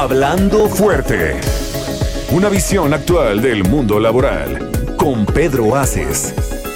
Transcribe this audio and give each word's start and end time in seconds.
Hablando 0.00 0.68
fuerte. 0.68 1.40
Una 2.30 2.48
visión 2.48 2.94
actual 2.94 3.42
del 3.42 3.64
mundo 3.64 3.98
laboral 3.98 4.70
con 4.96 5.26
Pedro 5.26 5.74
Aces. 5.74 6.67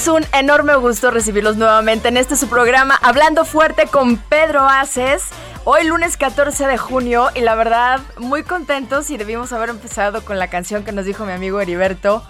Es 0.00 0.08
un 0.08 0.24
enorme 0.32 0.76
gusto 0.76 1.10
recibirlos 1.10 1.56
nuevamente 1.58 2.08
en 2.08 2.16
este 2.16 2.34
su 2.34 2.48
programa 2.48 2.94
Hablando 3.02 3.44
Fuerte 3.44 3.84
con 3.86 4.16
Pedro 4.16 4.60
Aces. 4.66 5.24
Hoy 5.64 5.84
lunes 5.86 6.16
14 6.16 6.66
de 6.66 6.78
junio 6.78 7.26
y 7.34 7.40
la 7.40 7.54
verdad 7.54 8.00
muy 8.16 8.42
contentos 8.42 9.10
y 9.10 9.18
debimos 9.18 9.52
haber 9.52 9.68
empezado 9.68 10.24
con 10.24 10.38
la 10.38 10.48
canción 10.48 10.84
que 10.84 10.92
nos 10.92 11.04
dijo 11.04 11.26
mi 11.26 11.32
amigo 11.32 11.60
Heriberto. 11.60 12.22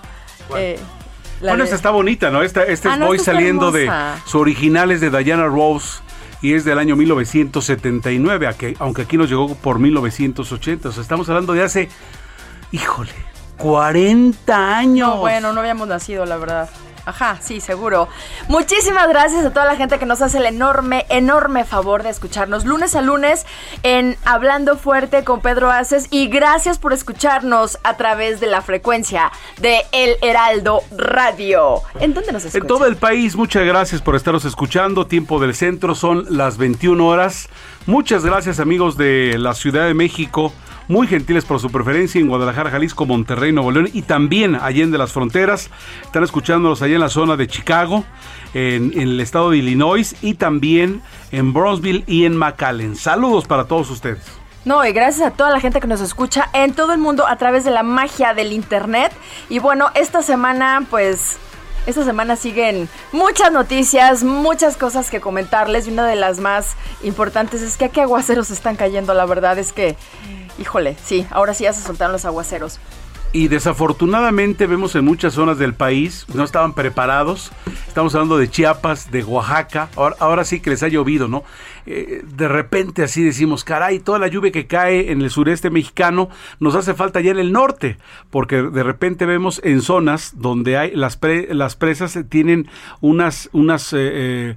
Eh, 0.56 0.80
Bueno, 1.40 1.62
esta 1.62 1.76
está 1.76 1.90
bonita, 1.90 2.30
¿no? 2.30 2.42
Esta, 2.42 2.64
este 2.64 2.88
Ah, 2.88 2.94
es 2.94 2.98
no, 2.98 3.14
está 3.14 3.32
saliendo 3.34 3.70
de. 3.70 3.88
Su 4.26 4.40
original 4.40 4.90
es 4.90 5.00
de 5.00 5.10
Diana 5.10 5.46
Rose 5.46 6.00
y 6.42 6.54
es 6.54 6.64
del 6.64 6.76
año 6.80 6.96
1979, 6.96 8.48
a 8.48 8.52
que- 8.54 8.74
aunque 8.80 9.02
aquí 9.02 9.16
nos 9.16 9.28
llegó 9.30 9.54
por 9.54 9.78
1980. 9.78 10.88
O 10.88 10.92
sea, 10.92 11.02
estamos 11.02 11.28
hablando 11.28 11.52
de 11.52 11.62
hace. 11.62 11.88
Híjole, 12.72 13.12
40 13.58 14.76
años. 14.76 15.08
No, 15.08 15.16
bueno, 15.18 15.52
no 15.52 15.60
habíamos 15.60 15.86
nacido, 15.86 16.26
la 16.26 16.36
verdad. 16.36 16.68
Ajá, 17.06 17.38
sí, 17.40 17.60
seguro. 17.60 18.08
Muchísimas 18.48 19.08
gracias 19.08 19.44
a 19.44 19.50
toda 19.50 19.66
la 19.66 19.76
gente 19.76 19.98
que 19.98 20.06
nos 20.06 20.22
hace 20.22 20.38
el 20.38 20.46
enorme, 20.46 21.06
enorme 21.08 21.64
favor 21.64 22.02
de 22.02 22.10
escucharnos 22.10 22.64
lunes 22.64 22.94
a 22.94 23.02
lunes 23.02 23.46
en 23.82 24.16
Hablando 24.24 24.76
Fuerte 24.76 25.24
con 25.24 25.40
Pedro 25.40 25.70
Aces 25.70 26.08
y 26.10 26.28
gracias 26.28 26.78
por 26.78 26.92
escucharnos 26.92 27.78
a 27.84 27.96
través 27.96 28.40
de 28.40 28.46
la 28.46 28.62
frecuencia 28.62 29.32
de 29.60 29.80
El 29.92 30.16
Heraldo 30.22 30.82
Radio. 30.96 31.82
¿En 32.00 32.14
dónde 32.14 32.32
nos 32.32 32.44
escuchan? 32.44 32.62
En 32.62 32.68
todo 32.68 32.86
el 32.86 32.96
país, 32.96 33.36
muchas 33.36 33.64
gracias 33.64 34.02
por 34.02 34.16
estaros 34.16 34.44
escuchando. 34.44 35.06
Tiempo 35.06 35.40
del 35.40 35.54
centro 35.54 35.94
son 35.94 36.26
las 36.28 36.58
21 36.58 37.06
horas. 37.06 37.48
Muchas 37.86 38.24
gracias 38.24 38.60
amigos 38.60 38.96
de 38.96 39.36
la 39.38 39.54
Ciudad 39.54 39.86
de 39.86 39.94
México, 39.94 40.52
muy 40.90 41.06
gentiles 41.06 41.44
por 41.44 41.60
su 41.60 41.70
preferencia 41.70 42.20
en 42.20 42.28
Guadalajara, 42.28 42.70
Jalisco, 42.70 43.06
Monterrey, 43.06 43.52
Nuevo 43.52 43.70
León 43.70 43.88
y 43.92 44.02
también 44.02 44.56
allá 44.56 44.86
de 44.86 44.98
las 44.98 45.12
fronteras. 45.12 45.70
Están 46.02 46.24
escuchándonos 46.24 46.82
allá 46.82 46.94
en 46.94 47.00
la 47.00 47.08
zona 47.08 47.36
de 47.36 47.46
Chicago, 47.46 48.04
en, 48.54 48.92
en 48.94 49.02
el 49.02 49.20
estado 49.20 49.50
de 49.50 49.58
Illinois 49.58 50.16
y 50.20 50.34
también 50.34 51.00
en 51.30 51.52
Bronzeville 51.52 52.02
y 52.08 52.24
en 52.24 52.36
McAllen. 52.36 52.96
Saludos 52.96 53.46
para 53.46 53.64
todos 53.64 53.88
ustedes. 53.88 54.20
No, 54.64 54.84
y 54.84 54.92
gracias 54.92 55.26
a 55.26 55.30
toda 55.30 55.50
la 55.50 55.60
gente 55.60 55.80
que 55.80 55.86
nos 55.86 56.00
escucha 56.00 56.50
en 56.52 56.74
todo 56.74 56.92
el 56.92 56.98
mundo 56.98 57.26
a 57.26 57.36
través 57.36 57.64
de 57.64 57.70
la 57.70 57.82
magia 57.82 58.34
del 58.34 58.52
internet. 58.52 59.12
Y 59.48 59.60
bueno, 59.60 59.90
esta 59.94 60.22
semana, 60.22 60.84
pues, 60.90 61.38
esta 61.86 62.04
semana 62.04 62.36
siguen 62.36 62.88
muchas 63.12 63.52
noticias, 63.52 64.22
muchas 64.22 64.76
cosas 64.76 65.08
que 65.08 65.20
comentarles. 65.20 65.86
Y 65.86 65.92
una 65.92 66.06
de 66.06 66.16
las 66.16 66.40
más 66.40 66.74
importantes 67.02 67.62
es 67.62 67.76
que 67.76 67.86
aquí 67.86 68.00
aguaceros 68.00 68.50
están 68.50 68.76
cayendo. 68.76 69.14
La 69.14 69.24
verdad 69.24 69.58
es 69.58 69.72
que, 69.72 69.96
híjole, 70.58 70.96
sí, 71.04 71.26
ahora 71.30 71.54
sí 71.54 71.64
ya 71.64 71.72
se 71.72 71.82
soltaron 71.82 72.12
los 72.12 72.24
aguaceros. 72.24 72.78
Y 73.32 73.46
desafortunadamente 73.46 74.66
vemos 74.66 74.96
en 74.96 75.04
muchas 75.04 75.34
zonas 75.34 75.56
del 75.56 75.72
país, 75.72 76.26
no 76.34 76.42
estaban 76.42 76.72
preparados. 76.72 77.52
Estamos 77.86 78.12
hablando 78.16 78.36
de 78.38 78.50
Chiapas, 78.50 79.12
de 79.12 79.22
Oaxaca. 79.22 79.88
Ahora, 79.94 80.44
sí 80.44 80.58
que 80.58 80.70
les 80.70 80.82
ha 80.82 80.88
llovido, 80.88 81.28
¿no? 81.28 81.44
Eh, 81.86 82.24
de 82.24 82.48
repente 82.48 83.04
así 83.04 83.22
decimos, 83.22 83.62
caray, 83.62 84.00
toda 84.00 84.18
la 84.18 84.26
lluvia 84.26 84.50
que 84.50 84.66
cae 84.66 85.12
en 85.12 85.22
el 85.22 85.30
sureste 85.30 85.70
mexicano 85.70 86.28
nos 86.58 86.74
hace 86.74 86.92
falta 86.94 87.20
ya 87.20 87.30
en 87.30 87.38
el 87.38 87.52
norte. 87.52 87.98
Porque 88.30 88.62
de 88.62 88.82
repente 88.82 89.26
vemos 89.26 89.60
en 89.62 89.80
zonas 89.80 90.32
donde 90.34 90.76
hay 90.76 90.90
las, 90.96 91.16
pre- 91.16 91.54
las 91.54 91.76
presas 91.76 92.18
tienen 92.28 92.68
unas, 93.00 93.48
unas, 93.52 93.92
eh, 93.92 94.56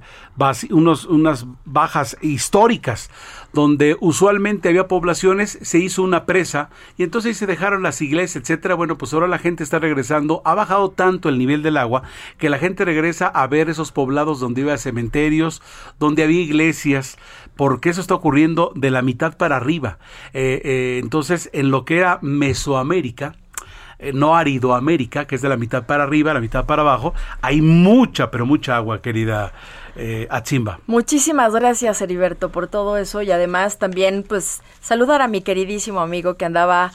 bajas 1.64 2.16
históricas 2.22 3.08
donde 3.54 3.96
usualmente 4.00 4.68
había 4.68 4.88
poblaciones, 4.88 5.58
se 5.62 5.78
hizo 5.78 6.02
una 6.02 6.26
presa 6.26 6.70
y 6.98 7.04
entonces 7.04 7.36
se 7.36 7.46
dejaron 7.46 7.82
las 7.82 8.02
iglesias, 8.02 8.42
etcétera. 8.42 8.74
Bueno, 8.74 8.98
pues 8.98 9.14
ahora 9.14 9.28
la 9.28 9.38
gente 9.38 9.62
está 9.62 9.78
regresando, 9.78 10.42
ha 10.44 10.54
bajado 10.54 10.90
tanto 10.90 11.28
el 11.28 11.38
nivel 11.38 11.62
del 11.62 11.76
agua 11.76 12.02
que 12.38 12.50
la 12.50 12.58
gente 12.58 12.84
regresa 12.84 13.28
a 13.28 13.46
ver 13.46 13.70
esos 13.70 13.92
poblados 13.92 14.40
donde 14.40 14.62
había 14.62 14.76
cementerios, 14.76 15.62
donde 16.00 16.24
había 16.24 16.40
iglesias, 16.40 17.16
porque 17.56 17.90
eso 17.90 18.00
está 18.00 18.14
ocurriendo 18.14 18.72
de 18.74 18.90
la 18.90 19.02
mitad 19.02 19.36
para 19.36 19.56
arriba. 19.56 19.98
Eh, 20.32 20.60
eh, 20.64 21.00
entonces, 21.00 21.48
en 21.52 21.70
lo 21.70 21.84
que 21.84 21.98
era 21.98 22.18
Mesoamérica, 22.22 23.36
eh, 24.00 24.12
no 24.12 24.36
Aridoamérica, 24.36 25.26
que 25.26 25.36
es 25.36 25.42
de 25.42 25.48
la 25.48 25.56
mitad 25.56 25.86
para 25.86 26.02
arriba, 26.02 26.34
la 26.34 26.40
mitad 26.40 26.66
para 26.66 26.82
abajo, 26.82 27.14
hay 27.40 27.62
mucha, 27.62 28.30
pero 28.30 28.46
mucha 28.46 28.76
agua, 28.76 29.00
querida 29.00 29.52
eh, 29.96 30.26
Atzimba. 30.30 30.80
Muchísimas 30.86 31.52
gracias, 31.52 32.00
Heriberto, 32.00 32.50
por 32.50 32.66
todo 32.68 32.96
eso. 32.96 33.22
Y 33.22 33.30
además 33.30 33.78
también, 33.78 34.24
pues, 34.26 34.62
saludar 34.80 35.22
a 35.22 35.28
mi 35.28 35.40
queridísimo 35.40 36.00
amigo 36.00 36.34
que 36.34 36.44
andaba 36.44 36.92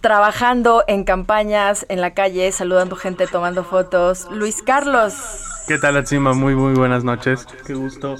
trabajando 0.00 0.84
en 0.88 1.04
campañas 1.04 1.86
en 1.88 2.00
la 2.00 2.12
calle, 2.12 2.50
saludando 2.52 2.96
gente, 2.96 3.26
tomando 3.26 3.64
fotos. 3.64 4.28
Luis 4.30 4.62
Carlos. 4.62 5.14
¿Qué 5.68 5.78
tal, 5.78 5.96
Atsima? 5.96 6.34
Muy, 6.34 6.54
muy 6.56 6.74
buenas 6.74 7.04
noches. 7.04 7.46
Qué 7.66 7.74
gusto 7.74 8.16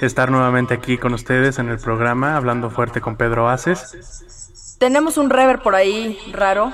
estar 0.00 0.30
nuevamente 0.30 0.74
aquí 0.74 0.98
con 0.98 1.14
ustedes 1.14 1.58
en 1.58 1.68
el 1.68 1.78
programa, 1.78 2.36
hablando 2.36 2.68
fuerte 2.68 3.00
con 3.00 3.16
Pedro 3.16 3.48
Aces. 3.48 4.76
Tenemos 4.78 5.18
un 5.18 5.30
rever 5.30 5.60
por 5.60 5.74
ahí 5.76 6.18
raro. 6.32 6.72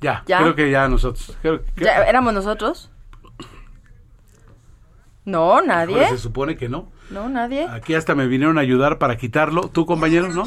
Ya, 0.00 0.22
¿Ya? 0.26 0.38
creo 0.38 0.54
que 0.54 0.70
ya 0.70 0.88
nosotros. 0.88 1.36
creo 1.42 1.60
¿Ya 1.76 2.04
éramos 2.04 2.32
nosotros? 2.32 2.90
No, 5.28 5.60
nadie. 5.60 5.94
Ahora 5.94 6.08
se 6.08 6.16
supone 6.16 6.56
que 6.56 6.70
no. 6.70 6.90
No, 7.10 7.28
nadie. 7.28 7.68
Aquí 7.68 7.94
hasta 7.94 8.14
me 8.14 8.26
vinieron 8.26 8.56
a 8.56 8.62
ayudar 8.62 8.96
para 8.96 9.18
quitarlo. 9.18 9.68
¿Tú, 9.68 9.84
compañero, 9.84 10.28
no? 10.28 10.44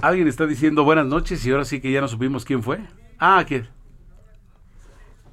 Alguien 0.00 0.28
está 0.28 0.46
diciendo 0.46 0.84
buenas 0.84 1.06
noches 1.06 1.44
y 1.44 1.50
ahora 1.50 1.64
sí 1.64 1.80
que 1.80 1.90
ya 1.90 2.00
no 2.00 2.06
supimos 2.06 2.44
quién 2.44 2.62
fue. 2.62 2.78
Ah, 3.18 3.44
¿quién? 3.44 3.68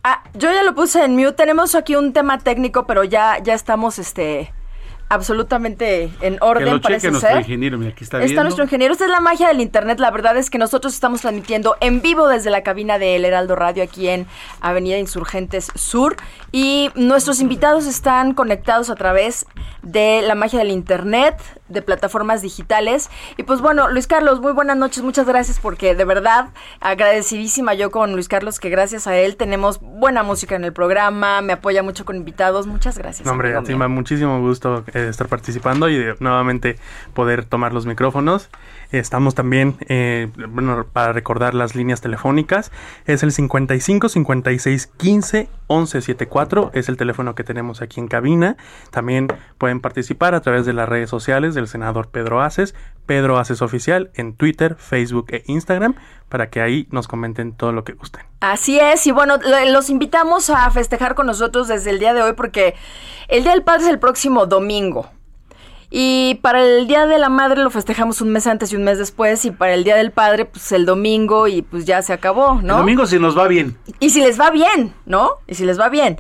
Ah, 0.04 0.24
yo 0.34 0.52
ya 0.52 0.64
lo 0.64 0.74
puse 0.74 1.06
en 1.06 1.16
mute. 1.16 1.34
Tenemos 1.34 1.76
aquí 1.76 1.96
un 1.96 2.12
tema 2.12 2.40
técnico, 2.40 2.88
pero 2.88 3.04
ya, 3.04 3.38
ya 3.38 3.54
estamos 3.54 4.00
este 4.00 4.52
absolutamente 5.10 6.12
en 6.22 6.38
orden, 6.42 6.66
que 6.66 6.72
lo 6.72 6.82
parece 6.82 7.02
cheque 7.02 7.12
nuestro 7.12 7.30
ser. 7.32 7.40
ingeniero, 7.42 7.78
mira, 7.78 7.92
aquí 7.92 8.04
está, 8.04 8.18
Está 8.18 8.26
viendo. 8.26 8.44
nuestro 8.44 8.64
ingeniero. 8.64 8.92
Esta 8.94 9.06
es 9.06 9.12
la 9.12 9.20
magia 9.20 9.48
del 9.48 9.62
internet. 9.62 10.00
La 10.00 10.12
verdad 10.12 10.36
es 10.38 10.50
que 10.50 10.58
nosotros 10.58 10.94
estamos 10.94 11.22
transmitiendo 11.22 11.76
en 11.80 12.02
vivo 12.02 12.28
desde 12.28 12.50
la 12.50 12.64
cabina 12.64 12.98
de 13.00 13.16
El 13.16 13.26
Heraldo 13.26 13.56
Radio 13.56 13.84
aquí 13.84 14.08
en 14.08 14.28
Avenida 14.62 14.98
Insurgentes 14.98 15.72
Sur. 15.76 16.18
Y 16.52 16.90
nuestros 16.96 17.40
invitados 17.40 17.86
están 17.86 18.34
conectados 18.34 18.90
a 18.90 18.96
través 18.96 19.46
de 19.84 20.22
la 20.24 20.36
magia 20.36 20.60
del 20.60 20.72
internet, 20.72 21.38
de 21.70 21.82
plataformas 21.82 22.42
digitales. 22.42 23.10
Y 23.38 23.44
pues 23.44 23.62
bueno, 23.62 23.90
Luis 23.90 24.08
Carlos, 24.08 24.42
muy 24.42 24.54
buenas 24.54 24.78
noches. 24.78 25.04
Muchas 25.04 25.28
gracias 25.28 25.60
porque 25.60 25.96
de 25.96 26.06
verdad 26.06 26.48
agradecidísima 26.80 27.74
yo 27.74 27.92
con 27.92 28.14
Luis 28.14 28.28
Carlos 28.28 28.60
que 28.60 28.70
gracias 28.70 29.08
a 29.08 29.16
él 29.18 29.36
tenemos 29.36 29.80
buena 29.80 30.24
música 30.24 30.56
en 30.56 30.64
el 30.64 30.74
programa, 30.74 31.42
me 31.42 31.54
apoya 31.54 31.84
mucho 31.84 32.06
con 32.06 32.16
invitados. 32.16 32.68
Muchas 32.68 32.98
gracias. 32.98 33.26
No, 33.26 33.32
hombre, 33.32 33.56
a 33.56 33.62
ti 33.62 33.76
muchísimo 33.76 34.40
gusto 34.40 34.84
estar 34.96 35.28
participando 35.28 35.90
y 35.90 35.98
de 35.98 36.16
nuevamente 36.20 36.78
poder 37.14 37.46
tomar 37.46 37.74
los 37.74 37.86
micrófonos. 37.86 38.50
Estamos 38.92 39.36
también, 39.36 39.76
eh, 39.90 40.30
bueno, 40.50 40.86
para 40.92 41.14
recordar 41.14 41.54
las 41.54 41.76
líneas 41.76 42.02
telefónicas, 42.02 42.72
es 43.06 43.24
el 43.24 43.32
55 43.32 44.10
56 44.10 44.88
15 44.98 45.50
11 45.68 46.02
74, 46.02 46.72
es 46.74 46.90
el 46.90 46.98
teléfono 46.98 47.34
que 47.36 47.44
tenemos 47.44 47.82
aquí 47.82 48.00
en 48.00 48.08
cabina. 48.08 48.56
También 48.92 49.28
pueden 49.58 49.80
participar 49.82 50.36
a 50.36 50.42
través 50.42 50.66
de 50.66 50.74
las 50.74 50.88
redes 50.88 51.10
sociales 51.10 51.56
del 51.56 51.68
senador 51.68 52.10
Pedro 52.10 52.42
Aces, 52.42 52.76
Pedro 53.08 53.38
Aces 53.40 53.62
Oficial, 53.62 54.12
en 54.14 54.34
Twitter, 54.36 54.76
Facebook 54.78 55.26
e 55.30 55.44
Instagram, 55.48 55.96
para 56.30 56.50
que 56.50 56.62
ahí 56.62 56.88
nos 56.92 57.08
comenten 57.08 57.52
todo 57.54 57.72
lo 57.72 57.84
que 57.84 57.94
gusten. 57.94 58.24
Así 58.42 58.80
es, 58.80 59.08
y 59.08 59.12
bueno, 59.12 59.38
lo- 59.38 59.72
los 59.72 59.90
invitamos 59.90 60.50
a 60.52 60.70
festejar 60.70 61.16
con 61.16 61.26
nosotros 61.26 61.68
desde 61.68 61.90
el 61.90 62.00
día 62.00 62.14
de 62.14 62.22
hoy 62.22 62.34
porque 62.34 62.76
el 63.28 63.44
Día 63.44 63.54
del 63.54 63.64
Padre 63.64 63.84
es 63.84 63.90
el 63.90 64.00
próximo 64.00 64.46
domingo. 64.46 65.10
Y 65.90 66.36
para 66.42 66.64
el 66.64 66.88
Día 66.88 67.06
de 67.06 67.20
la 67.20 67.30
Madre 67.30 67.64
lo 67.64 67.70
festejamos 67.70 68.22
un 68.22 68.30
mes 68.30 68.48
antes 68.48 68.72
y 68.72 68.76
un 68.76 68.84
mes 68.84 68.98
después, 68.98 69.46
y 69.46 69.52
para 69.52 69.74
el 69.74 69.84
Día 69.84 69.96
del 69.96 70.12
Padre, 70.12 70.46
pues 70.46 70.72
el 70.72 70.86
domingo 70.86 71.48
y 71.48 71.62
pues 71.62 71.86
ya 71.86 72.02
se 72.02 72.14
acabó, 72.14 72.62
¿no? 72.62 72.74
El 72.74 72.80
domingo 72.80 73.06
si 73.06 73.20
nos 73.20 73.38
va 73.38 73.48
bien. 73.48 73.78
Y 74.00 74.10
si 74.10 74.22
les 74.22 74.40
va 74.40 74.50
bien, 74.52 74.94
¿no? 75.06 75.32
Y 75.48 75.56
si 75.56 75.66
les 75.66 75.80
va 75.80 75.90
bien. 75.90 76.18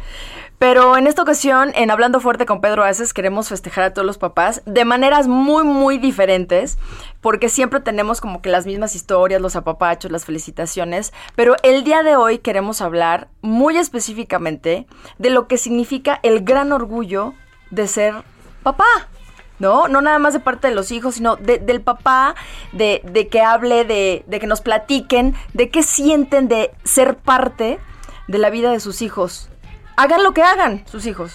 Pero 0.58 0.96
en 0.96 1.06
esta 1.06 1.22
ocasión, 1.22 1.72
en 1.76 1.92
Hablando 1.92 2.22
Fuerte 2.22 2.46
con 2.46 2.62
Pedro 2.62 2.84
Aces, 2.84 3.14
queremos 3.14 3.50
festejar 3.50 3.84
a 3.84 3.94
todos 3.94 4.06
los 4.06 4.18
papás 4.18 4.62
de 4.66 4.86
maneras 4.86 5.28
muy, 5.28 5.66
muy 5.66 5.98
diferentes, 5.98 6.78
porque 7.20 7.50
siempre 7.50 7.82
tenemos 7.82 8.22
como 8.22 8.42
que 8.42 8.50
las 8.50 8.66
mismas 8.66 8.96
historias, 8.96 9.42
los 9.42 9.58
apapachos, 9.58 10.12
las 10.12 10.24
felicitaciones, 10.24 11.12
pero 11.36 11.56
el 11.64 11.84
día 11.84 12.04
de 12.04 12.16
hoy 12.16 12.38
queremos 12.38 12.82
hablar 12.82 13.28
muy 13.42 13.78
específicamente 13.78 14.88
de 15.18 15.30
lo 15.30 15.48
que 15.48 15.58
significa 15.58 16.20
el 16.24 16.46
gran 16.46 16.72
orgullo 16.72 17.34
de 17.70 17.88
ser 17.90 18.16
papá. 18.64 18.86
¿No? 19.60 19.88
No 19.88 20.02
nada 20.02 20.20
más 20.20 20.34
de 20.34 20.40
parte 20.40 20.68
de 20.68 20.76
los 20.76 20.92
hijos, 20.92 21.16
sino 21.16 21.36
de- 21.38 21.60
del 21.60 21.82
papá, 21.82 22.36
de, 22.72 23.02
de 23.06 23.28
que 23.28 23.42
hable, 23.42 23.86
de, 23.86 24.24
de 24.28 24.40
que 24.40 24.48
nos 24.48 24.62
platiquen, 24.62 25.36
de 25.54 25.70
qué 25.70 25.84
sienten 25.84 26.48
de 26.48 26.72
ser 26.84 27.18
parte 27.18 27.80
de 28.28 28.38
la 28.38 28.50
vida 28.50 28.72
de 28.72 28.80
sus 28.80 29.02
hijos. 29.02 29.50
Hagan 29.98 30.24
lo 30.24 30.34
que 30.34 30.44
hagan 30.44 30.84
sus 30.88 31.06
hijos. 31.06 31.34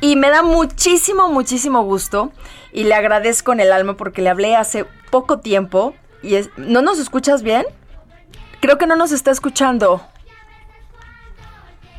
Y 0.00 0.16
me 0.16 0.30
da 0.30 0.42
muchísimo, 0.42 1.28
muchísimo 1.28 1.82
gusto 1.82 2.32
y 2.72 2.84
le 2.84 2.94
agradezco 2.94 3.52
en 3.52 3.60
el 3.60 3.70
alma 3.72 3.96
porque 3.96 4.22
le 4.22 4.30
hablé 4.30 4.56
hace 4.56 4.86
poco 5.10 5.38
tiempo 5.40 5.94
y 6.22 6.34
es, 6.36 6.50
¿no 6.56 6.80
nos 6.82 6.98
escuchas 6.98 7.42
bien? 7.42 7.64
Creo 8.60 8.78
que 8.78 8.86
no 8.86 8.96
nos 8.96 9.12
está 9.12 9.30
escuchando. 9.30 10.00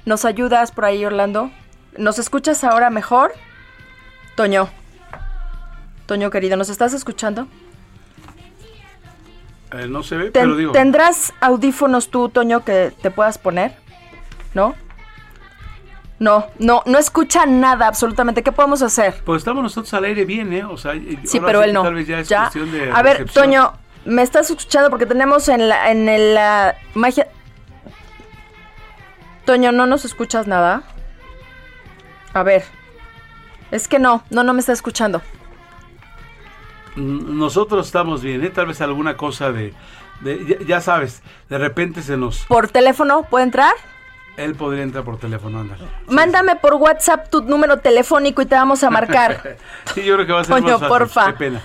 ¿Nos 0.06 0.26
ayudas 0.26 0.72
por 0.72 0.86
ahí, 0.86 1.06
Orlando? 1.06 1.52
¿Nos 1.98 2.18
escuchas 2.20 2.64
ahora 2.64 2.90
mejor? 2.90 3.32
Toño. 4.36 4.70
Toño 6.10 6.32
querido, 6.32 6.58
¿nos 6.58 6.70
estás 6.70 6.94
escuchando? 6.94 7.46
Eh, 9.72 9.86
no 9.88 10.02
se 10.02 10.18
ve, 10.18 10.32
pero 10.32 10.56
digo. 10.56 10.72
¿Tendrás 10.72 11.32
audífonos 11.40 12.10
tú, 12.10 12.30
Toño, 12.30 12.66
que 12.66 12.92
te 13.04 13.12
puedas 13.12 13.38
poner? 13.38 13.76
¿No? 14.56 14.74
No, 16.18 16.48
no, 16.58 16.82
no 16.88 16.98
escucha 16.98 17.46
nada 17.46 17.86
absolutamente. 17.86 18.42
¿Qué 18.42 18.52
podemos 18.52 18.82
hacer? 18.82 19.22
Pues 19.24 19.42
estamos 19.42 19.62
nosotros 19.62 19.94
al 19.94 20.06
aire 20.06 20.26
bien, 20.26 20.52
¿eh? 20.52 20.64
O 20.66 20.78
sea, 20.78 20.94
Sí, 21.26 21.40
pero 21.40 21.62
sí 21.62 21.68
él 21.68 21.74
no. 21.76 21.84
Tal 21.84 21.94
vez 21.94 22.08
ya 22.08 22.20
es 22.22 22.28
Ya. 22.28 22.40
cuestión 22.40 22.72
de 22.72 22.92
A 22.92 23.04
ver, 23.04 23.18
recepción. 23.20 23.46
Toño, 23.46 23.74
¿me 24.06 24.24
estás 24.24 24.50
escuchando? 24.50 24.90
Porque 24.90 25.06
tenemos 25.06 25.48
en 25.48 25.70
la, 25.70 25.92
en 25.92 26.34
la 26.34 26.76
magia... 26.96 27.28
Toño, 29.46 29.72
¿no 29.72 29.86
nos 29.86 30.06
escuchas 30.06 30.48
nada? 30.48 30.82
A 32.34 32.42
ver. 32.42 32.64
Es 33.70 33.88
que 33.88 34.00
no, 34.00 34.24
no, 34.32 34.42
no 34.42 34.54
me 34.54 34.60
está 34.60 34.74
escuchando. 34.74 35.22
Nosotros 36.96 37.86
estamos 37.88 38.22
bien, 38.22 38.44
¿eh? 38.44 38.50
Tal 38.50 38.68
vez 38.68 38.82
alguna 38.82 39.16
cosa 39.18 39.52
de. 39.52 39.74
de- 40.22 40.46
ya, 40.60 40.66
ya 40.66 40.82
sabes, 40.82 41.22
de 41.50 41.58
repente 41.58 42.02
se 42.02 42.18
nos. 42.18 42.46
¿Por 42.46 42.68
teléfono 42.70 43.24
puede 43.30 43.46
entrar? 43.46 43.74
Él 44.38 44.56
podría 44.56 44.84
entrar 44.84 45.04
por 45.04 45.18
teléfono, 45.20 45.60
ándale. 45.60 45.84
Mándame 46.08 46.56
por 46.56 46.76
WhatsApp 46.76 47.30
tu 47.30 47.42
número 47.44 47.78
telefónico 47.78 48.42
y 48.42 48.46
te 48.46 48.56
vamos 48.56 48.84
a 48.84 48.90
marcar. 48.90 49.58
Sí, 49.94 50.04
yo 50.04 50.16
creo 50.16 50.26
que 50.28 50.34
va 50.34 50.42
a 50.42 50.44
ser 50.46 50.62
más 50.62 50.72
fácil. 50.74 50.88
porfa. 50.88 51.26
Qué 51.28 51.34
pena. 51.34 51.62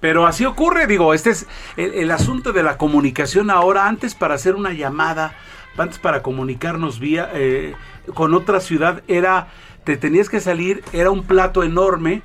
Pero 0.00 0.26
así 0.26 0.46
ocurre, 0.46 0.86
digo, 0.86 1.12
este 1.12 1.28
es 1.30 1.46
el, 1.76 1.92
el 1.92 2.10
asunto 2.10 2.52
de 2.52 2.62
la 2.62 2.78
comunicación 2.78 3.50
ahora. 3.50 3.86
Antes 3.86 4.14
para 4.14 4.34
hacer 4.34 4.54
una 4.54 4.72
llamada, 4.72 5.34
antes 5.76 5.98
para 5.98 6.22
comunicarnos 6.22 7.00
vía 7.00 7.28
eh, 7.34 7.74
con 8.14 8.32
otra 8.32 8.60
ciudad 8.60 9.02
era, 9.08 9.48
te 9.84 9.98
tenías 9.98 10.30
que 10.30 10.40
salir, 10.40 10.82
era 10.94 11.10
un 11.10 11.24
plato 11.24 11.62
enorme. 11.64 12.22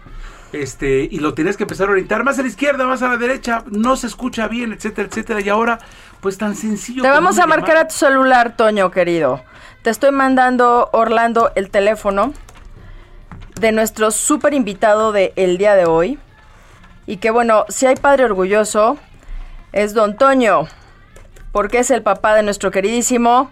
Este, 0.51 1.07
y 1.11 1.19
lo 1.19 1.33
tenías 1.33 1.57
que 1.57 1.63
empezar 1.63 1.89
a 1.89 1.91
orientar 1.91 2.23
más 2.23 2.39
a 2.39 2.41
la 2.41 2.47
izquierda, 2.47 2.85
más 2.85 3.01
a 3.01 3.09
la 3.09 3.17
derecha, 3.17 3.63
no 3.69 3.97
se 3.97 4.07
escucha 4.07 4.47
bien, 4.47 4.71
etcétera, 4.73 5.07
etcétera. 5.09 5.41
Y 5.41 5.49
ahora, 5.49 5.79
pues 6.21 6.37
tan 6.37 6.55
sencillo. 6.55 7.01
Te 7.01 7.09
vamos 7.09 7.39
a 7.39 7.47
marcar 7.47 7.69
llamada. 7.69 7.85
a 7.85 7.87
tu 7.89 7.95
celular, 7.95 8.55
Toño, 8.55 8.91
querido. 8.91 9.43
Te 9.81 9.89
estoy 9.89 10.11
mandando, 10.11 10.89
Orlando, 10.93 11.51
el 11.55 11.69
teléfono 11.69 12.33
de 13.59 13.71
nuestro 13.71 14.11
súper 14.11 14.53
invitado 14.53 15.11
del 15.11 15.33
el 15.35 15.57
día 15.57 15.75
de 15.75 15.85
hoy. 15.85 16.19
Y 17.05 17.17
que 17.17 17.29
bueno, 17.31 17.65
si 17.69 17.85
hay 17.85 17.95
padre 17.95 18.25
orgulloso, 18.25 18.97
es 19.71 19.93
Don 19.93 20.17
Toño, 20.17 20.67
porque 21.51 21.79
es 21.79 21.91
el 21.91 22.01
papá 22.01 22.33
de 22.33 22.43
nuestro 22.43 22.71
queridísimo 22.71 23.51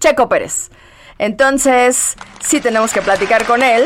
Checo 0.00 0.28
Pérez. 0.28 0.70
Entonces, 1.18 2.16
sí 2.40 2.60
tenemos 2.60 2.92
que 2.92 3.00
platicar 3.00 3.44
con 3.44 3.62
él. 3.62 3.84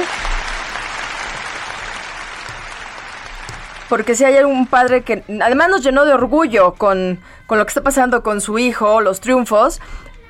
Porque 3.88 4.14
si 4.14 4.25
hay 4.25 4.37
algún 4.37 4.67
padre 4.67 5.02
que 5.02 5.23
además 5.43 5.70
nos 5.70 5.82
llenó 5.82 6.05
de 6.05 6.12
orgullo 6.12 6.75
con, 6.75 7.20
con 7.46 7.58
lo 7.58 7.64
que 7.64 7.70
está 7.70 7.82
pasando 7.82 8.23
con 8.23 8.40
su 8.40 8.58
hijo, 8.58 9.00
los 9.00 9.20
triunfos, 9.20 9.81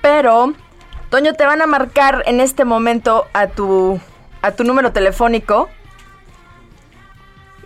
pero 0.01 0.55
Toño 1.11 1.35
te 1.35 1.45
van 1.47 1.63
a 1.63 1.67
marcar 1.67 2.23
en 2.27 2.41
este 2.41 2.65
momento 2.65 3.27
a 3.33 3.49
tu 3.49 4.01
a 4.43 4.53
tu 4.53 4.65
número 4.65 4.93
telefónico. 4.93 5.69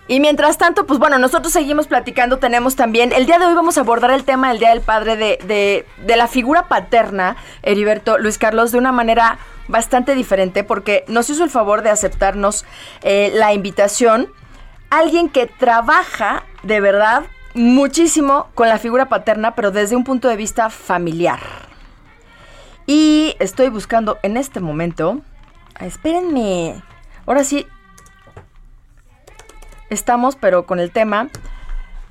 Y 0.07 0.19
mientras 0.19 0.57
tanto, 0.57 0.85
pues 0.85 0.99
bueno, 0.99 1.17
nosotros 1.17 1.53
seguimos 1.53 1.87
platicando, 1.87 2.37
tenemos 2.37 2.75
también, 2.75 3.13
el 3.13 3.25
día 3.25 3.39
de 3.39 3.45
hoy 3.45 3.53
vamos 3.53 3.77
a 3.77 3.81
abordar 3.81 4.11
el 4.11 4.25
tema 4.25 4.49
del 4.49 4.59
Día 4.59 4.69
del 4.69 4.81
Padre 4.81 5.15
de, 5.15 5.39
de, 5.45 5.85
de 6.05 6.15
la 6.17 6.27
figura 6.27 6.67
paterna, 6.67 7.37
Heriberto 7.61 8.17
Luis 8.17 8.37
Carlos, 8.37 8.73
de 8.73 8.79
una 8.79 8.91
manera 8.91 9.39
bastante 9.69 10.13
diferente, 10.13 10.65
porque 10.65 11.05
nos 11.07 11.29
hizo 11.29 11.45
el 11.45 11.49
favor 11.49 11.83
de 11.83 11.89
aceptarnos 11.89 12.65
eh, 13.01 13.31
la 13.33 13.53
invitación 13.53 14.27
alguien 14.97 15.29
que 15.29 15.47
trabaja 15.47 16.43
de 16.61 16.79
verdad 16.79 17.23
muchísimo 17.55 18.47
con 18.53 18.69
la 18.69 18.77
figura 18.77 19.09
paterna, 19.09 19.55
pero 19.55 19.71
desde 19.71 19.95
un 19.95 20.03
punto 20.03 20.27
de 20.27 20.35
vista 20.35 20.69
familiar. 20.69 21.39
Y 22.85 23.35
estoy 23.39 23.69
buscando 23.69 24.17
en 24.23 24.37
este 24.37 24.59
momento. 24.59 25.21
ah, 25.75 25.85
espérenme. 25.85 26.81
Ahora 27.25 27.43
sí. 27.43 27.65
Estamos, 29.89 30.35
pero 30.35 30.65
con 30.65 30.79
el 30.79 30.91
tema 30.91 31.29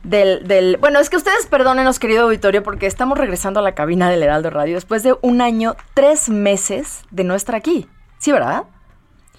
del, 0.02 0.46
del. 0.46 0.76
Bueno, 0.76 0.98
es 0.98 1.10
que 1.10 1.16
ustedes 1.16 1.46
perdónenos, 1.46 1.98
querido 1.98 2.24
auditorio, 2.24 2.62
porque 2.62 2.86
estamos 2.86 3.18
regresando 3.18 3.60
a 3.60 3.62
la 3.62 3.74
cabina 3.74 4.08
del 4.08 4.22
Heraldo 4.22 4.50
Radio 4.50 4.74
después 4.74 5.02
de 5.02 5.16
un 5.20 5.40
año, 5.40 5.76
tres 5.94 6.28
meses 6.28 7.04
de 7.10 7.24
no 7.24 7.34
estar 7.34 7.54
aquí. 7.54 7.88
Sí, 8.18 8.32
¿verdad? 8.32 8.64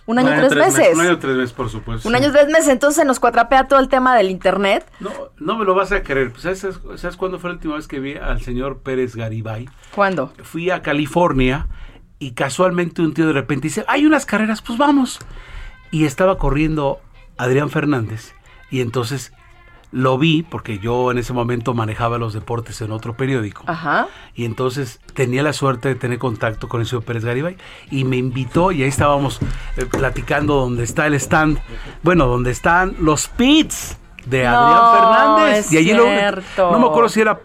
Un 0.06 0.20
año, 0.20 0.48
tres, 0.50 0.56
meses. 0.56 0.96
Un 0.96 1.02
año, 1.02 1.18
tres 1.20 1.36
meses, 1.36 1.54
por 1.54 1.70
supuesto. 1.70 2.08
Un 2.08 2.16
sí. 2.16 2.22
año, 2.22 2.32
tres 2.34 2.48
meses, 2.48 2.68
entonces 2.68 2.98
se 2.98 3.06
nos 3.06 3.20
cuatrapea 3.20 3.68
todo 3.68 3.80
el 3.80 3.88
tema 3.88 4.16
del 4.18 4.30
internet. 4.30 4.86
No, 5.00 5.12
no 5.40 5.58
me 5.58 5.64
lo 5.64 5.76
vas 5.76 5.92
a 5.94 6.04
creer. 6.04 6.32
Pues, 6.32 6.44
¿sabes, 6.44 6.80
¿Sabes 6.96 7.16
cuándo 7.16 7.40
fue 7.40 7.50
la 7.50 7.56
última 7.56 7.76
vez 7.76 7.88
que 7.88 8.00
vi 8.00 8.16
al 8.16 8.42
señor 8.42 8.80
Pérez 8.80 9.16
Garibay? 9.16 9.70
¿Cuándo? 9.96 10.34
Fui 10.44 10.70
a 10.72 10.82
California 10.82 11.68
y 12.20 12.32
casualmente 12.32 13.02
un 13.02 13.14
tío 13.14 13.28
de 13.28 13.34
repente 13.34 13.68
dice, 13.68 13.86
hay 13.88 14.06
unas 14.06 14.26
carreras, 14.26 14.62
pues 14.62 14.78
vamos. 14.78 15.20
Y 15.92 16.06
estaba 16.06 16.38
corriendo 16.38 17.00
Adrián 17.38 17.70
Fernández 17.70 18.34
y 18.70 18.82
entonces 18.82 19.32
lo 19.94 20.18
vi 20.18 20.42
porque 20.44 20.80
yo 20.80 21.12
en 21.12 21.20
ese 21.20 21.32
momento 21.34 21.74
manejaba 21.76 22.18
los 22.18 22.34
deportes 22.34 22.82
en 22.82 22.92
otro 22.92 23.16
periódico. 23.16 23.64
Ajá. 23.68 24.08
Y 24.36 24.44
entonces 24.46 25.00
tenía 25.14 25.44
la 25.44 25.54
suerte 25.54 25.88
de 25.90 25.96
tener 25.96 26.18
contacto 26.18 26.68
con 26.68 26.82
el 26.82 26.88
señor 26.88 27.04
Pérez 27.04 27.24
Garibay 27.24 27.56
y 27.92 28.04
me 28.04 28.18
invitó 28.18 28.72
y 28.72 28.82
ahí 28.82 28.90
estábamos 28.90 29.40
eh, 29.78 29.86
platicando 29.86 30.56
donde 30.56 30.84
está 30.84 31.06
el 31.08 31.14
stand, 31.14 31.60
bueno, 32.02 32.26
donde 32.26 32.50
están 32.52 32.96
los 33.00 33.28
pits 33.28 33.98
de 34.26 34.44
No, 34.44 34.50
Adrián 34.50 34.92
Fernández. 34.96 35.66
es 35.68 35.72
y 35.74 35.78
allí 35.78 35.94
lo- 35.94 36.06
no 36.72 36.80
me 36.80 36.88
acuerdo 36.88 37.10
si 37.10 37.22
era 37.22 37.40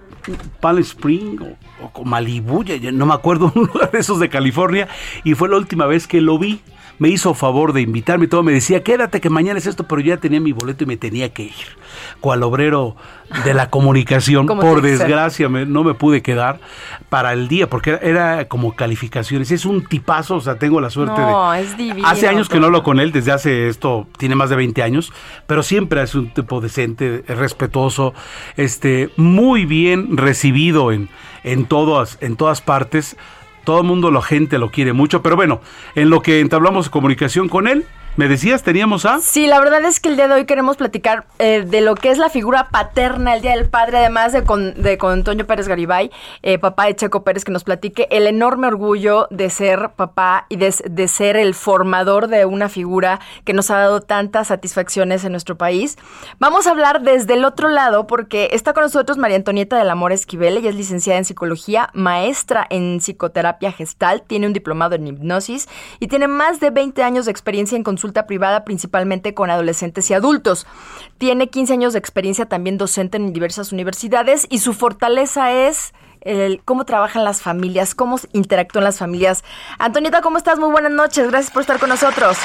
Palm 0.60 0.78
Spring 0.78 1.38
o, 1.82 1.90
o 2.00 2.04
Malibu, 2.04 2.64
ya- 2.64 2.76
ya 2.76 2.92
no 2.92 3.04
me 3.06 3.14
acuerdo, 3.14 3.52
un 3.54 3.66
lugar 3.66 3.90
de 3.90 3.98
esos 3.98 4.18
de 4.20 4.28
California. 4.30 4.88
Y 5.24 5.34
fue 5.34 5.48
la 5.48 5.56
última 5.56 5.84
vez 5.86 6.06
que 6.06 6.20
lo 6.22 6.38
vi. 6.38 6.60
Me 6.98 7.08
hizo 7.08 7.32
favor 7.34 7.72
de 7.72 7.80
invitarme 7.82 8.24
y 8.24 8.28
todo. 8.28 8.42
Me 8.42 8.52
decía, 8.52 8.82
quédate 8.82 9.20
que 9.20 9.30
mañana 9.30 9.58
es 9.58 9.66
esto, 9.66 9.84
pero 9.86 10.00
yo 10.00 10.14
ya 10.14 10.20
tenía 10.20 10.40
mi 10.40 10.52
boleto 10.52 10.84
y 10.84 10.86
me 10.86 10.96
tenía 10.96 11.32
que 11.32 11.44
ir. 11.44 11.78
Cual 12.20 12.42
obrero 12.42 12.96
de 13.44 13.54
la 13.54 13.70
comunicación, 13.70 14.46
por 14.46 14.82
desgracia, 14.82 15.48
me- 15.48 15.66
no 15.66 15.84
me 15.84 15.94
pude 15.94 16.22
quedar 16.22 16.60
para 17.08 17.32
el 17.32 17.46
día, 17.48 17.68
porque 17.70 17.90
era, 17.90 17.98
era 18.00 18.48
como 18.48 18.74
calificaciones. 18.74 19.50
Es 19.50 19.64
un 19.64 19.84
tipazo, 19.84 20.36
o 20.36 20.40
sea, 20.40 20.58
tengo 20.58 20.80
la 20.80 20.90
suerte 20.90 21.20
No, 21.20 21.52
de. 21.52 21.60
es 21.62 21.76
divino, 21.76 22.06
Hace 22.08 22.26
años 22.28 22.48
que 22.48 22.58
no 22.58 22.66
hablo 22.66 22.82
con 22.82 22.98
él, 23.00 23.12
desde 23.12 23.32
hace 23.32 23.68
esto, 23.68 24.06
tiene 24.18 24.34
más 24.34 24.50
de 24.50 24.56
20 24.56 24.82
años, 24.82 25.12
pero 25.46 25.62
siempre 25.62 26.02
es 26.02 26.14
un 26.14 26.30
tipo 26.34 26.60
decente, 26.60 27.22
respetuoso, 27.28 28.14
este, 28.56 29.10
muy 29.16 29.64
bien 29.66 30.16
recibido 30.16 30.90
en, 30.92 31.08
en, 31.44 31.64
todas, 31.66 32.18
en 32.20 32.36
todas 32.36 32.60
partes. 32.60 33.16
Todo 33.64 33.80
el 33.80 33.86
mundo, 33.86 34.10
la 34.10 34.22
gente 34.22 34.58
lo 34.58 34.70
quiere 34.70 34.92
mucho, 34.92 35.22
pero 35.22 35.36
bueno, 35.36 35.60
en 35.94 36.10
lo 36.10 36.22
que 36.22 36.40
entablamos 36.40 36.88
comunicación 36.88 37.48
con 37.48 37.66
él, 37.68 37.84
me 38.18 38.26
decías, 38.26 38.64
teníamos 38.64 39.04
a... 39.04 39.20
Sí, 39.20 39.46
la 39.46 39.60
verdad 39.60 39.84
es 39.84 40.00
que 40.00 40.08
el 40.08 40.16
día 40.16 40.26
de 40.26 40.34
hoy 40.34 40.44
queremos 40.44 40.76
platicar 40.76 41.26
eh, 41.38 41.64
de 41.64 41.80
lo 41.80 41.94
que 41.94 42.10
es 42.10 42.18
la 42.18 42.28
figura 42.28 42.68
paterna, 42.68 43.36
el 43.36 43.42
Día 43.42 43.52
del 43.52 43.68
Padre, 43.68 43.98
además 43.98 44.32
de 44.32 44.42
con, 44.42 44.74
de 44.74 44.98
con 44.98 45.12
Antonio 45.12 45.46
Pérez 45.46 45.68
Garibay, 45.68 46.10
eh, 46.42 46.58
papá 46.58 46.86
de 46.86 46.96
Checo 46.96 47.22
Pérez, 47.22 47.44
que 47.44 47.52
nos 47.52 47.62
platique 47.62 48.08
el 48.10 48.26
enorme 48.26 48.66
orgullo 48.66 49.28
de 49.30 49.50
ser 49.50 49.90
papá 49.94 50.46
y 50.48 50.56
de, 50.56 50.74
de 50.90 51.06
ser 51.06 51.36
el 51.36 51.54
formador 51.54 52.26
de 52.26 52.44
una 52.44 52.68
figura 52.68 53.20
que 53.44 53.52
nos 53.52 53.70
ha 53.70 53.78
dado 53.78 54.00
tantas 54.00 54.48
satisfacciones 54.48 55.22
en 55.24 55.30
nuestro 55.30 55.56
país. 55.56 55.96
Vamos 56.40 56.66
a 56.66 56.72
hablar 56.72 57.02
desde 57.02 57.34
el 57.34 57.44
otro 57.44 57.68
lado 57.68 58.08
porque 58.08 58.48
está 58.50 58.72
con 58.72 58.82
nosotros 58.82 59.16
María 59.16 59.36
Antonieta 59.36 59.78
del 59.78 59.90
Amor 59.90 60.10
Esquivel, 60.10 60.56
ella 60.56 60.70
es 60.70 60.74
licenciada 60.74 61.20
en 61.20 61.24
psicología, 61.24 61.90
maestra 61.92 62.66
en 62.68 62.98
psicoterapia 62.98 63.70
gestal, 63.70 64.24
tiene 64.26 64.48
un 64.48 64.52
diplomado 64.52 64.96
en 64.96 65.06
hipnosis 65.06 65.68
y 66.00 66.08
tiene 66.08 66.26
más 66.26 66.58
de 66.58 66.70
20 66.70 67.00
años 67.04 67.26
de 67.26 67.30
experiencia 67.30 67.76
en 67.76 67.84
consulta 67.84 68.07
privada, 68.26 68.64
principalmente 68.64 69.34
con 69.34 69.50
adolescentes 69.50 70.10
y 70.10 70.14
adultos. 70.14 70.66
Tiene 71.18 71.48
15 71.48 71.72
años 71.72 71.92
de 71.92 71.98
experiencia 71.98 72.46
también 72.46 72.78
docente 72.78 73.16
en 73.16 73.32
diversas 73.32 73.72
universidades 73.72 74.46
y 74.50 74.58
su 74.58 74.72
fortaleza 74.72 75.52
es 75.52 75.92
cómo 76.64 76.84
trabajan 76.84 77.24
las 77.24 77.40
familias, 77.40 77.94
cómo 77.94 78.18
interactúan 78.32 78.84
las 78.84 78.98
familias. 78.98 79.44
Antonieta, 79.78 80.20
¿cómo 80.20 80.36
estás? 80.36 80.58
Muy 80.58 80.70
buenas 80.70 80.92
noches, 80.92 81.28
gracias 81.28 81.52
por 81.52 81.62
estar 81.62 81.78
con 81.78 81.88
nosotros. 81.88 82.36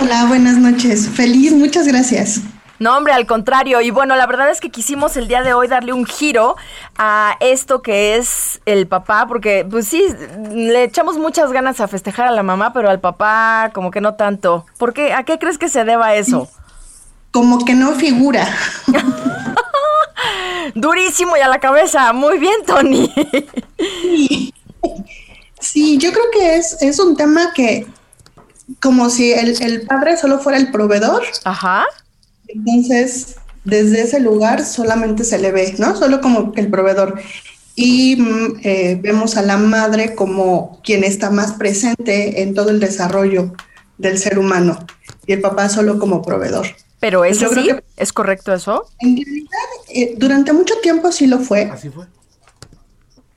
Hola, 0.00 0.26
buenas 0.26 0.58
noches. 0.58 1.08
Feliz, 1.08 1.52
muchas 1.52 1.88
gracias. 1.88 2.42
No, 2.78 2.96
hombre, 2.96 3.12
al 3.12 3.26
contrario. 3.26 3.80
Y 3.80 3.90
bueno, 3.90 4.16
la 4.16 4.26
verdad 4.26 4.50
es 4.50 4.60
que 4.60 4.70
quisimos 4.70 5.16
el 5.16 5.28
día 5.28 5.42
de 5.42 5.52
hoy 5.52 5.68
darle 5.68 5.92
un 5.92 6.06
giro 6.06 6.56
a 6.96 7.36
esto 7.40 7.82
que 7.82 8.16
es 8.16 8.60
el 8.66 8.86
papá, 8.86 9.26
porque 9.26 9.66
pues 9.68 9.88
sí, 9.88 10.04
le 10.52 10.84
echamos 10.84 11.18
muchas 11.18 11.52
ganas 11.52 11.80
a 11.80 11.88
festejar 11.88 12.28
a 12.28 12.32
la 12.32 12.42
mamá, 12.42 12.72
pero 12.72 12.88
al 12.88 13.00
papá 13.00 13.70
como 13.74 13.90
que 13.90 14.00
no 14.00 14.14
tanto. 14.14 14.64
¿Por 14.78 14.94
qué? 14.94 15.12
¿A 15.12 15.24
qué 15.24 15.38
crees 15.38 15.58
que 15.58 15.68
se 15.68 15.84
deba 15.84 16.14
eso? 16.14 16.48
Como 17.32 17.64
que 17.64 17.74
no 17.74 17.92
figura. 17.92 18.46
Durísimo 20.74 21.36
y 21.36 21.40
a 21.40 21.48
la 21.48 21.58
cabeza. 21.58 22.12
Muy 22.12 22.38
bien, 22.38 22.64
Tony. 22.66 23.12
Sí, 25.60 25.98
yo 25.98 26.12
creo 26.12 26.24
que 26.32 26.56
es, 26.56 26.80
es 26.80 27.00
un 27.00 27.16
tema 27.16 27.52
que 27.52 27.86
como 28.80 29.10
si 29.10 29.32
el, 29.32 29.60
el 29.60 29.86
padre 29.86 30.16
solo 30.16 30.38
fuera 30.38 30.58
el 30.58 30.70
proveedor, 30.70 31.22
Ajá. 31.44 31.84
Entonces 32.48 33.36
desde 33.64 34.02
ese 34.02 34.20
lugar 34.20 34.64
solamente 34.64 35.24
se 35.24 35.38
le 35.38 35.52
ve, 35.52 35.74
¿no? 35.78 35.94
Solo 35.96 36.20
como 36.20 36.52
el 36.56 36.68
proveedor. 36.68 37.20
Y 37.74 38.16
mm, 38.16 38.60
eh, 38.64 38.98
vemos 39.00 39.36
a 39.36 39.42
la 39.42 39.56
madre 39.56 40.14
como 40.14 40.80
quien 40.82 41.04
está 41.04 41.30
más 41.30 41.52
presente 41.52 42.42
en 42.42 42.54
todo 42.54 42.70
el 42.70 42.80
desarrollo 42.80 43.52
del 43.98 44.18
ser 44.18 44.38
humano 44.38 44.78
y 45.26 45.32
el 45.34 45.40
papá 45.40 45.68
solo 45.68 45.98
como 45.98 46.22
proveedor. 46.22 46.66
Pero 47.00 47.24
es 47.24 47.38
Yo 47.38 47.50
creo 47.50 47.62
así, 47.62 47.72
que- 47.74 47.84
¿es 48.02 48.12
correcto 48.12 48.52
eso? 48.52 48.84
En 49.00 49.16
realidad, 49.16 49.48
eh, 49.94 50.14
durante 50.16 50.52
mucho 50.52 50.74
tiempo 50.82 51.12
sí 51.12 51.26
lo 51.28 51.38
fue. 51.38 51.62
Así 51.64 51.88
fue. 51.90 52.06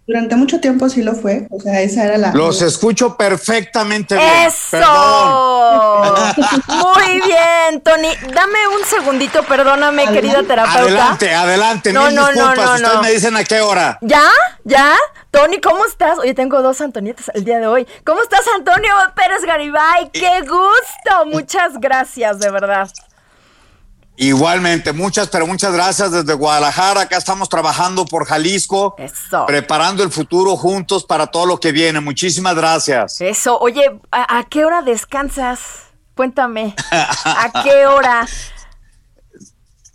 Durante 0.07 0.35
mucho 0.35 0.59
tiempo 0.59 0.89
sí 0.89 1.03
lo 1.03 1.13
fue. 1.15 1.47
O 1.51 1.59
sea, 1.61 1.79
esa 1.81 2.03
era 2.05 2.17
la. 2.17 2.33
Los 2.33 2.61
escucho 2.61 3.15
perfectamente 3.15 4.15
bien. 4.15 4.29
¡Eso! 4.47 4.71
Perdón. 4.71 6.33
Muy 6.67 7.21
bien, 7.21 7.81
Tony. 7.81 8.09
Dame 8.33 8.67
un 8.79 8.83
segundito, 8.85 9.43
perdóname, 9.43 10.03
Adelante. 10.03 10.13
querida 10.21 10.43
terapeuta. 10.43 10.81
Adelante, 10.81 11.33
adelante. 11.33 11.93
No, 11.93 12.05
Mil 12.07 12.15
no, 12.15 12.21
no, 12.23 12.27
disculpas. 12.31 12.65
no, 12.65 12.73
Ustedes 12.73 12.93
no. 12.95 13.01
me 13.01 13.11
dicen 13.11 13.37
a 13.37 13.43
qué 13.43 13.61
hora. 13.61 13.97
¿Ya? 14.01 14.23
¿Ya? 14.65 14.95
Tony, 15.29 15.61
¿cómo 15.61 15.85
estás? 15.85 16.17
Oye, 16.19 16.33
tengo 16.33 16.61
dos 16.61 16.81
Antonietas 16.81 17.31
el 17.33 17.45
día 17.45 17.59
de 17.59 17.67
hoy. 17.67 17.87
¿Cómo 18.05 18.21
estás, 18.21 18.41
Antonio 18.55 18.93
Pérez 19.15 19.45
Garibay? 19.45 20.09
¡Qué 20.11 20.41
gusto! 20.41 21.25
Muchas 21.27 21.79
gracias, 21.79 22.39
de 22.39 22.49
verdad. 22.51 22.89
Igualmente, 24.17 24.93
muchas, 24.93 25.29
pero 25.29 25.47
muchas 25.47 25.73
gracias 25.73 26.11
desde 26.11 26.33
Guadalajara. 26.33 27.01
Acá 27.01 27.17
estamos 27.17 27.49
trabajando 27.49 28.05
por 28.05 28.25
Jalisco, 28.25 28.95
Eso. 28.97 29.45
preparando 29.47 30.03
el 30.03 30.11
futuro 30.11 30.55
juntos 30.57 31.05
para 31.05 31.27
todo 31.27 31.45
lo 31.45 31.59
que 31.59 31.71
viene. 31.71 31.99
Muchísimas 32.01 32.55
gracias. 32.55 33.19
Eso. 33.21 33.57
Oye, 33.59 33.99
¿a, 34.11 34.37
a 34.39 34.43
qué 34.43 34.63
hora 34.65 34.81
descansas? 34.81 35.59
Cuéntame. 36.15 36.75
¿A 36.91 37.63
qué 37.63 37.87
hora? 37.87 38.27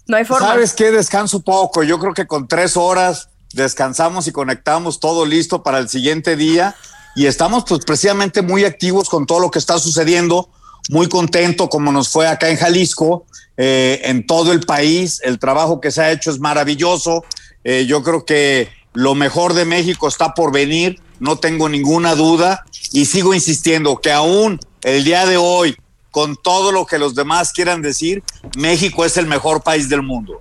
No 0.09 0.17
hay 0.17 0.25
forma. 0.25 0.49
¿Sabes 0.49 0.73
qué? 0.73 0.91
Descanso 0.91 1.43
poco. 1.43 1.83
Yo 1.83 1.99
creo 1.99 2.15
que 2.15 2.27
con 2.27 2.49
tres 2.49 2.77
horas 2.77 3.29
descansamos 3.53 4.27
y 4.27 4.33
conectamos 4.33 4.99
todo 4.99 5.25
listo 5.25 5.63
para 5.63 5.79
el 5.79 5.89
siguiente 5.89 6.37
día. 6.37 6.75
Y 7.15 7.27
estamos 7.27 7.65
pues 7.69 7.85
precisamente 7.85 8.43
muy 8.43 8.65
activos 8.65 9.09
con 9.09 9.27
todo 9.27 9.41
lo 9.41 9.51
que 9.51 9.59
está 9.59 9.79
sucediendo. 9.79 10.51
Muy 10.91 11.09
contento 11.09 11.69
como 11.69 11.91
nos 11.91 12.09
fue 12.09 12.29
acá 12.29 12.49
en 12.49 12.57
Jalisco, 12.57 13.27
eh, 13.57 14.01
en 14.05 14.27
todo 14.27 14.53
el 14.53 14.61
país. 14.61 15.21
El 15.25 15.39
trabajo 15.39 15.81
que 15.81 15.91
se 15.91 16.03
ha 16.03 16.13
hecho 16.13 16.31
es 16.31 16.39
maravilloso. 16.39 17.25
Eh, 17.65 17.87
yo 17.87 18.03
creo 18.03 18.25
que 18.25 18.69
lo 18.93 19.15
mejor 19.15 19.55
de 19.55 19.65
México 19.65 20.09
está 20.09 20.35
por 20.35 20.53
venir. 20.53 21.01
No 21.19 21.39
tengo 21.39 21.69
ninguna 21.69 22.15
duda. 22.15 22.65
Y 22.93 23.07
sigo 23.07 23.35
insistiendo 23.35 23.97
que 24.01 24.13
aún 24.13 24.61
el 24.83 25.05
día 25.05 25.27
de 25.27 25.37
hoy, 25.37 25.77
con 26.11 26.37
todo 26.37 26.71
lo 26.71 26.87
que 26.87 26.99
los 26.99 27.15
demás 27.15 27.53
quieran 27.53 27.83
decir, 27.83 28.23
México 28.57 29.05
es 29.05 29.17
el 29.17 29.27
mejor 29.27 29.63
país 29.63 29.89
del 29.89 30.03
mundo. 30.03 30.41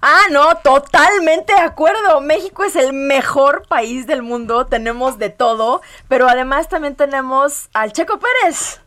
Ah, 0.00 0.26
no, 0.30 0.56
totalmente 0.58 1.52
de 1.52 1.60
acuerdo. 1.60 2.20
México 2.20 2.64
es 2.64 2.76
el 2.76 2.92
mejor 2.92 3.66
país 3.68 4.06
del 4.06 4.22
mundo, 4.22 4.66
tenemos 4.66 5.18
de 5.18 5.30
todo, 5.30 5.82
pero 6.06 6.28
además 6.28 6.68
también 6.68 6.94
tenemos 6.94 7.68
al 7.72 7.92
Checo 7.92 8.18
Pérez. 8.18 8.80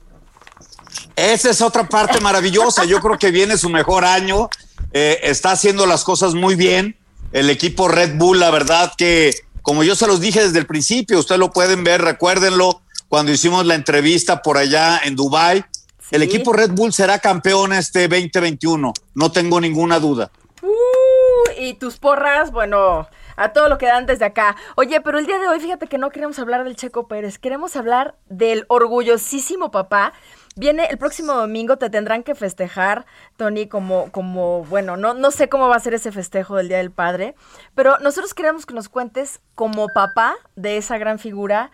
Esa 1.15 1.49
es 1.49 1.61
otra 1.61 1.87
parte 1.87 2.19
maravillosa. 2.21 2.85
Yo 2.85 2.99
creo 2.99 3.17
que 3.17 3.31
viene 3.31 3.57
su 3.57 3.69
mejor 3.69 4.05
año. 4.05 4.49
Eh, 4.93 5.19
está 5.23 5.51
haciendo 5.51 5.85
las 5.85 6.03
cosas 6.03 6.33
muy 6.33 6.55
bien. 6.55 6.97
El 7.31 7.49
equipo 7.49 7.87
Red 7.87 8.17
Bull, 8.17 8.39
la 8.39 8.51
verdad 8.51 8.93
que, 8.97 9.33
como 9.61 9.83
yo 9.83 9.95
se 9.95 10.07
los 10.07 10.19
dije 10.19 10.43
desde 10.43 10.59
el 10.59 10.65
principio, 10.65 11.19
ustedes 11.19 11.39
lo 11.39 11.51
pueden 11.51 11.83
ver, 11.83 12.01
recuérdenlo, 12.01 12.81
cuando 13.07 13.31
hicimos 13.31 13.65
la 13.65 13.75
entrevista 13.75 14.41
por 14.41 14.57
allá 14.57 14.99
en 15.03 15.15
Dubai. 15.15 15.65
El 16.11 16.23
equipo 16.23 16.51
Red 16.51 16.71
Bull 16.71 16.91
será 16.91 17.19
campeón 17.19 17.71
este 17.71 18.09
2021, 18.09 18.93
no 19.15 19.31
tengo 19.31 19.61
ninguna 19.61 19.97
duda. 19.97 20.29
Uh, 20.61 21.51
y 21.57 21.73
tus 21.75 21.97
porras, 21.97 22.51
bueno, 22.51 23.07
a 23.37 23.53
todo 23.53 23.69
lo 23.69 23.77
que 23.77 23.85
dan 23.85 24.05
desde 24.05 24.25
acá. 24.25 24.57
Oye, 24.75 24.99
pero 24.99 25.19
el 25.19 25.25
día 25.25 25.39
de 25.39 25.47
hoy, 25.47 25.61
fíjate 25.61 25.87
que 25.87 25.97
no 25.97 26.09
queremos 26.09 26.37
hablar 26.37 26.65
del 26.65 26.75
Checo 26.75 27.07
Pérez, 27.07 27.39
queremos 27.39 27.77
hablar 27.77 28.15
del 28.27 28.65
orgullosísimo 28.67 29.71
papá. 29.71 30.11
Viene 30.55 30.87
el 30.87 30.97
próximo 30.97 31.33
domingo, 31.33 31.77
te 31.77 31.89
tendrán 31.89 32.23
que 32.23 32.35
festejar, 32.35 33.05
Tony, 33.37 33.67
como, 33.67 34.11
como, 34.11 34.65
bueno, 34.65 34.97
no, 34.97 35.13
no 35.13 35.31
sé 35.31 35.47
cómo 35.47 35.69
va 35.69 35.77
a 35.77 35.79
ser 35.79 35.93
ese 35.93 36.11
festejo 36.11 36.57
del 36.57 36.67
Día 36.67 36.77
del 36.77 36.91
Padre, 36.91 37.35
pero 37.73 37.99
nosotros 37.99 38.33
queremos 38.33 38.65
que 38.65 38.73
nos 38.73 38.89
cuentes 38.89 39.39
como 39.55 39.87
papá 39.87 40.35
de 40.57 40.75
esa 40.77 40.97
gran 40.97 41.19
figura. 41.19 41.71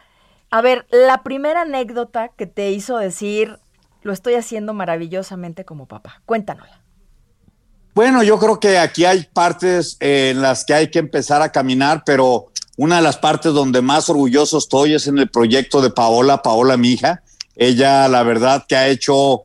A 0.52 0.62
ver, 0.62 0.86
la 0.92 1.24
primera 1.24 1.62
anécdota 1.62 2.30
que 2.30 2.46
te 2.46 2.70
hizo 2.70 2.98
decir, 2.98 3.58
lo 4.04 4.14
estoy 4.14 4.36
haciendo 4.36 4.74
maravillosamente 4.74 5.66
como 5.66 5.88
papá. 5.88 6.22
Cuéntanosla. 6.26 6.82
Bueno, 7.96 8.22
yo 8.22 8.38
creo 8.38 8.60
que 8.60 8.78
aquí 8.78 9.06
hay 9.06 9.28
partes 9.34 9.98
eh, 10.00 10.30
en 10.30 10.44
las 10.44 10.64
que 10.66 10.76
hay 10.76 10.92
que 10.92 11.00
empezar 11.00 11.42
a 11.42 11.52
caminar, 11.52 12.04
pero 12.06 12.52
una 12.78 12.98
de 12.98 13.02
las 13.02 13.18
partes 13.18 13.54
donde 13.54 13.82
más 13.82 14.08
orgulloso 14.08 14.60
estoy 14.60 14.94
es 14.94 15.08
en 15.08 15.18
el 15.18 15.32
proyecto 15.32 15.82
de 15.82 15.90
Paola, 15.90 16.44
Paola 16.44 16.78
mi 16.78 16.90
hija. 16.90 17.24
Ella, 17.58 18.08
la 18.08 18.24
verdad, 18.24 18.66
que 18.68 18.76
ha 18.76 18.88
hecho 18.88 19.44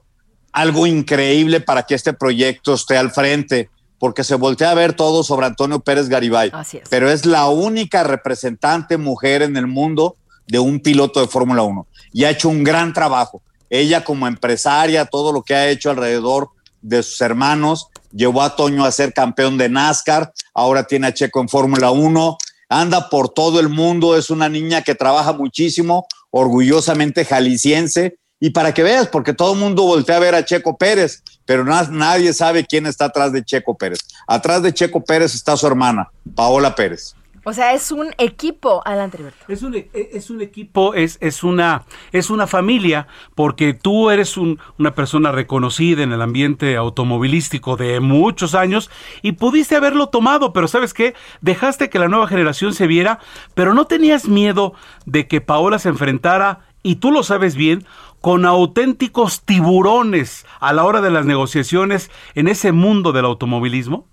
algo 0.52 0.86
increíble 0.86 1.60
para 1.60 1.84
que 1.84 1.94
este 1.94 2.12
proyecto 2.12 2.74
esté 2.74 2.96
al 2.96 3.10
frente, 3.10 3.70
porque 3.98 4.22
se 4.22 4.34
voltea 4.34 4.70
a 4.70 4.74
ver 4.74 4.92
todo 4.92 5.22
sobre 5.22 5.46
Antonio 5.46 5.80
Pérez 5.80 6.08
Garibay. 6.08 6.50
Así 6.52 6.78
es. 6.78 6.88
Pero 6.88 7.10
es 7.10 7.24
la 7.24 7.48
única 7.48 8.04
representante 8.04 8.98
mujer 8.98 9.42
en 9.42 9.56
el 9.56 9.66
mundo 9.66 10.16
de 10.46 10.58
un 10.58 10.80
piloto 10.80 11.20
de 11.20 11.28
Fórmula 11.28 11.62
1 11.62 11.86
y 12.12 12.24
ha 12.24 12.30
hecho 12.30 12.48
un 12.48 12.62
gran 12.62 12.92
trabajo. 12.92 13.42
Ella 13.70 14.04
como 14.04 14.26
empresaria, 14.26 15.06
todo 15.06 15.32
lo 15.32 15.42
que 15.42 15.54
ha 15.54 15.68
hecho 15.68 15.90
alrededor 15.90 16.50
de 16.82 17.02
sus 17.02 17.20
hermanos, 17.20 17.88
llevó 18.12 18.42
a 18.42 18.54
Toño 18.54 18.84
a 18.84 18.92
ser 18.92 19.14
campeón 19.14 19.56
de 19.56 19.68
NASCAR, 19.68 20.32
ahora 20.52 20.84
tiene 20.84 21.06
a 21.06 21.14
Checo 21.14 21.40
en 21.40 21.48
Fórmula 21.48 21.90
1, 21.90 22.36
anda 22.68 23.08
por 23.08 23.28
todo 23.28 23.60
el 23.60 23.68
mundo, 23.68 24.16
es 24.16 24.30
una 24.30 24.48
niña 24.48 24.82
que 24.82 24.94
trabaja 24.94 25.32
muchísimo, 25.32 26.06
orgullosamente 26.32 27.24
jalisciense, 27.24 28.16
y 28.40 28.50
para 28.50 28.74
que 28.74 28.82
veas, 28.82 29.06
porque 29.06 29.32
todo 29.32 29.52
el 29.52 29.60
mundo 29.60 29.84
voltea 29.84 30.16
a 30.16 30.20
ver 30.20 30.34
a 30.34 30.44
Checo 30.44 30.76
Pérez, 30.76 31.22
pero 31.46 31.64
nadie 31.64 32.32
sabe 32.32 32.66
quién 32.66 32.86
está 32.86 33.04
atrás 33.04 33.32
de 33.32 33.44
Checo 33.44 33.76
Pérez. 33.76 34.00
Atrás 34.26 34.64
de 34.64 34.74
Checo 34.74 35.04
Pérez 35.04 35.32
está 35.36 35.56
su 35.56 35.64
hermana, 35.64 36.10
Paola 36.34 36.74
Pérez. 36.74 37.14
O 37.44 37.52
sea, 37.52 37.72
es 37.72 37.90
un 37.90 38.14
equipo, 38.18 38.82
adelante, 38.84 39.18
Es 39.48 39.62
un, 39.62 39.74
e, 39.74 39.90
es 39.92 40.30
un 40.30 40.40
equipo, 40.42 40.94
es, 40.94 41.18
es, 41.20 41.42
una, 41.42 41.84
es 42.12 42.30
una 42.30 42.46
familia, 42.46 43.08
porque 43.34 43.74
tú 43.74 44.10
eres 44.10 44.36
una 44.36 44.94
persona 44.94 45.32
reconocida 45.32 46.02
en 46.02 46.12
el 46.12 46.22
ambiente 46.22 46.76
automovilístico 46.76 47.76
de 47.76 47.98
muchos 47.98 48.54
años 48.54 48.90
y 49.22 49.32
pudiste 49.32 49.74
haberlo 49.74 50.08
tomado, 50.08 50.52
pero 50.52 50.68
¿sabes 50.68 50.94
qué? 50.94 51.14
Dejaste 51.40 51.90
que 51.90 51.98
la 51.98 52.08
nueva 52.08 52.28
generación 52.28 52.74
se 52.74 52.86
viera, 52.86 53.18
pero 53.54 53.74
no 53.74 53.86
tenías 53.86 54.28
miedo 54.28 54.74
de 55.04 55.26
que 55.26 55.40
Paola 55.40 55.80
se 55.80 55.88
enfrentara, 55.88 56.60
y 56.84 56.96
tú 56.96 57.10
lo 57.12 57.22
sabes 57.22 57.54
bien, 57.54 57.84
con 58.20 58.44
auténticos 58.44 59.42
tiburones 59.42 60.46
a 60.60 60.72
la 60.72 60.84
hora 60.84 61.00
de 61.00 61.10
las 61.10 61.26
negociaciones 61.26 62.10
en 62.34 62.48
ese 62.48 62.72
mundo 62.72 63.12
del 63.12 63.24
automovilismo? 63.24 64.06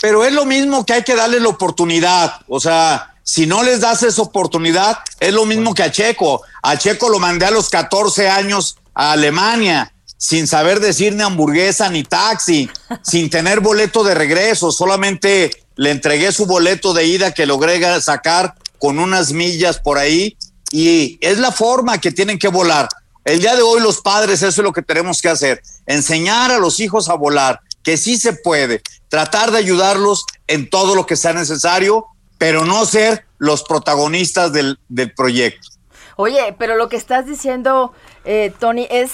Pero 0.00 0.24
es 0.24 0.32
lo 0.32 0.44
mismo 0.44 0.84
que 0.86 0.94
hay 0.94 1.02
que 1.02 1.14
darle 1.14 1.40
la 1.40 1.48
oportunidad. 1.48 2.34
O 2.48 2.60
sea, 2.60 3.14
si 3.22 3.46
no 3.46 3.62
les 3.62 3.80
das 3.80 4.02
esa 4.02 4.22
oportunidad, 4.22 4.98
es 5.20 5.32
lo 5.32 5.46
mismo 5.46 5.74
que 5.74 5.82
a 5.82 5.92
Checo. 5.92 6.42
A 6.62 6.76
Checo 6.76 7.08
lo 7.08 7.18
mandé 7.18 7.46
a 7.46 7.50
los 7.50 7.68
14 7.68 8.28
años 8.28 8.76
a 8.94 9.12
Alemania, 9.12 9.92
sin 10.16 10.46
saber 10.46 10.80
decir 10.80 11.14
ni 11.14 11.22
hamburguesa 11.22 11.88
ni 11.88 12.02
taxi, 12.02 12.68
sin 13.02 13.30
tener 13.30 13.60
boleto 13.60 14.04
de 14.04 14.14
regreso, 14.14 14.72
solamente 14.72 15.50
le 15.76 15.90
entregué 15.90 16.32
su 16.32 16.44
boleto 16.44 16.92
de 16.92 17.06
ida 17.06 17.32
que 17.32 17.46
logré 17.46 17.80
sacar 18.02 18.54
con 18.78 18.98
unas 18.98 19.32
millas 19.32 19.78
por 19.78 19.96
ahí 19.96 20.36
y 20.70 21.18
es 21.20 21.38
la 21.38 21.52
forma 21.52 21.98
que 21.98 22.12
tienen 22.12 22.38
que 22.38 22.48
volar. 22.48 22.88
El 23.24 23.40
día 23.40 23.54
de 23.54 23.62
hoy 23.62 23.80
los 23.80 24.00
padres, 24.00 24.42
eso 24.42 24.60
es 24.60 24.64
lo 24.64 24.72
que 24.72 24.82
tenemos 24.82 25.22
que 25.22 25.28
hacer, 25.28 25.62
enseñar 25.86 26.50
a 26.50 26.58
los 26.58 26.80
hijos 26.80 27.08
a 27.08 27.14
volar, 27.14 27.60
que 27.82 27.96
sí 27.96 28.16
se 28.16 28.32
puede, 28.32 28.82
tratar 29.08 29.50
de 29.50 29.58
ayudarlos 29.58 30.24
en 30.46 30.68
todo 30.68 30.94
lo 30.94 31.06
que 31.06 31.16
sea 31.16 31.32
necesario, 31.32 32.06
pero 32.38 32.64
no 32.64 32.84
ser 32.86 33.26
los 33.38 33.62
protagonistas 33.64 34.52
del, 34.52 34.78
proyecto. 35.16 35.68
Oye, 36.16 36.54
pero 36.58 36.76
lo 36.76 36.88
que 36.88 36.96
estás 36.96 37.26
diciendo, 37.26 37.92
eh, 38.24 38.52
Tony, 38.58 38.86
es, 38.90 39.12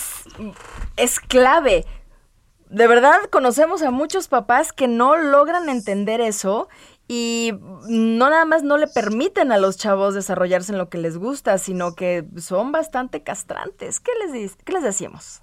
es 0.96 1.20
clave. 1.20 1.86
De 2.68 2.88
verdad, 2.88 3.16
conocemos 3.30 3.82
a 3.82 3.90
muchos 3.90 4.26
papás 4.28 4.72
que 4.72 4.88
no 4.88 5.16
logran 5.16 5.68
entender 5.68 6.20
eso 6.20 6.68
y 7.08 7.52
no 7.88 8.30
nada 8.30 8.44
más 8.44 8.64
no 8.64 8.76
le 8.76 8.88
permiten 8.88 9.52
a 9.52 9.58
los 9.58 9.76
chavos 9.76 10.14
desarrollarse 10.14 10.72
en 10.72 10.78
lo 10.78 10.88
que 10.88 10.98
les 10.98 11.16
gusta, 11.16 11.58
sino 11.58 11.94
que 11.94 12.24
son 12.38 12.72
bastante 12.72 13.22
castrantes. 13.22 14.00
¿Qué 14.00 14.10
les, 14.26 14.56
qué 14.56 14.72
les 14.72 14.82
decimos? 14.82 15.42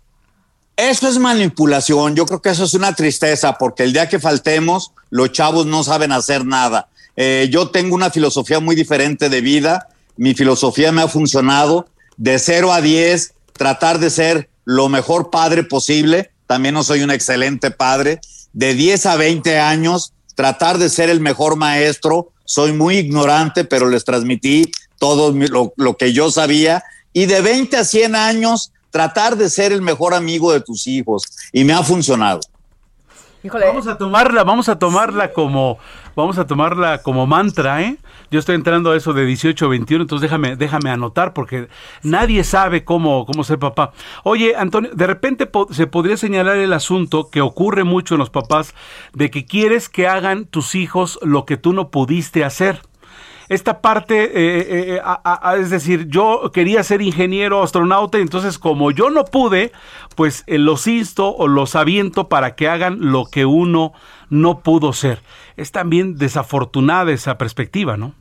Eso 0.75 1.07
es 1.07 1.19
manipulación, 1.19 2.15
yo 2.15 2.25
creo 2.25 2.41
que 2.41 2.49
eso 2.49 2.63
es 2.63 2.73
una 2.73 2.93
tristeza, 2.93 3.57
porque 3.59 3.83
el 3.83 3.93
día 3.93 4.09
que 4.09 4.19
faltemos, 4.19 4.91
los 5.11 5.31
chavos 5.31 5.67
no 5.67 5.83
saben 5.83 6.11
hacer 6.11 6.45
nada. 6.45 6.87
Eh, 7.15 7.47
yo 7.51 7.69
tengo 7.69 7.93
una 7.93 8.09
filosofía 8.09 8.59
muy 8.59 8.75
diferente 8.75 9.29
de 9.29 9.41
vida, 9.41 9.89
mi 10.17 10.33
filosofía 10.33 10.91
me 10.91 11.03
ha 11.03 11.07
funcionado. 11.07 11.87
De 12.17 12.37
0 12.37 12.73
a 12.73 12.81
10, 12.81 13.33
tratar 13.53 13.99
de 13.99 14.09
ser 14.09 14.49
lo 14.65 14.89
mejor 14.89 15.29
padre 15.29 15.63
posible, 15.63 16.31
también 16.47 16.73
no 16.73 16.83
soy 16.83 17.01
un 17.01 17.11
excelente 17.11 17.71
padre, 17.71 18.19
de 18.53 18.73
10 18.73 19.05
a 19.07 19.15
20 19.15 19.59
años, 19.59 20.13
tratar 20.35 20.77
de 20.77 20.89
ser 20.89 21.09
el 21.09 21.19
mejor 21.19 21.55
maestro, 21.55 22.31
soy 22.45 22.71
muy 22.71 22.97
ignorante, 22.97 23.63
pero 23.63 23.89
les 23.89 24.05
transmití 24.05 24.71
todo 24.99 25.31
lo, 25.31 25.73
lo 25.75 25.97
que 25.97 26.13
yo 26.13 26.31
sabía, 26.31 26.83
y 27.13 27.25
de 27.25 27.41
20 27.41 27.77
a 27.77 27.85
100 27.85 28.15
años, 28.15 28.71
tratar 28.93 29.35
de 29.35 29.49
ser 29.49 29.73
el 29.73 29.81
mejor 29.81 30.13
amigo 30.13 30.53
de 30.53 30.61
tus 30.61 30.85
hijos 30.85 31.23
y 31.51 31.63
me 31.63 31.73
ha 31.73 31.81
funcionado. 31.81 32.41
Vamos 33.43 33.87
a 33.87 33.97
tomarla, 33.97 34.43
vamos 34.43 34.69
a 34.69 34.77
tomarla 34.77 35.33
como, 35.33 35.79
vamos 36.15 36.37
a 36.37 36.45
tomarla 36.45 37.01
como 37.01 37.25
mantra, 37.25 37.81
¿eh? 37.81 37.97
Yo 38.29 38.39
estoy 38.39 38.55
entrando 38.55 38.91
a 38.91 38.95
eso 38.95 39.11
de 39.11 39.25
18 39.25 39.67
21, 39.67 40.03
entonces 40.03 40.21
déjame, 40.21 40.55
déjame 40.55 40.91
anotar 40.91 41.33
porque 41.33 41.67
nadie 42.03 42.43
sabe 42.43 42.85
cómo, 42.85 43.25
cómo 43.25 43.43
ser 43.43 43.57
papá. 43.57 43.93
Oye, 44.23 44.55
Antonio, 44.55 44.91
de 44.93 45.07
repente 45.07 45.49
se 45.71 45.87
podría 45.87 46.15
señalar 46.15 46.57
el 46.57 46.71
asunto 46.71 47.29
que 47.31 47.41
ocurre 47.41 47.83
mucho 47.83 48.13
en 48.13 48.19
los 48.19 48.29
papás 48.29 48.75
de 49.13 49.31
que 49.31 49.45
quieres 49.45 49.89
que 49.89 50.07
hagan 50.07 50.45
tus 50.45 50.75
hijos 50.75 51.19
lo 51.23 51.45
que 51.45 51.57
tú 51.57 51.73
no 51.73 51.89
pudiste 51.89 52.45
hacer 52.45 52.79
esta 53.53 53.81
parte, 53.81 54.23
eh, 54.23 54.95
eh, 54.95 55.01
es 55.59 55.69
decir, 55.69 56.07
yo 56.07 56.51
quería 56.53 56.83
ser 56.83 57.01
ingeniero 57.01 57.63
astronauta, 57.63 58.17
entonces 58.17 58.57
como 58.57 58.91
yo 58.91 59.09
no 59.09 59.25
pude, 59.25 59.71
pues 60.15 60.43
eh, 60.47 60.57
los 60.57 60.87
insto 60.87 61.35
o 61.35 61.47
los 61.47 61.75
aviento 61.75 62.29
para 62.29 62.55
que 62.55 62.67
hagan 62.67 62.97
lo 62.99 63.25
que 63.25 63.45
uno 63.45 63.93
no 64.29 64.59
pudo 64.59 64.93
ser. 64.93 65.21
Es 65.57 65.71
también 65.71 66.17
desafortunada 66.17 67.11
esa 67.11 67.37
perspectiva, 67.37 67.97
¿no? 67.97 68.15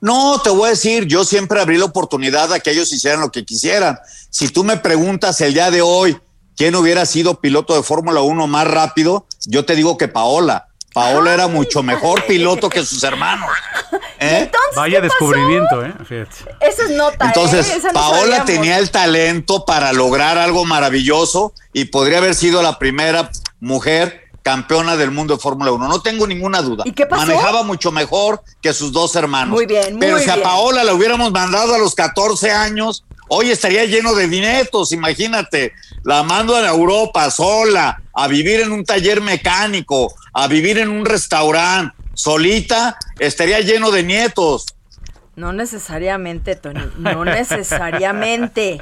No, 0.00 0.38
te 0.42 0.50
voy 0.50 0.66
a 0.66 0.70
decir, 0.70 1.06
yo 1.06 1.24
siempre 1.24 1.60
abrí 1.60 1.78
la 1.78 1.86
oportunidad 1.86 2.52
a 2.52 2.60
que 2.60 2.70
ellos 2.70 2.92
hicieran 2.92 3.20
lo 3.20 3.30
que 3.30 3.44
quisieran. 3.44 3.98
Si 4.28 4.48
tú 4.48 4.62
me 4.62 4.76
preguntas 4.76 5.40
el 5.40 5.54
día 5.54 5.70
de 5.70 5.80
hoy 5.80 6.18
quién 6.56 6.74
hubiera 6.74 7.06
sido 7.06 7.40
piloto 7.40 7.74
de 7.74 7.82
Fórmula 7.82 8.20
1 8.20 8.46
más 8.46 8.68
rápido, 8.68 9.26
yo 9.46 9.64
te 9.64 9.74
digo 9.74 9.96
que 9.96 10.08
Paola. 10.08 10.68
Paola 10.94 11.34
era 11.34 11.48
mucho 11.48 11.82
mejor 11.82 12.24
piloto 12.24 12.70
que 12.70 12.84
sus 12.84 13.02
hermanos. 13.02 13.50
¿Eh? 14.20 14.48
Vaya 14.76 15.00
descubrimiento, 15.00 15.84
¿eh? 15.84 15.92
Eso 16.60 16.82
es 16.84 16.90
nota. 16.90 17.26
¿eh? 17.26 17.28
Entonces, 17.34 17.82
Paola 17.92 18.44
tenía 18.44 18.78
el 18.78 18.92
talento 18.92 19.64
para 19.64 19.92
lograr 19.92 20.38
algo 20.38 20.64
maravilloso 20.64 21.52
y 21.72 21.86
podría 21.86 22.18
haber 22.18 22.36
sido 22.36 22.62
la 22.62 22.78
primera 22.78 23.28
mujer 23.58 24.22
campeona 24.44 24.96
del 24.96 25.10
mundo 25.10 25.34
de 25.34 25.40
Fórmula 25.40 25.72
1. 25.72 25.88
No 25.88 26.00
tengo 26.00 26.28
ninguna 26.28 26.62
duda. 26.62 26.84
¿Y 26.86 26.92
qué 26.92 27.06
pasó? 27.06 27.26
Manejaba 27.26 27.64
mucho 27.64 27.90
mejor 27.90 28.44
que 28.62 28.72
sus 28.72 28.92
dos 28.92 29.16
hermanos. 29.16 29.52
Muy 29.52 29.66
bien, 29.66 29.94
muy 29.94 30.00
Pero 30.00 30.20
si 30.20 30.30
a 30.30 30.40
Paola 30.40 30.84
la 30.84 30.94
hubiéramos 30.94 31.32
mandado 31.32 31.74
a 31.74 31.78
los 31.78 31.96
14 31.96 32.52
años, 32.52 33.04
hoy 33.28 33.50
estaría 33.50 33.84
lleno 33.86 34.14
de 34.14 34.28
dinetos, 34.28 34.92
imagínate. 34.92 35.72
La 36.04 36.22
mando 36.22 36.54
a 36.54 36.68
Europa 36.68 37.28
sola, 37.32 38.00
a 38.14 38.28
vivir 38.28 38.60
en 38.60 38.70
un 38.70 38.84
taller 38.84 39.20
mecánico, 39.22 40.14
a 40.34 40.48
vivir 40.48 40.78
en 40.78 40.90
un 40.90 41.04
restaurante, 41.06 41.96
solita, 42.14 42.98
estaría 43.18 43.60
lleno 43.60 43.90
de 43.90 44.02
nietos. 44.02 44.66
No 45.36 45.52
necesariamente, 45.52 46.56
Tony, 46.56 46.80
no 46.98 47.24
necesariamente. 47.24 48.78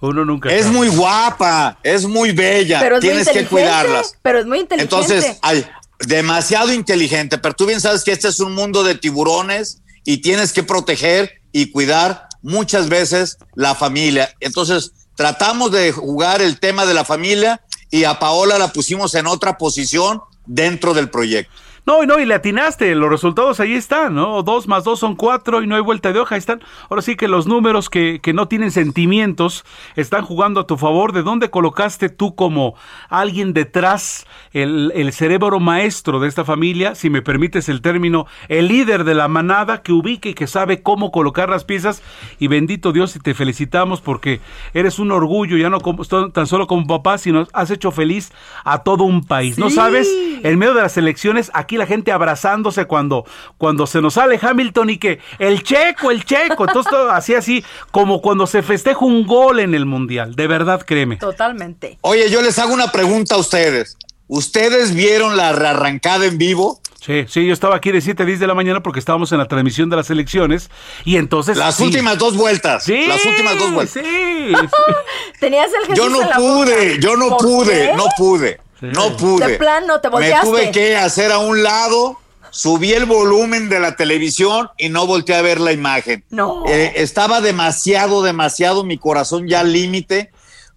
Uno 0.00 0.24
nunca. 0.24 0.52
Es 0.52 0.66
muy 0.66 0.88
guapa, 0.88 1.78
es 1.82 2.06
muy 2.06 2.32
bella, 2.32 2.80
pero 2.80 3.00
tienes 3.00 3.28
que 3.28 3.46
cuidarlas. 3.46 4.14
Pero 4.22 4.38
es 4.38 4.46
muy 4.46 4.60
inteligente. 4.60 4.96
Entonces, 4.96 5.38
hay 5.42 5.66
demasiado 6.00 6.72
inteligente, 6.72 7.38
pero 7.38 7.54
tú 7.54 7.66
bien 7.66 7.80
sabes 7.80 8.04
que 8.04 8.12
este 8.12 8.28
es 8.28 8.40
un 8.40 8.54
mundo 8.54 8.84
de 8.84 8.94
tiburones 8.94 9.82
y 10.04 10.18
tienes 10.18 10.52
que 10.52 10.62
proteger 10.62 11.40
y 11.52 11.70
cuidar 11.70 12.28
muchas 12.42 12.88
veces 12.88 13.38
la 13.54 13.74
familia. 13.74 14.30
Entonces, 14.40 14.92
tratamos 15.16 15.72
de 15.72 15.92
jugar 15.92 16.42
el 16.42 16.60
tema 16.60 16.86
de 16.86 16.94
la 16.94 17.04
familia 17.04 17.62
y 17.90 18.04
a 18.04 18.18
Paola 18.18 18.58
la 18.58 18.72
pusimos 18.72 19.14
en 19.14 19.26
otra 19.26 19.56
posición 19.56 20.20
dentro 20.46 20.94
del 20.94 21.10
proyecto. 21.10 21.52
No, 21.86 22.04
no, 22.04 22.18
y 22.18 22.24
le 22.24 22.34
atinaste, 22.34 22.96
los 22.96 23.08
resultados 23.08 23.60
ahí 23.60 23.74
están, 23.74 24.16
¿no? 24.16 24.42
Dos 24.42 24.66
más 24.66 24.82
dos 24.82 24.98
son 24.98 25.14
cuatro 25.14 25.62
y 25.62 25.68
no 25.68 25.76
hay 25.76 25.82
vuelta 25.82 26.12
de 26.12 26.18
hoja, 26.18 26.34
ahí 26.34 26.40
están. 26.40 26.60
Ahora 26.90 27.00
sí 27.00 27.14
que 27.14 27.28
los 27.28 27.46
números 27.46 27.88
que, 27.88 28.18
que 28.20 28.32
no 28.32 28.48
tienen 28.48 28.72
sentimientos 28.72 29.64
están 29.94 30.24
jugando 30.24 30.58
a 30.58 30.66
tu 30.66 30.76
favor. 30.76 31.12
¿De 31.12 31.22
dónde 31.22 31.48
colocaste 31.48 32.08
tú 32.08 32.34
como 32.34 32.74
alguien 33.08 33.52
detrás, 33.52 34.26
el, 34.52 34.90
el 34.96 35.12
cerebro 35.12 35.60
maestro 35.60 36.18
de 36.18 36.26
esta 36.26 36.44
familia, 36.44 36.96
si 36.96 37.08
me 37.08 37.22
permites 37.22 37.68
el 37.68 37.80
término, 37.82 38.26
el 38.48 38.66
líder 38.66 39.04
de 39.04 39.14
la 39.14 39.28
manada 39.28 39.82
que 39.82 39.92
ubique 39.92 40.30
y 40.30 40.34
que 40.34 40.48
sabe 40.48 40.82
cómo 40.82 41.12
colocar 41.12 41.48
las 41.48 41.62
piezas? 41.62 42.02
Y 42.40 42.48
bendito 42.48 42.92
Dios 42.92 43.14
y 43.14 43.20
te 43.20 43.32
felicitamos 43.32 44.00
porque 44.00 44.40
eres 44.74 44.98
un 44.98 45.12
orgullo, 45.12 45.56
ya 45.56 45.70
no 45.70 45.80
como, 45.80 46.04
tan 46.04 46.48
solo 46.48 46.66
como 46.66 46.84
papá, 46.88 47.16
sino 47.18 47.46
has 47.52 47.70
hecho 47.70 47.92
feliz 47.92 48.32
a 48.64 48.82
todo 48.82 49.04
un 49.04 49.22
país. 49.22 49.56
¿No 49.56 49.70
sabes? 49.70 50.12
En 50.42 50.58
medio 50.58 50.74
de 50.74 50.82
las 50.82 50.96
elecciones, 50.96 51.52
aquí 51.54 51.75
aquí 51.76 51.78
la 51.78 51.86
gente 51.86 52.12
abrazándose 52.12 52.86
cuando, 52.86 53.24
cuando 53.58 53.86
se 53.86 54.00
nos 54.00 54.14
sale 54.14 54.38
Hamilton 54.40 54.90
y 54.90 54.98
que 54.98 55.20
el 55.38 55.62
checo, 55.62 56.10
el 56.10 56.24
checo. 56.24 56.64
Entonces 56.66 56.90
todo 56.90 57.10
así, 57.12 57.34
así, 57.34 57.64
como 57.90 58.20
cuando 58.20 58.46
se 58.46 58.62
festeja 58.62 59.04
un 59.04 59.26
gol 59.26 59.60
en 59.60 59.74
el 59.74 59.86
Mundial. 59.86 60.34
De 60.34 60.46
verdad, 60.46 60.82
créeme. 60.84 61.16
Totalmente. 61.16 61.98
Oye, 62.00 62.30
yo 62.30 62.42
les 62.42 62.58
hago 62.58 62.72
una 62.72 62.90
pregunta 62.90 63.34
a 63.34 63.38
ustedes. 63.38 63.96
¿Ustedes 64.28 64.94
vieron 64.94 65.36
la 65.36 65.52
rearrancada 65.52 66.26
en 66.26 66.36
vivo? 66.38 66.80
Sí, 67.00 67.24
sí, 67.28 67.46
yo 67.46 67.52
estaba 67.52 67.76
aquí 67.76 67.92
de 67.92 68.00
7 68.00 68.24
a 68.24 68.26
10 68.26 68.40
de 68.40 68.46
la 68.48 68.54
mañana 68.54 68.82
porque 68.82 68.98
estábamos 68.98 69.30
en 69.30 69.38
la 69.38 69.46
transmisión 69.46 69.88
de 69.88 69.94
las 69.94 70.10
elecciones 70.10 70.70
y 71.04 71.18
entonces... 71.18 71.56
Las 71.56 71.76
sí. 71.76 71.84
últimas 71.84 72.18
dos 72.18 72.36
vueltas. 72.36 72.82
Sí, 72.82 73.06
las 73.06 73.24
últimas 73.24 73.56
dos 73.56 73.72
vueltas. 73.72 74.02
Sí. 74.02 74.52
Tenías 75.40 75.70
el 75.72 75.86
Jesús 75.86 75.96
Yo 75.96 76.08
no 76.10 76.22
en 76.22 76.28
la 76.30 76.36
pude, 76.36 76.88
boca. 76.88 77.00
yo 77.00 77.16
no 77.16 77.28
¿Por 77.28 77.38
pude, 77.38 77.90
qué? 77.90 77.96
no 77.96 78.04
pude, 78.18 78.60
no 78.80 79.16
pude. 79.16 79.46
De 79.46 79.58
plano, 79.58 80.00
te 80.00 80.08
Me 80.08 80.12
volteaste. 80.12 80.46
tuve 80.46 80.70
que 80.70 80.96
hacer 80.96 81.32
a 81.32 81.38
un 81.38 81.62
lado, 81.62 82.18
subí 82.50 82.92
el 82.92 83.04
volumen 83.06 83.68
de 83.68 83.80
la 83.80 83.96
televisión 83.96 84.68
y 84.78 84.88
no 84.88 85.06
volteé 85.06 85.36
a 85.36 85.42
ver 85.42 85.60
la 85.60 85.72
imagen. 85.72 86.24
No. 86.30 86.64
Eh, 86.66 86.92
estaba 86.96 87.40
demasiado, 87.40 88.22
demasiado 88.22 88.84
mi 88.84 88.98
corazón 88.98 89.48
ya 89.48 89.60
al 89.60 89.72
límite. 89.72 90.30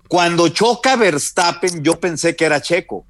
Cuando 0.07 0.49
choca 0.49 0.95
Verstappen, 0.95 1.83
yo 1.83 1.99
pensé 1.99 2.35
que 2.35 2.45
era 2.45 2.61
Checo. 2.61 3.05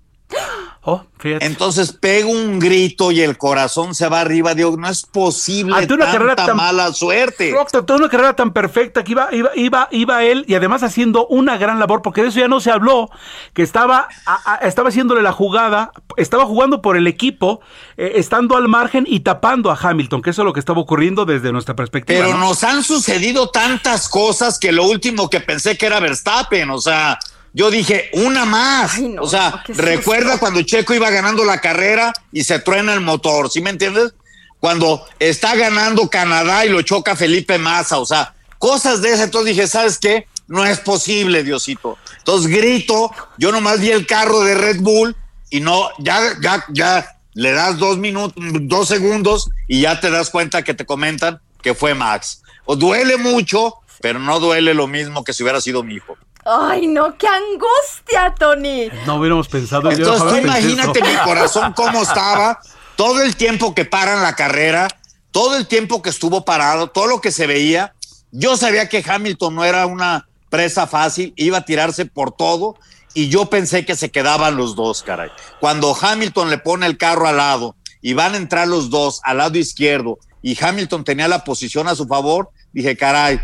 Oh, 0.91 1.05
fíjate. 1.19 1.45
Entonces 1.45 1.91
pego 1.93 2.31
un 2.31 2.57
grito 2.59 3.11
y 3.11 3.21
el 3.21 3.37
corazón 3.37 3.93
se 3.93 4.07
va 4.09 4.21
arriba. 4.21 4.55
Digo, 4.55 4.75
no 4.77 4.87
es 4.89 5.03
posible 5.05 5.75
Ante 5.75 5.93
una 5.93 6.05
carrera 6.11 6.35
tanta 6.35 6.47
tan- 6.53 6.57
mala 6.57 6.91
suerte. 6.93 7.51
Proctor, 7.51 7.85
toda 7.85 7.99
una 7.99 8.09
carrera 8.09 8.35
tan 8.35 8.53
perfecta 8.53 9.03
que 9.03 9.11
iba, 9.11 9.29
iba, 9.31 9.49
iba, 9.55 9.87
iba 9.91 10.23
él 10.23 10.45
y 10.47 10.55
además 10.55 10.81
haciendo 10.83 11.27
una 11.27 11.57
gran 11.57 11.77
labor, 11.79 12.01
porque 12.01 12.21
de 12.23 12.29
eso 12.29 12.39
ya 12.39 12.47
no 12.47 12.59
se 12.59 12.71
habló, 12.71 13.09
que 13.53 13.61
estaba, 13.61 14.07
a- 14.25 14.53
a- 14.53 14.55
estaba 14.67 14.89
haciéndole 14.89 15.21
la 15.21 15.31
jugada, 15.31 15.91
estaba 16.17 16.45
jugando 16.45 16.81
por 16.81 16.97
el 16.97 17.05
equipo, 17.07 17.61
eh, 17.97 18.13
estando 18.15 18.57
al 18.57 18.67
margen 18.67 19.05
y 19.07 19.19
tapando 19.19 19.69
a 19.71 19.77
Hamilton, 19.79 20.21
que 20.21 20.31
eso 20.31 20.41
es 20.41 20.45
lo 20.45 20.53
que 20.53 20.59
estaba 20.59 20.79
ocurriendo 20.79 21.25
desde 21.25 21.51
nuestra 21.51 21.75
perspectiva. 21.75 22.19
Pero 22.25 22.33
¿no? 22.37 22.45
nos 22.47 22.63
han 22.63 22.83
sucedido 22.83 23.49
tantas 23.49 24.09
cosas 24.09 24.57
que 24.57 24.71
lo 24.71 24.85
último 24.87 25.29
que 25.29 25.39
pensé 25.41 25.77
que 25.77 25.85
era 25.85 25.99
Verstappen, 25.99 26.69
o 26.71 26.79
sea, 26.79 27.19
yo 27.53 27.71
dije, 27.71 28.09
una 28.13 28.45
más. 28.45 28.95
Ay, 28.95 29.09
no, 29.09 29.23
o 29.23 29.27
sea, 29.27 29.63
recuerda 29.67 30.37
cuando 30.37 30.61
Checo 30.61 30.93
iba 30.93 31.09
ganando 31.09 31.43
la 31.45 31.59
carrera 31.61 32.13
y 32.31 32.43
se 32.43 32.59
truena 32.59 32.93
el 32.93 33.01
motor, 33.01 33.49
¿sí 33.49 33.61
me 33.61 33.69
entiendes? 33.69 34.13
Cuando 34.59 35.05
está 35.19 35.55
ganando 35.55 36.09
Canadá 36.09 36.65
y 36.65 36.69
lo 36.69 36.81
choca 36.81 37.15
Felipe 37.15 37.57
Massa, 37.57 37.97
o 37.97 38.05
sea, 38.05 38.33
cosas 38.57 39.01
de 39.01 39.09
esas. 39.09 39.25
Entonces 39.25 39.55
dije, 39.55 39.67
¿sabes 39.67 39.97
qué? 39.97 40.27
No 40.47 40.65
es 40.65 40.79
posible, 40.79 41.43
Diosito. 41.43 41.97
Entonces 42.17 42.51
grito, 42.51 43.11
yo 43.37 43.51
nomás 43.51 43.79
vi 43.79 43.91
el 43.91 44.05
carro 44.05 44.41
de 44.41 44.55
Red 44.55 44.81
Bull 44.81 45.15
y 45.49 45.61
no, 45.61 45.89
ya, 45.99 46.35
ya, 46.41 46.65
ya 46.69 47.15
le 47.33 47.51
das 47.51 47.77
dos 47.77 47.97
minutos, 47.97 48.43
dos 48.61 48.87
segundos 48.87 49.49
y 49.67 49.81
ya 49.81 49.99
te 49.99 50.09
das 50.09 50.29
cuenta 50.29 50.63
que 50.63 50.73
te 50.73 50.85
comentan 50.85 51.39
que 51.61 51.73
fue 51.73 51.93
Max. 51.93 52.41
O 52.65 52.75
duele 52.75 53.17
mucho, 53.17 53.75
pero 54.01 54.19
no 54.19 54.39
duele 54.39 54.73
lo 54.73 54.87
mismo 54.87 55.23
que 55.23 55.33
si 55.33 55.43
hubiera 55.43 55.61
sido 55.61 55.83
mi 55.83 55.95
hijo. 55.95 56.17
Ay, 56.45 56.87
no, 56.87 57.17
qué 57.17 57.27
angustia, 57.27 58.33
Tony. 58.37 58.89
No 59.05 59.15
hubiéramos 59.15 59.47
pensado. 59.47 59.91
yo 59.91 59.97
Entonces 59.97 60.29
tú 60.29 60.35
imagínate 60.37 61.01
mi 61.01 61.15
corazón 61.23 61.73
cómo 61.73 62.01
estaba, 62.01 62.59
todo 62.95 63.21
el 63.21 63.35
tiempo 63.35 63.75
que 63.75 63.85
paran 63.85 64.23
la 64.23 64.35
carrera, 64.35 64.87
todo 65.31 65.57
el 65.57 65.67
tiempo 65.67 66.01
que 66.01 66.09
estuvo 66.09 66.45
parado, 66.45 66.87
todo 66.87 67.07
lo 67.07 67.21
que 67.21 67.31
se 67.31 67.47
veía. 67.47 67.93
Yo 68.31 68.57
sabía 68.57 68.89
que 68.89 69.03
Hamilton 69.05 69.55
no 69.55 69.65
era 69.65 69.85
una 69.85 70.27
presa 70.49 70.87
fácil, 70.87 71.33
iba 71.35 71.59
a 71.59 71.65
tirarse 71.65 72.05
por 72.05 72.31
todo 72.31 72.75
y 73.13 73.29
yo 73.29 73.47
pensé 73.47 73.85
que 73.85 73.95
se 73.95 74.11
quedaban 74.11 74.55
los 74.55 74.75
dos, 74.75 75.03
caray. 75.03 75.29
Cuando 75.59 75.95
Hamilton 75.99 76.49
le 76.49 76.57
pone 76.57 76.85
el 76.85 76.97
carro 76.97 77.27
al 77.27 77.37
lado 77.37 77.75
y 78.01 78.13
van 78.13 78.33
a 78.33 78.37
entrar 78.37 78.67
los 78.67 78.89
dos 78.89 79.19
al 79.23 79.37
lado 79.37 79.57
izquierdo 79.57 80.17
y 80.41 80.57
Hamilton 80.61 81.03
tenía 81.03 81.27
la 81.27 81.43
posición 81.43 81.87
a 81.87 81.95
su 81.95 82.07
favor, 82.07 82.49
dije, 82.71 82.95
caray, 82.95 83.39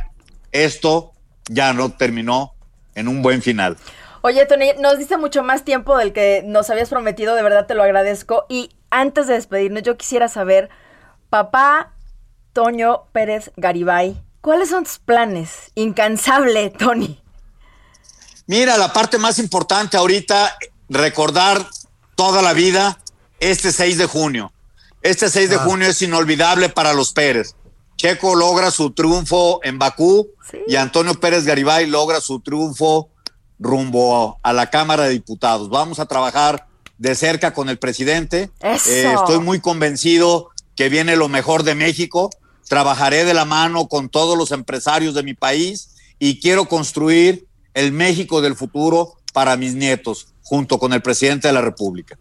esto 0.52 1.12
ya 1.50 1.74
no 1.74 1.92
terminó 1.92 2.55
en 2.96 3.08
un 3.08 3.22
buen 3.22 3.42
final. 3.42 3.78
Oye, 4.22 4.46
Tony, 4.48 4.72
nos 4.80 4.98
diste 4.98 5.18
mucho 5.18 5.44
más 5.44 5.64
tiempo 5.64 5.96
del 5.98 6.12
que 6.12 6.42
nos 6.44 6.70
habías 6.72 6.90
prometido, 6.90 7.36
de 7.36 7.44
verdad 7.44 7.68
te 7.68 7.76
lo 7.76 7.84
agradezco. 7.84 8.46
Y 8.50 8.72
antes 8.90 9.28
de 9.28 9.36
despedirnos, 9.36 9.84
yo 9.84 9.98
quisiera 9.98 10.28
saber, 10.28 10.70
papá 11.30 11.94
Toño 12.54 13.04
Pérez 13.12 13.52
Garibay, 13.56 14.20
¿cuáles 14.42 14.70
son 14.70 14.86
tus 14.86 14.98
planes? 14.98 15.72
Incansable, 15.76 16.72
Tony. 16.72 17.22
Mira, 18.48 18.78
la 18.78 18.94
parte 18.94 19.18
más 19.18 19.38
importante 19.40 19.98
ahorita, 19.98 20.56
recordar 20.90 21.66
toda 22.16 22.42
la 22.42 22.54
vida 22.54 22.98
este 23.40 23.72
6 23.72 23.98
de 23.98 24.06
junio. 24.06 24.52
Este 25.02 25.30
6 25.30 25.50
de 25.50 25.58
junio 25.58 25.88
es 25.88 26.02
inolvidable 26.02 26.70
para 26.70 26.94
los 26.94 27.12
Pérez. 27.12 27.56
Checo 27.98 28.36
logra 28.36 28.72
su 28.72 28.92
triunfo 28.92 29.60
en 29.64 29.80
Bakú 29.80 30.30
Sí. 30.52 30.58
y 30.68 30.76
Antonio 30.76 31.14
Pérez 31.20 31.46
Garibay 31.46 31.88
logra 31.88 32.22
su 32.22 32.40
triunfo 32.40 33.10
rumbo 33.58 34.38
a 34.44 34.54
la 34.54 34.70
Cámara 34.70 35.04
de 35.06 35.12
Diputados. 35.12 35.70
Vamos 35.70 36.00
a 36.00 36.06
trabajar 36.06 36.68
de 36.98 37.16
cerca 37.16 37.54
con 37.54 37.70
el 37.70 37.78
presidente. 37.78 38.50
Eh, 38.62 39.14
estoy 39.18 39.40
muy 39.40 39.60
convencido 39.60 40.50
que 40.76 40.90
viene 40.90 41.16
lo 41.16 41.30
mejor 41.30 41.64
de 41.64 41.76
México. 41.76 42.30
Trabajaré 42.68 43.26
de 43.26 43.34
la 43.34 43.46
mano 43.46 43.88
con 43.88 44.10
todos 44.10 44.38
los 44.38 44.52
empresarios 44.52 45.14
de 45.14 45.24
mi 45.24 45.34
país 45.34 45.96
y 46.20 46.40
quiero 46.40 46.66
construir 46.66 47.48
el 47.74 47.92
México 47.92 48.42
del 48.42 48.56
futuro 48.56 49.14
para 49.34 49.58
mis 49.58 49.74
nietos, 49.76 50.28
junto 50.44 50.80
con 50.80 50.94
el 50.94 51.02
presidente 51.02 51.48
de 51.48 51.54
la 51.54 51.62
República. 51.62 52.18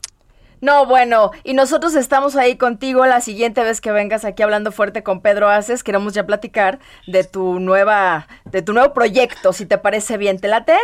No, 0.64 0.86
bueno, 0.86 1.30
y 1.44 1.52
nosotros 1.52 1.94
estamos 1.94 2.36
ahí 2.36 2.56
contigo 2.56 3.04
la 3.04 3.20
siguiente 3.20 3.62
vez 3.62 3.82
que 3.82 3.92
vengas 3.92 4.24
aquí 4.24 4.42
hablando 4.42 4.72
fuerte 4.72 5.02
con 5.02 5.20
Pedro 5.20 5.50
Aces. 5.50 5.84
Queremos 5.84 6.14
ya 6.14 6.24
platicar 6.24 6.78
de 7.06 7.22
tu 7.22 7.60
nueva, 7.60 8.28
de 8.46 8.62
tu 8.62 8.72
nuevo 8.72 8.94
proyecto, 8.94 9.52
si 9.52 9.66
te 9.66 9.76
parece 9.76 10.16
bien. 10.16 10.40
¿Te 10.40 10.48
late? 10.48 10.74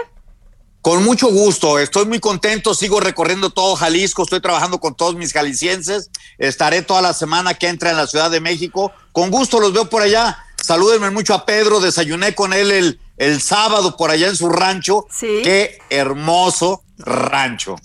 Con 0.82 1.02
mucho 1.02 1.28
gusto, 1.28 1.78
estoy 1.78 2.04
muy 2.04 2.20
contento, 2.20 2.74
sigo 2.74 3.00
recorriendo 3.00 3.48
todo 3.48 3.74
Jalisco, 3.74 4.22
estoy 4.24 4.42
trabajando 4.42 4.80
con 4.80 4.94
todos 4.94 5.14
mis 5.14 5.32
jaliscienses, 5.32 6.10
estaré 6.36 6.82
toda 6.82 7.00
la 7.00 7.14
semana 7.14 7.54
que 7.54 7.68
entra 7.68 7.88
en 7.90 7.96
la 7.96 8.06
Ciudad 8.06 8.30
de 8.30 8.40
México, 8.40 8.92
con 9.12 9.30
gusto 9.30 9.60
los 9.60 9.72
veo 9.72 9.88
por 9.88 10.02
allá, 10.02 10.38
salúdenme 10.56 11.08
mucho 11.10 11.32
a 11.32 11.46
Pedro, 11.46 11.80
desayuné 11.80 12.34
con 12.34 12.52
él 12.52 12.70
el, 12.70 13.00
el 13.16 13.40
sábado 13.40 13.96
por 13.96 14.10
allá 14.10 14.28
en 14.28 14.36
su 14.36 14.50
rancho, 14.50 15.06
Sí. 15.10 15.40
qué 15.42 15.78
hermoso 15.88 16.82
rancho. 16.98 17.76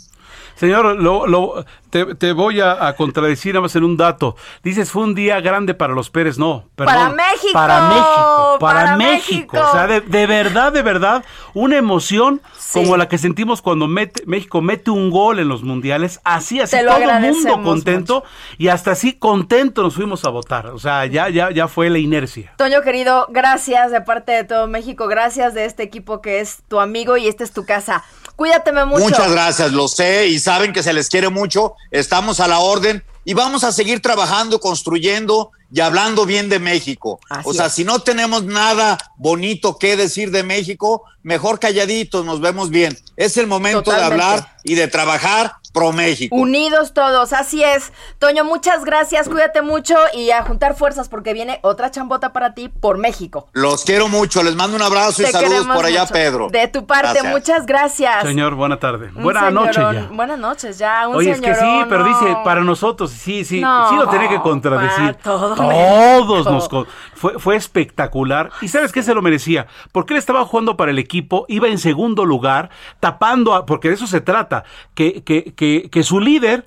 Señor, 0.55 0.95
lo, 1.01 1.27
lo- 1.27 1.65
te, 1.89 2.15
te 2.15 2.33
voy 2.33 2.59
a, 2.59 2.87
a 2.87 2.95
contradecir 2.95 3.53
nada 3.53 3.61
más 3.61 3.75
en 3.75 3.83
un 3.83 3.95
dato. 3.97 4.35
Dices, 4.63 4.91
fue 4.91 5.03
un 5.03 5.15
día 5.15 5.39
grande 5.41 5.73
para 5.73 5.93
los 5.93 6.09
Pérez. 6.09 6.37
No, 6.37 6.65
perdón. 6.75 6.93
Para 6.95 7.09
México, 7.09 7.53
Para 7.53 7.81
México. 7.89 8.57
Para, 8.59 8.79
para 8.85 8.97
México. 8.97 9.53
México. 9.53 9.57
O 9.69 9.71
sea, 9.71 9.87
de, 9.87 10.01
de 10.01 10.27
verdad, 10.27 10.73
de 10.73 10.81
verdad, 10.81 11.23
una 11.53 11.77
emoción 11.77 12.41
Sí. 12.57 12.81
como 12.83 12.97
la 12.97 13.07
que 13.07 13.17
sentimos 13.17 13.61
cuando 13.61 13.87
mete- 13.87 14.23
México 14.25 14.59
mete 14.61 14.89
un 14.91 15.09
gol 15.11 15.39
en 15.39 15.47
los 15.47 15.63
mundiales. 15.63 16.19
Así, 16.23 16.59
así, 16.59 16.75
todo 16.85 16.97
el 16.97 17.21
mundo 17.21 17.61
contento. 17.63 18.23
Y 18.57 18.67
hasta 18.69 18.91
así 18.91 19.13
contento 19.13 19.83
nos 19.83 19.93
fuimos 19.95 20.25
a 20.25 20.29
votar. 20.29 20.67
O 20.67 20.79
sea, 20.79 21.05
ya, 21.05 21.29
ya, 21.29 21.51
ya 21.51 21.67
fue 21.67 21.89
la 21.89 21.99
inercia. 21.99 22.53
Toño 22.57 22.81
querido, 22.81 23.27
gracias 23.29 23.91
de 23.91 24.01
parte 24.01 24.31
de 24.31 24.43
todo 24.43 24.67
México, 24.67 25.07
gracias 25.07 25.53
de 25.53 25.65
este 25.65 25.83
equipo 25.83 26.21
que 26.21 26.39
es 26.39 26.63
tu 26.67 26.79
amigo 26.79 27.15
y 27.17 27.27
esta 27.27 27.43
es 27.43 27.51
tu 27.53 27.65
casa. 27.65 28.03
Cuídateme 28.35 28.85
mucho. 28.85 29.03
Muchas 29.03 29.31
gracias, 29.31 29.71
lo 29.71 29.87
sé 29.87 30.27
y 30.27 30.39
saben 30.39 30.73
que 30.73 30.83
se 30.83 30.93
les 30.93 31.09
quiere 31.09 31.29
mucho. 31.29 31.75
Estamos 31.91 32.39
a 32.39 32.47
la 32.47 32.59
orden 32.59 33.03
y 33.23 33.33
vamos 33.33 33.63
a 33.63 33.71
seguir 33.71 34.01
trabajando, 34.01 34.59
construyendo 34.59 35.51
y 35.71 35.79
hablando 35.79 36.25
bien 36.25 36.49
de 36.49 36.59
México. 36.59 37.19
Así 37.29 37.49
o 37.49 37.53
sea, 37.53 37.67
es. 37.67 37.73
si 37.73 37.83
no 37.83 37.99
tenemos 37.99 38.43
nada 38.43 38.97
bonito 39.17 39.77
que 39.77 39.95
decir 39.97 40.31
de 40.31 40.43
México, 40.43 41.03
mejor 41.25 41.59
calladitos, 41.59 42.23
nos 42.23 42.39
vemos 42.39 42.69
bien. 42.69 42.97
Es 43.17 43.35
el 43.37 43.47
momento 43.47 43.81
Totalmente. 43.83 44.15
de 44.15 44.23
hablar 44.23 44.55
y 44.63 44.75
de 44.75 44.87
trabajar 44.87 45.53
pro 45.73 45.91
México. 45.91 46.33
Unidos 46.33 46.93
todos, 46.93 47.33
así 47.33 47.61
es. 47.61 47.91
Toño, 48.17 48.45
muchas 48.45 48.85
gracias, 48.85 49.27
cuídate 49.27 49.61
mucho 49.61 49.95
y 50.13 50.31
a 50.31 50.41
juntar 50.43 50.75
fuerzas 50.77 51.09
porque 51.09 51.33
viene 51.33 51.59
otra 51.63 51.91
chambota 51.91 52.31
para 52.31 52.53
ti 52.53 52.69
por 52.69 52.97
México. 52.97 53.49
Los 53.51 53.83
quiero 53.83 54.07
mucho, 54.07 54.41
les 54.41 54.55
mando 54.55 54.77
un 54.77 54.81
abrazo 54.83 55.21
y 55.23 55.25
saludos 55.25 55.67
por 55.67 55.85
allá, 55.85 56.01
mucho. 56.03 56.13
Pedro. 56.13 56.47
De 56.49 56.69
tu 56.69 56.85
parte, 56.85 57.09
Gracias. 57.19 57.25
muchas 57.33 57.65
gracias. 57.65 58.23
Señor, 58.23 58.55
buena 58.55 58.79
tarde. 58.79 59.11
Un 59.15 59.23
Buena 59.23 59.51
noche 59.51 59.73
señorón. 59.73 59.95
ya. 59.95 60.15
Buenas 60.15 60.39
noches, 60.39 60.77
ya. 60.77 61.07
Un 61.09 61.15
Oye, 61.17 61.31
es 61.31 61.41
que 61.41 61.53
sí, 61.55 61.65
pero 61.89 62.05
dice, 62.05 62.37
para 62.45 62.61
nosotros, 62.61 63.11
sí, 63.11 63.43
sí, 63.43 63.59
No, 63.59 63.89
sí 63.89 63.95
lo 63.97 64.07
tenía 64.07 64.29
que 64.29 64.39
contradecir. 64.39 65.15
para 65.15 65.17
todo 65.17 65.55
Todos 65.55 66.45
México. 66.45 66.51
nos... 66.51 66.69
con- 66.69 66.87
Fue, 67.15 67.37
fue 67.39 67.55
espectacular. 67.57 68.49
¿Y 68.61 68.69
sabes 68.69 68.91
qué 68.93 69.03
se 69.03 69.13
lo 69.13 69.21
merecía? 69.21 69.67
Porque 69.91 70.13
él 70.13 70.19
estaba 70.19 70.45
jugando 70.45 70.77
para 70.77 70.91
el 70.91 70.99
equipo, 70.99 71.14
iba 71.47 71.67
en 71.67 71.77
segundo 71.77 72.25
lugar, 72.25 72.69
tapando, 72.99 73.53
a- 73.53 73.65
porque 73.65 73.89
de 73.89 73.95
eso 73.95 74.07
se 74.07 74.21
trata, 74.21 74.63
que, 74.93 75.23
que, 75.23 75.53
que, 75.53 75.89
que 75.91 76.03
su 76.03 76.19
líder 76.19 76.65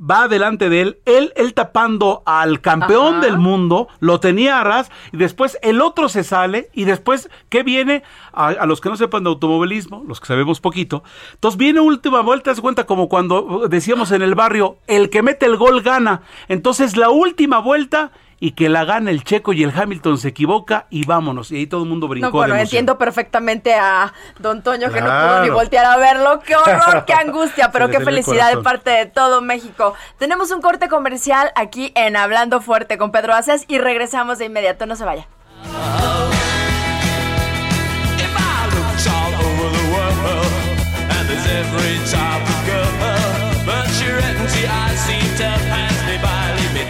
va 0.00 0.26
delante 0.26 0.68
de 0.68 0.80
él, 0.80 0.98
él, 1.04 1.32
él 1.36 1.54
tapando 1.54 2.24
al 2.26 2.60
campeón 2.60 3.18
Ajá. 3.18 3.26
del 3.26 3.38
mundo, 3.38 3.86
lo 4.00 4.18
tenía 4.18 4.60
a 4.60 4.64
ras, 4.64 4.90
y 5.12 5.16
después 5.16 5.56
el 5.62 5.80
otro 5.80 6.08
se 6.08 6.24
sale, 6.24 6.70
y 6.72 6.86
después, 6.86 7.30
¿qué 7.48 7.62
viene? 7.62 8.02
A, 8.32 8.48
a 8.48 8.66
los 8.66 8.80
que 8.80 8.88
no 8.88 8.96
sepan 8.96 9.22
de 9.22 9.30
automovilismo, 9.30 10.02
los 10.08 10.18
que 10.20 10.26
sabemos 10.26 10.60
poquito, 10.60 11.04
entonces 11.34 11.56
viene 11.56 11.78
última 11.78 12.20
vuelta, 12.20 12.52
se 12.52 12.60
cuenta 12.62 12.84
como 12.84 13.08
cuando 13.08 13.68
decíamos 13.68 14.10
en 14.10 14.22
el 14.22 14.34
barrio, 14.34 14.78
el 14.88 15.08
que 15.08 15.22
mete 15.22 15.46
el 15.46 15.56
gol 15.56 15.82
gana, 15.82 16.22
entonces 16.48 16.96
la 16.96 17.10
última 17.10 17.60
vuelta... 17.60 18.10
Y 18.44 18.52
que 18.52 18.68
la 18.68 18.84
gana 18.84 19.12
el 19.12 19.22
Checo 19.22 19.52
y 19.52 19.62
el 19.62 19.70
Hamilton 19.70 20.18
se 20.18 20.26
equivoca 20.26 20.86
y 20.90 21.06
vámonos. 21.06 21.52
Y 21.52 21.58
ahí 21.58 21.66
todo 21.68 21.84
el 21.84 21.88
mundo 21.88 22.08
brincó. 22.08 22.26
No, 22.26 22.32
bueno, 22.32 22.54
de 22.54 22.62
entiendo 22.62 22.98
perfectamente 22.98 23.72
a 23.74 24.12
Don 24.40 24.64
Toño 24.64 24.90
que 24.90 25.00
no 25.00 25.06
pudo 25.06 25.42
ni 25.44 25.50
voltear 25.50 25.84
a 25.86 25.96
verlo. 25.96 26.40
¡Qué 26.40 26.56
horror, 26.56 27.04
qué 27.06 27.12
angustia! 27.20 27.70
Pero 27.70 27.88
qué 27.88 28.00
felicidad 28.00 28.52
de 28.52 28.60
parte 28.60 28.90
de 28.90 29.06
todo 29.06 29.42
México. 29.42 29.94
Tenemos 30.18 30.50
un 30.50 30.60
corte 30.60 30.88
comercial 30.88 31.52
aquí 31.54 31.92
en 31.94 32.16
Hablando 32.16 32.60
Fuerte 32.60 32.98
con 32.98 33.12
Pedro 33.12 33.32
Aces 33.32 33.64
y 33.68 33.78
regresamos 33.78 34.38
de 34.38 34.46
inmediato. 34.46 34.86
No 34.86 34.96
se 34.96 35.04
vaya. 35.04 35.28
If 38.18 38.34
I 38.36 38.66
looked 38.74 39.06
all 39.06 39.34
over 39.38 39.70
the 39.70 39.86
world, 39.94 40.52
and 41.10 41.28
there's 41.28 41.46
every 41.46 41.96
type 42.10 42.42
of 42.42 42.66
girl, 42.66 42.90
but 43.64 43.86
your 44.04 44.18
empty 44.18 44.66
eyes 44.66 44.98
seem 44.98 45.36
to 45.38 45.71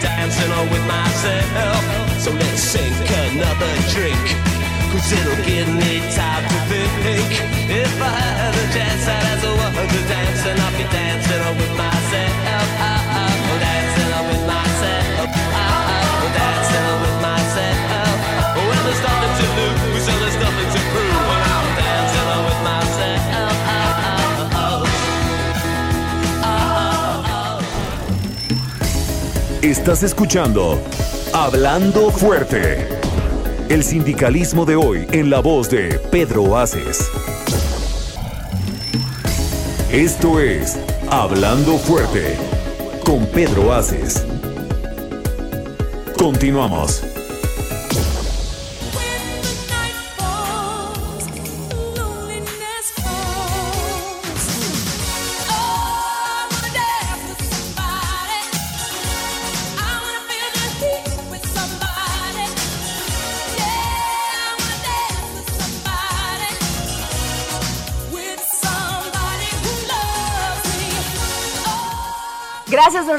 dancing 0.01 0.51
on 0.51 0.69
with 0.69 0.85
myself. 0.87 1.81
So 2.19 2.31
let's 2.31 2.61
sink 2.61 2.93
another 3.31 3.73
drink, 3.93 4.23
cause 4.91 5.11
it'll 5.11 5.43
give 5.45 5.67
me 5.67 5.99
time 6.15 6.43
to 6.47 6.59
think. 6.71 7.31
If 7.69 8.01
I 8.01 8.15
had 8.39 8.53
a 8.53 8.65
chance, 8.73 9.07
I'd 9.07 9.23
ask 9.31 9.43
a 9.43 9.53
to 9.87 10.01
dance, 10.07 10.45
and 10.45 10.59
I'll 10.59 10.77
be 10.77 10.85
dancing 10.91 11.41
on 11.41 11.57
with 11.57 11.77
myself. 11.77 12.02
Estás 29.63 30.03
escuchando 30.03 30.77
Hablando 31.31 32.11
Fuerte. 32.11 32.85
El 33.69 33.81
sindicalismo 33.85 34.65
de 34.65 34.75
hoy 34.75 35.07
en 35.13 35.29
la 35.29 35.39
voz 35.39 35.69
de 35.69 35.99
Pedro 36.11 36.57
Aces. 36.57 37.09
Esto 39.89 40.41
es 40.41 40.77
Hablando 41.09 41.77
Fuerte 41.77 42.35
con 43.05 43.25
Pedro 43.27 43.71
Aces. 43.71 44.25
Continuamos. 46.17 47.12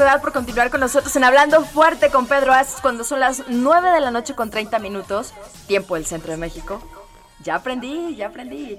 Verdad 0.04 0.20
por 0.20 0.32
continuar 0.32 0.70
con 0.70 0.80
nosotros 0.80 1.16
en 1.16 1.24
Hablando 1.24 1.64
Fuerte 1.64 2.10
con 2.10 2.26
Pedro 2.26 2.52
Aces 2.52 2.78
cuando 2.82 3.04
son 3.04 3.20
las 3.20 3.44
9 3.48 3.90
de 3.90 4.00
la 4.00 4.10
noche 4.10 4.34
con 4.34 4.50
30 4.50 4.78
minutos, 4.78 5.32
tiempo 5.66 5.94
del 5.94 6.04
centro 6.04 6.30
de 6.30 6.36
México. 6.36 6.82
Ya 7.42 7.54
aprendí, 7.54 8.14
ya 8.14 8.26
aprendí. 8.26 8.78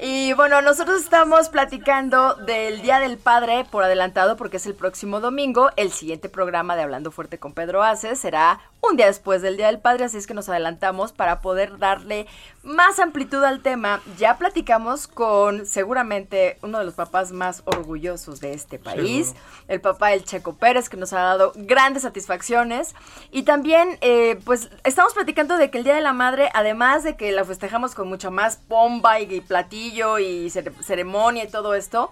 Y 0.00 0.32
bueno, 0.34 0.62
nosotros 0.62 1.02
estamos 1.02 1.48
platicando 1.48 2.34
del 2.36 2.80
Día 2.80 3.00
del 3.00 3.18
Padre 3.18 3.66
por 3.68 3.82
adelantado 3.82 4.36
porque 4.36 4.58
es 4.58 4.66
el 4.66 4.76
próximo 4.76 5.18
domingo. 5.18 5.70
El 5.74 5.90
siguiente 5.90 6.28
programa 6.28 6.76
de 6.76 6.82
Hablando 6.82 7.10
Fuerte 7.10 7.40
con 7.40 7.54
Pedro 7.54 7.82
Aces 7.82 8.20
será 8.20 8.60
un 8.90 8.96
día 8.96 9.06
después 9.06 9.42
del 9.42 9.56
Día 9.56 9.68
del 9.68 9.78
Padre, 9.78 10.04
así 10.04 10.18
es 10.18 10.26
que 10.26 10.34
nos 10.34 10.48
adelantamos 10.48 11.12
para 11.12 11.40
poder 11.40 11.78
darle 11.78 12.26
más 12.64 12.98
amplitud 12.98 13.42
al 13.44 13.60
tema. 13.62 14.02
Ya 14.18 14.36
platicamos 14.38 15.06
con 15.06 15.66
seguramente 15.66 16.58
uno 16.62 16.80
de 16.80 16.84
los 16.84 16.94
papás 16.94 17.30
más 17.30 17.62
orgullosos 17.64 18.40
de 18.40 18.52
este 18.52 18.80
país, 18.80 19.34
el 19.68 19.80
papá 19.80 20.08
del 20.08 20.24
Checo 20.24 20.56
Pérez, 20.56 20.88
que 20.88 20.96
nos 20.96 21.12
ha 21.12 21.20
dado 21.20 21.52
grandes 21.54 22.02
satisfacciones. 22.02 22.94
Y 23.30 23.44
también, 23.44 23.98
eh, 24.00 24.40
pues, 24.44 24.68
estamos 24.82 25.14
platicando 25.14 25.56
de 25.58 25.70
que 25.70 25.78
el 25.78 25.84
Día 25.84 25.94
de 25.94 26.00
la 26.00 26.12
Madre, 26.12 26.50
además 26.52 27.04
de 27.04 27.16
que 27.16 27.30
la 27.30 27.44
festejamos 27.44 27.94
con 27.94 28.08
mucha 28.08 28.30
más 28.30 28.56
pompa 28.56 29.20
y, 29.20 29.32
y 29.32 29.40
platillo 29.40 30.18
y 30.18 30.48
cere- 30.50 30.74
ceremonia 30.82 31.44
y 31.44 31.50
todo 31.50 31.74
esto, 31.74 32.10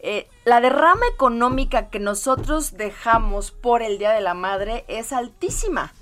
eh, 0.00 0.26
la 0.44 0.60
derrama 0.60 1.04
económica 1.12 1.90
que 1.90 1.98
nosotros 1.98 2.76
dejamos 2.78 3.50
por 3.50 3.82
el 3.82 3.98
Día 3.98 4.12
de 4.12 4.20
la 4.22 4.32
Madre 4.32 4.84
es 4.88 5.12
altísima. 5.12 5.92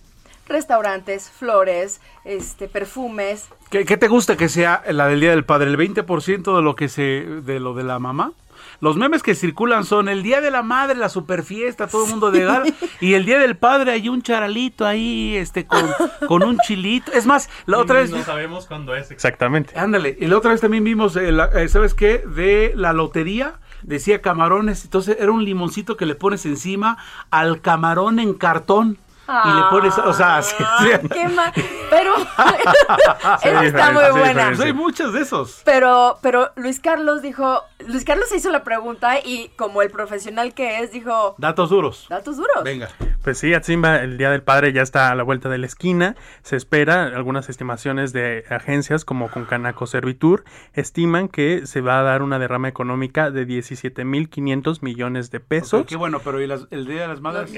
Restaurantes, 0.49 1.31
flores, 1.31 2.01
este, 2.25 2.69
perfumes. 2.69 3.49
¿Qué, 3.71 3.85
qué 3.85 3.97
te 3.97 4.09
gusta 4.09 4.37
que 4.37 4.49
sea 4.49 4.83
la 4.91 5.07
del 5.09 5.21
Día 5.21 5.31
del 5.31 5.45
Padre? 5.45 5.71
¿El 5.71 5.77
20% 5.77 6.57
de 6.57 6.63
lo 6.63 6.77
que 6.77 6.89
se 6.89 7.03
de 7.03 7.61
lo 7.61 7.75
de 7.75 7.85
la 7.85 7.99
mamá? 7.99 8.33
Los 8.81 8.97
memes 8.97 9.23
que 9.23 9.35
circulan 9.35 9.85
son 9.85 10.09
el 10.09 10.23
Día 10.23 10.41
de 10.41 10.51
la 10.51 10.63
Madre, 10.63 10.97
la 10.97 11.09
super 11.09 11.43
fiesta, 11.43 11.87
todo 11.87 12.05
el 12.05 12.11
mundo 12.11 12.31
de 12.31 12.45
gala, 12.45 12.65
y 13.01 13.15
el 13.15 13.25
Día 13.25 13.39
del 13.39 13.57
Padre 13.57 13.93
hay 13.93 14.09
un 14.09 14.21
charalito 14.23 14.85
ahí, 14.85 15.35
este, 15.37 15.67
con, 15.67 15.89
con 16.29 16.43
un 16.43 16.59
chilito. 16.59 17.11
Es 17.13 17.25
más, 17.27 17.49
la 17.65 17.79
otra 17.79 18.01
vez... 18.01 18.11
No 18.11 18.23
sabemos 18.23 18.67
cuándo 18.67 18.95
es 18.95 19.11
exactamente. 19.11 19.79
Ándale, 19.79 20.17
y 20.21 20.27
la 20.27 20.37
otra 20.37 20.51
vez 20.53 20.61
también 20.61 20.85
vimos, 20.85 21.17
eh, 21.17 21.33
la- 21.33 21.47
eh, 21.55 21.69
¿sabes 21.69 21.95
qué? 21.95 22.19
De 22.19 22.73
la 22.77 22.93
lotería, 22.93 23.55
decía 23.83 24.21
camarones, 24.21 24.85
entonces 24.85 25.17
era 25.21 25.33
un 25.33 25.45
limoncito 25.45 25.97
que 25.97 26.05
le 26.07 26.15
pones 26.15 26.45
encima 26.45 26.99
al 27.31 27.61
camarón 27.63 28.19
en 28.19 28.35
cartón. 28.35 28.99
Y 29.29 29.49
le 29.57 29.63
pones, 29.71 29.99
o 29.99 30.13
sea, 30.13 30.37
así, 30.39 30.55
Ah, 30.65 30.77
así. 30.79 31.09
qué 31.09 31.29
ma- 31.29 31.53
Pero 31.91 32.15
esa 33.43 33.65
está 33.65 33.91
muy 33.93 34.03
sí, 34.05 34.11
buena. 34.19 34.47
Pues 34.49 34.61
hay 34.61 34.73
muchos 34.73 35.13
de 35.13 35.21
esos. 35.21 35.63
Pero, 35.65 36.19
pero 36.23 36.53
Luis 36.57 36.81
Carlos 36.81 37.23
dijo, 37.23 37.63
Luis 37.87 38.05
Carlos 38.05 38.29
se 38.29 38.37
hizo 38.37 38.51
la 38.51 38.63
pregunta 38.65 39.19
y 39.19 39.51
como 39.57 39.83
el 39.83 39.91
profesional 39.91 40.55
que 40.55 40.81
es, 40.81 40.93
dijo, 40.93 41.35
Datos 41.39 41.71
duros. 41.71 42.07
datos 42.09 42.37
duros. 42.37 42.65
Venga. 42.65 42.89
Pues 43.23 43.39
sí, 43.39 43.53
Atzimba, 43.55 43.97
el 43.97 44.19
Día 44.19 44.31
del 44.31 44.43
Padre 44.43 44.73
ya 44.73 44.83
está 44.83 45.11
a 45.11 45.15
la 45.17 45.23
vuelta 45.25 45.49
de 45.49 45.59
la 45.59 45.67
esquina. 45.67 46.15
Se 46.43 46.55
espera, 46.57 47.05
algunas 47.05 47.49
estimaciones 47.49 48.13
de 48.13 48.45
agencias 48.51 49.05
como 49.05 49.31
Concanaco 49.31 49.87
Servitur 49.87 50.45
estiman 50.75 51.29
que 51.29 51.67
se 51.67 51.81
va 51.81 51.99
a 51.99 52.03
dar 52.03 52.23
una 52.23 52.39
derrama 52.39 52.69
económica 52.69 53.31
de 53.31 53.47
17.500 53.47 54.83
millones 54.83 55.31
de 55.31 55.41
pesos. 55.41 55.87
Qué 55.87 55.97
bueno, 55.97 56.21
pero 56.23 56.41
¿y 56.41 56.47
las- 56.47 56.67
el 56.71 56.87
Día 56.87 57.03
de 57.03 57.09
las 57.09 57.21
Madres? 57.21 57.53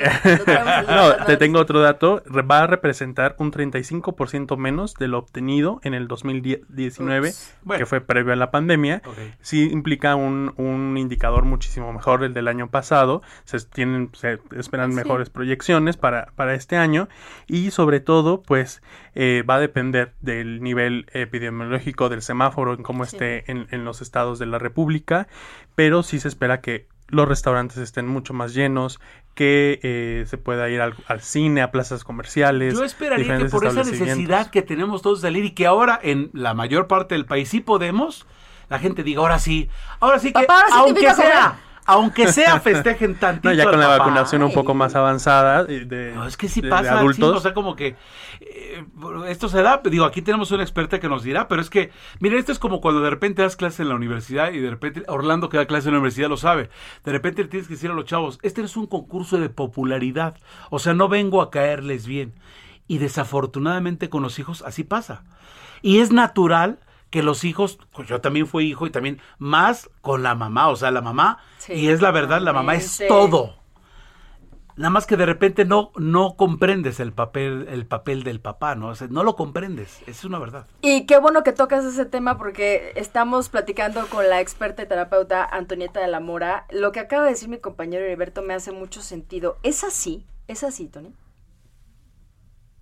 No, 0.89 1.25
te 1.27 1.37
tengo 1.37 1.58
otro 1.59 1.81
dato. 1.81 2.23
Va 2.51 2.61
a 2.63 2.67
representar 2.67 3.37
un 3.39 3.53
35% 3.53 4.57
menos 4.57 4.95
de 4.95 5.09
lo 5.09 5.19
obtenido 5.19 5.81
en 5.83 5.95
el 5.95 6.09
2019, 6.09 7.29
Ups. 7.29 7.57
Bueno. 7.63 7.79
que 7.79 7.87
fue 7.87 8.01
previo 8.01 8.33
a 8.33 8.37
la 8.37 8.51
pandemia. 8.51 9.03
Sí 9.41 9.69
implica 9.71 10.15
un, 10.15 10.53
un 10.57 10.97
indicador 10.99 11.45
muchísimo 11.45 11.93
mejor 11.93 12.25
el 12.25 12.35
del 12.35 12.49
año 12.49 12.69
pasado. 12.71 13.23
Se, 13.45 13.59
tienen, 13.61 14.11
se 14.15 14.39
esperan 14.57 14.91
Sí. 14.91 14.97
mejores 14.97 15.31
proyecciones 15.31 15.97
para, 15.97 16.27
para 16.37 16.55
este 16.55 16.77
año. 16.77 17.09
Y 17.47 17.71
sobre 17.71 18.01
todo, 18.01 18.43
pues 18.43 18.83
eh, 19.15 19.43
va 19.49 19.57
a 19.57 19.61
depender 19.61 20.15
del 20.21 20.63
nivel 20.63 21.07
epidemiológico 21.13 22.09
del 22.09 22.23
semáforo, 22.23 22.75
en 22.75 22.83
cómo 22.83 23.05
Sí. 23.05 23.17
esté 23.17 23.51
en, 23.51 23.67
en 23.71 23.85
los 23.85 24.01
estados 24.03 24.39
de 24.39 24.47
la 24.47 24.59
República. 24.59 25.29
Pero 25.75 26.03
sí 26.03 26.19
se 26.21 26.29
espera 26.29 26.61
que 26.61 26.87
los 27.09 27.27
restaurantes 27.27 27.79
estén 27.79 28.07
mucho 28.07 28.35
más 28.35 28.55
llenos, 28.55 29.01
que 29.35 29.81
eh, 29.83 30.25
se 30.27 30.39
pueda 30.39 30.69
ir 30.69 30.81
al, 30.81 30.95
al 31.07 31.21
cine, 31.21 31.63
a 31.63 31.71
plazas 31.71 32.05
comerciales. 32.05 32.75
Yo 32.75 32.85
esperaría 32.85 33.39
que 33.39 33.45
por 33.47 33.67
esa 33.67 33.83
necesidad 33.85 34.51
que 34.51 34.63
tenemos 34.63 35.03
todos 35.03 35.23
de 35.23 35.29
salir 35.29 35.45
y 35.45 35.53
que 35.53 35.67
ahora 35.67 35.99
en 36.03 36.31
la 36.33 36.55
mayor 36.55 36.87
parte 36.87 37.15
del 37.15 37.25
país 37.25 37.49
sí 37.49 37.61
podemos, 37.61 38.27
la 38.69 38.79
gente 38.79 39.03
diga, 39.03 39.21
ahora 39.21 39.39
sí, 39.39 39.69
ahora 40.01 40.19
sí 40.19 40.29
que, 40.29 40.45
Papá, 40.45 40.55
ahora 40.55 40.67
sí 40.67 40.73
te 40.73 40.79
aunque 40.79 40.91
invito 41.01 41.11
a 41.11 41.15
comer". 41.15 41.33
sea, 41.33 41.59
aunque 41.89 42.31
sea, 42.33 42.61
festejen 42.61 43.17
tantito. 43.17 43.49
No, 43.51 43.55
ya 43.55 43.65
con 43.65 43.81
la 43.81 43.87
papá. 43.89 43.99
vacunación 44.05 44.43
un 44.43 44.53
poco 44.53 44.75
más 44.75 44.95
avanzada 44.95 45.65
de, 45.65 46.13
No, 46.15 46.27
es 46.27 46.37
que 46.37 46.49
sí 46.49 46.61
de- 46.61 46.67
de 46.69 46.71
pasa, 46.71 46.91
sí, 46.93 46.97
adultos. 46.99 47.37
o 47.37 47.41
sea, 47.41 47.55
como 47.55 47.75
que 47.75 47.97
eh, 48.41 48.85
esto 49.27 49.49
se 49.49 49.63
da, 49.63 49.81
digo, 49.85 50.05
aquí 50.05 50.23
tenemos 50.23 50.51
una 50.53 50.63
experta 50.63 51.01
que 51.01 51.09
nos 51.09 51.23
dirá, 51.23 51.49
pero 51.49 51.61
es 51.63 51.71
que, 51.71 51.91
miren, 52.21 52.39
esto 52.39 52.53
es 52.53 52.59
como 52.59 52.81
cuando 52.81 53.01
de 53.01 53.11
repente 53.11 53.43
das 53.43 53.57
clases 53.57 53.81
en 53.81 53.89
la 53.89 53.95
universidad 53.95 54.53
y 54.53 54.61
de 54.61 54.71
repente, 54.71 55.03
Orlando 55.09 55.49
que 55.49 55.57
da 55.57 55.67
clases 55.67 55.87
en 55.87 55.93
la 55.95 55.99
universidad 55.99 56.29
lo 56.29 56.37
sabe, 56.37 56.71
de 57.05 57.13
repente 57.13 57.43
le 57.43 57.49
tienes 57.49 57.67
que 57.69 57.75
decir 57.75 57.91
a 57.91 57.95
los 57.95 58.05
chavos, 58.05 58.39
este 58.43 58.61
es 58.63 58.77
un 58.77 58.87
concurso 58.87 59.39
de 59.39 59.49
popularidad, 59.49 60.37
o 60.71 60.79
sea, 60.79 60.95
no 60.95 61.09
vengo 61.09 61.43
a 61.43 61.51
caerles 61.51 62.07
bien. 62.07 62.35
Y 62.91 62.99
desafortunadamente 62.99 64.09
con 64.09 64.23
los 64.23 64.39
hijos 64.39 64.63
así 64.67 64.83
pasa. 64.85 65.23
Y 65.83 65.99
es 65.99 66.11
natural 66.11 66.79
que 67.11 67.23
los 67.23 67.45
hijos, 67.45 67.79
pues 67.93 68.09
yo 68.09 68.21
también 68.21 68.47
fui 68.47 68.67
hijo 68.67 68.87
y 68.87 68.91
también 68.91 69.21
más 69.39 69.91
con 70.01 70.23
la 70.23 70.35
mamá, 70.35 70.69
o 70.69 70.77
sea, 70.77 70.91
la 70.91 71.01
mamá, 71.01 71.39
Sí, 71.59 71.73
y 71.75 71.89
es 71.89 72.01
la 72.03 72.11
verdad, 72.11 72.41
la 72.41 72.53
mamá 72.53 72.75
es 72.75 73.03
todo. 73.09 73.57
Nada 74.77 74.91
más 74.91 75.07
que 75.07 75.17
de 75.17 75.27
repente 75.27 75.65
no, 75.65 75.91
no 75.97 76.37
comprendes 76.37 77.01
el 77.01 77.13
papel, 77.13 77.67
el 77.69 77.85
papel 77.85 78.23
del 78.23 78.41
papá, 78.41 78.77
¿no? 78.77 78.91
O 78.91 78.95
sea, 78.95 79.09
no 79.09 79.25
lo 79.25 79.35
comprendes, 79.35 80.01
es 80.07 80.25
una 80.25 80.39
verdad. 80.39 80.67
Y 80.83 81.05
qué 81.05 81.19
bueno 81.19 81.43
que 81.43 81.53
tocas 81.53 81.85
ese 81.85 82.05
tema 82.05 82.39
porque 82.39 82.93
estamos 82.95 83.49
platicando 83.49 84.07
con 84.07 84.29
la 84.29 84.41
experta 84.41 84.85
y 84.85 84.87
terapeuta 84.87 85.45
Antonieta 85.45 85.99
de 85.99 86.07
la 86.07 86.21
Mora. 86.21 86.65
Lo 86.71 86.93
que 86.93 87.01
acaba 87.01 87.25
de 87.25 87.31
decir 87.31 87.49
mi 87.49 87.59
compañero 87.59 88.05
Heriberto 88.05 88.43
me 88.43 88.55
hace 88.55 88.71
mucho 88.71 89.03
sentido. 89.03 89.59
¿Es 89.65 89.83
así? 89.83 90.25
¿Es 90.47 90.63
así, 90.63 90.87
Tony? 90.87 91.13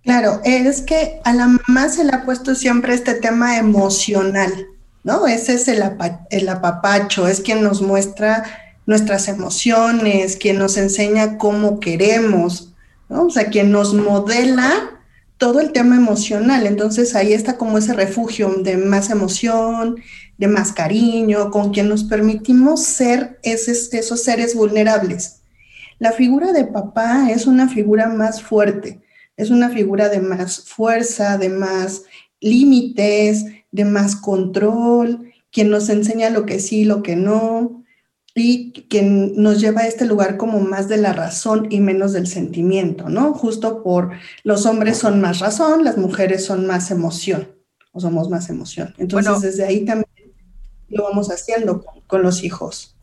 Claro, 0.03 0.39
es 0.43 0.81
que 0.81 1.19
a 1.25 1.33
la 1.33 1.47
mamá 1.47 1.89
se 1.89 2.03
le 2.03 2.11
ha 2.13 2.23
puesto 2.23 2.55
siempre 2.55 2.93
este 2.93 3.13
tema 3.13 3.57
emocional, 3.57 4.67
¿no? 5.03 5.27
Ese 5.27 5.55
es 5.55 5.67
el, 5.67 5.83
el 6.29 6.49
apapacho, 6.49 7.27
es 7.27 7.41
quien 7.41 7.61
nos 7.61 7.81
muestra 7.81 8.45
nuestras 8.85 9.27
emociones, 9.27 10.37
quien 10.37 10.57
nos 10.57 10.77
enseña 10.77 11.37
cómo 11.37 11.79
queremos, 11.79 12.73
¿no? 13.09 13.25
O 13.25 13.29
sea, 13.29 13.49
quien 13.49 13.71
nos 13.71 13.93
modela 13.93 14.97
todo 15.37 15.59
el 15.59 15.71
tema 15.71 15.95
emocional. 15.95 16.65
Entonces 16.65 17.15
ahí 17.15 17.33
está 17.33 17.57
como 17.57 17.77
ese 17.77 17.93
refugio 17.93 18.49
de 18.63 18.77
más 18.77 19.09
emoción, 19.09 19.97
de 20.37 20.47
más 20.47 20.71
cariño, 20.71 21.51
con 21.51 21.71
quien 21.71 21.89
nos 21.89 22.03
permitimos 22.03 22.83
ser 22.83 23.39
esos, 23.43 23.93
esos 23.93 24.23
seres 24.23 24.55
vulnerables. 24.55 25.41
La 25.99 26.11
figura 26.11 26.51
de 26.51 26.65
papá 26.65 27.29
es 27.31 27.47
una 27.47 27.67
figura 27.69 28.07
más 28.07 28.41
fuerte, 28.41 29.01
es 29.37 29.49
una 29.51 29.69
figura 29.69 30.09
de 30.09 30.19
más 30.19 30.61
fuerza, 30.61 31.37
de 31.37 31.49
más 31.49 32.03
límites, 32.41 33.45
de 33.71 33.85
más 33.85 34.15
control, 34.15 35.31
quien 35.51 35.69
nos 35.69 35.89
enseña 35.89 36.29
lo 36.29 36.45
que 36.45 36.59
sí, 36.59 36.83
lo 36.85 37.01
que 37.03 37.15
no, 37.15 37.83
y 38.35 38.71
quien 38.89 39.41
nos 39.41 39.59
lleva 39.61 39.81
a 39.81 39.87
este 39.87 40.05
lugar 40.05 40.37
como 40.37 40.59
más 40.59 40.87
de 40.89 40.97
la 40.97 41.13
razón 41.13 41.67
y 41.71 41.79
menos 41.79 42.13
del 42.13 42.27
sentimiento, 42.27 43.09
¿no? 43.09 43.33
Justo 43.33 43.81
por 43.81 44.11
los 44.43 44.65
hombres 44.65 44.97
son 44.97 45.21
más 45.21 45.39
razón, 45.39 45.83
las 45.83 45.97
mujeres 45.97 46.45
son 46.45 46.67
más 46.67 46.91
emoción, 46.91 47.47
o 47.93 47.99
somos 47.99 48.29
más 48.29 48.49
emoción. 48.49 48.93
Entonces, 48.97 49.31
Bueno. 49.31 49.39
desde 49.39 49.65
ahí 49.65 49.85
también 49.85 50.07
lo 50.89 51.03
vamos 51.03 51.29
haciendo 51.31 51.83
con, 51.83 52.01
con 52.05 52.21
los 52.21 52.43
hijos. 52.43 52.96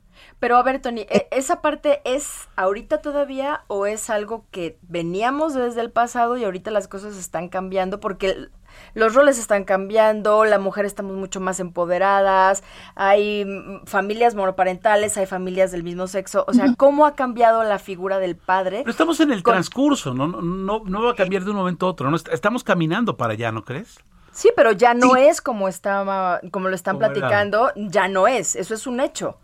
Pero 0.44 0.58
a 0.58 0.62
ver, 0.62 0.78
Tony, 0.82 1.06
¿e- 1.08 1.26
¿esa 1.30 1.62
parte 1.62 2.02
es 2.04 2.50
ahorita 2.56 2.98
todavía 3.00 3.62
o 3.66 3.86
es 3.86 4.10
algo 4.10 4.44
que 4.50 4.78
veníamos 4.82 5.54
desde 5.54 5.80
el 5.80 5.90
pasado 5.90 6.36
y 6.36 6.44
ahorita 6.44 6.70
las 6.70 6.86
cosas 6.86 7.16
están 7.16 7.48
cambiando? 7.48 7.98
Porque 7.98 8.26
el- 8.32 8.50
los 8.92 9.14
roles 9.14 9.38
están 9.38 9.64
cambiando, 9.64 10.44
la 10.44 10.58
mujer 10.58 10.84
estamos 10.84 11.16
mucho 11.16 11.40
más 11.40 11.60
empoderadas, 11.60 12.62
hay 12.94 13.46
mm, 13.46 13.86
familias 13.86 14.34
monoparentales, 14.34 15.16
hay 15.16 15.24
familias 15.24 15.72
del 15.72 15.82
mismo 15.82 16.06
sexo. 16.08 16.44
O 16.46 16.52
sea, 16.52 16.66
¿cómo 16.76 17.06
ha 17.06 17.14
cambiado 17.14 17.64
la 17.64 17.78
figura 17.78 18.18
del 18.18 18.36
padre? 18.36 18.80
Pero 18.80 18.90
estamos 18.90 19.20
en 19.20 19.32
el 19.32 19.42
Con- 19.42 19.54
transcurso, 19.54 20.12
¿no? 20.12 20.26
No, 20.28 20.42
no, 20.42 20.82
no 20.84 21.02
va 21.04 21.12
a 21.12 21.14
cambiar 21.14 21.44
de 21.44 21.52
un 21.52 21.56
momento 21.56 21.86
a 21.86 21.88
otro, 21.88 22.10
¿no? 22.10 22.16
Est- 22.16 22.28
Estamos 22.28 22.62
caminando 22.64 23.16
para 23.16 23.32
allá, 23.32 23.50
¿no 23.50 23.64
crees? 23.64 23.98
Sí, 24.32 24.50
pero 24.54 24.72
ya 24.72 24.92
no 24.92 25.16
es 25.16 25.40
como 25.40 25.68
estaba, 25.68 26.40
como 26.50 26.68
lo 26.68 26.74
están 26.74 26.96
Como 26.96 27.06
era. 27.06 27.14
platicando, 27.14 27.72
ya 27.76 28.08
no 28.08 28.26
es, 28.28 28.56
eso 28.56 28.74
es 28.74 28.86
un 28.86 29.00
hecho. 29.00 29.38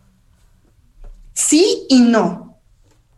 Sí 1.49 1.87
y 1.89 2.01
no. 2.01 2.61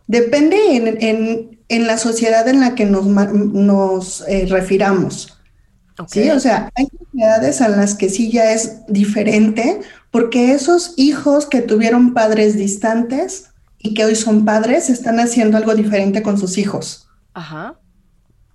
Depende 0.07 0.57
en, 0.75 0.87
en- 1.01 1.59
en 1.69 1.87
la 1.87 1.97
sociedad 1.97 2.47
en 2.47 2.59
la 2.59 2.75
que 2.75 2.85
nos, 2.85 3.05
nos 3.07 4.23
eh, 4.27 4.45
refiramos. 4.47 5.39
Sí, 6.07 6.29
o 6.29 6.39
sea, 6.39 6.69
hay 6.75 6.87
sociedades 6.99 7.61
en 7.61 7.71
las 7.77 7.95
que 7.95 8.09
sí 8.09 8.31
ya 8.31 8.53
es 8.53 8.85
diferente, 8.87 9.81
porque 10.11 10.53
esos 10.53 10.93
hijos 10.97 11.45
que 11.47 11.61
tuvieron 11.61 12.13
padres 12.13 12.55
distantes 12.57 13.51
y 13.79 13.93
que 13.95 14.05
hoy 14.05 14.15
son 14.15 14.45
padres 14.45 14.89
están 14.89 15.19
haciendo 15.19 15.57
algo 15.57 15.75
diferente 15.75 16.23
con 16.23 16.37
sus 16.39 16.57
hijos. 16.57 17.07
Ajá, 17.33 17.79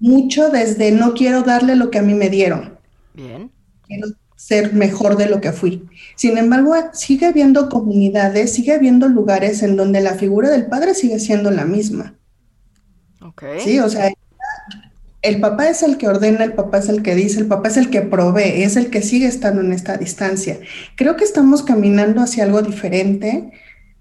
Mucho 0.00 0.50
desde 0.50 0.90
no 0.90 1.14
quiero 1.14 1.42
darle 1.42 1.76
lo 1.76 1.90
que 1.90 1.98
a 1.98 2.02
mí 2.02 2.14
me 2.14 2.31
dieron, 2.31 2.78
bien. 3.14 3.52
quiero 3.87 4.09
ser 4.38 4.72
mejor 4.72 5.16
de 5.16 5.27
lo 5.27 5.40
que 5.40 5.51
fui. 5.51 5.85
Sin 6.14 6.38
embargo, 6.38 6.72
sigue 6.92 7.27
habiendo 7.27 7.68
comunidades, 7.68 8.53
sigue 8.53 8.72
habiendo 8.72 9.09
lugares 9.09 9.64
en 9.64 9.77
donde 9.77 10.01
la 10.01 10.14
figura 10.14 10.48
del 10.48 10.66
padre 10.66 10.94
sigue 10.94 11.18
siendo 11.18 11.51
la 11.51 11.64
misma. 11.64 12.14
Ok. 13.20 13.42
Sí, 13.64 13.81
o 13.81 13.88
sea, 13.88 14.12
el 15.22 15.40
papá 15.40 15.68
es 15.68 15.83
el 15.83 15.98
que 15.98 16.07
ordena, 16.07 16.44
el 16.44 16.53
papá 16.53 16.79
es 16.79 16.88
el 16.88 17.03
que 17.03 17.16
dice, 17.16 17.40
el 17.40 17.46
papá 17.46 17.66
es 17.68 17.77
el 17.79 17.90
que 17.90 18.03
provee, 18.03 18.62
es 18.62 18.77
el 18.77 18.90
que 18.90 19.03
sigue 19.03 19.27
estando 19.27 19.61
en 19.61 19.72
esta 19.72 19.96
distancia. 19.96 20.61
Creo 20.96 21.16
que 21.16 21.24
estamos 21.24 21.64
caminando 21.64 22.20
hacia 22.20 22.44
algo 22.44 22.62
diferente, 22.62 23.51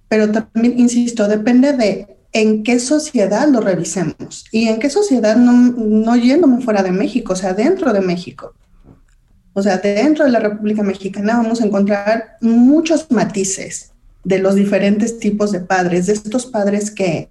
pero 0.07 0.31
también, 0.31 0.77
insisto, 0.77 1.27
depende 1.27 1.73
de 1.73 2.15
en 2.31 2.61
qué 2.61 2.77
sociedad 2.77 3.47
lo 3.49 3.59
revisemos 3.59 4.45
y 4.51 4.67
en 4.67 4.77
qué 4.77 4.91
sociedad 4.91 5.35
no, 5.35 5.51
no 5.51 6.15
yéndome 6.15 6.61
fuera 6.61 6.83
de 6.83 6.91
México, 6.91 7.33
o 7.33 7.35
sea, 7.35 7.53
dentro 7.53 7.91
de 7.91 8.01
México. 8.01 8.53
O 9.57 9.63
sea, 9.63 9.79
dentro 9.79 10.23
de 10.23 10.29
la 10.29 10.39
República 10.39 10.83
Mexicana 10.83 11.37
vamos 11.37 11.61
a 11.61 11.65
encontrar 11.65 12.37
muchos 12.41 13.09
matices 13.09 13.91
de 14.23 14.37
los 14.37 14.53
diferentes 14.53 15.17
tipos 15.17 15.51
de 15.51 15.61
padres, 15.61 16.05
de 16.05 16.13
estos 16.13 16.45
padres 16.45 16.91
que 16.91 17.27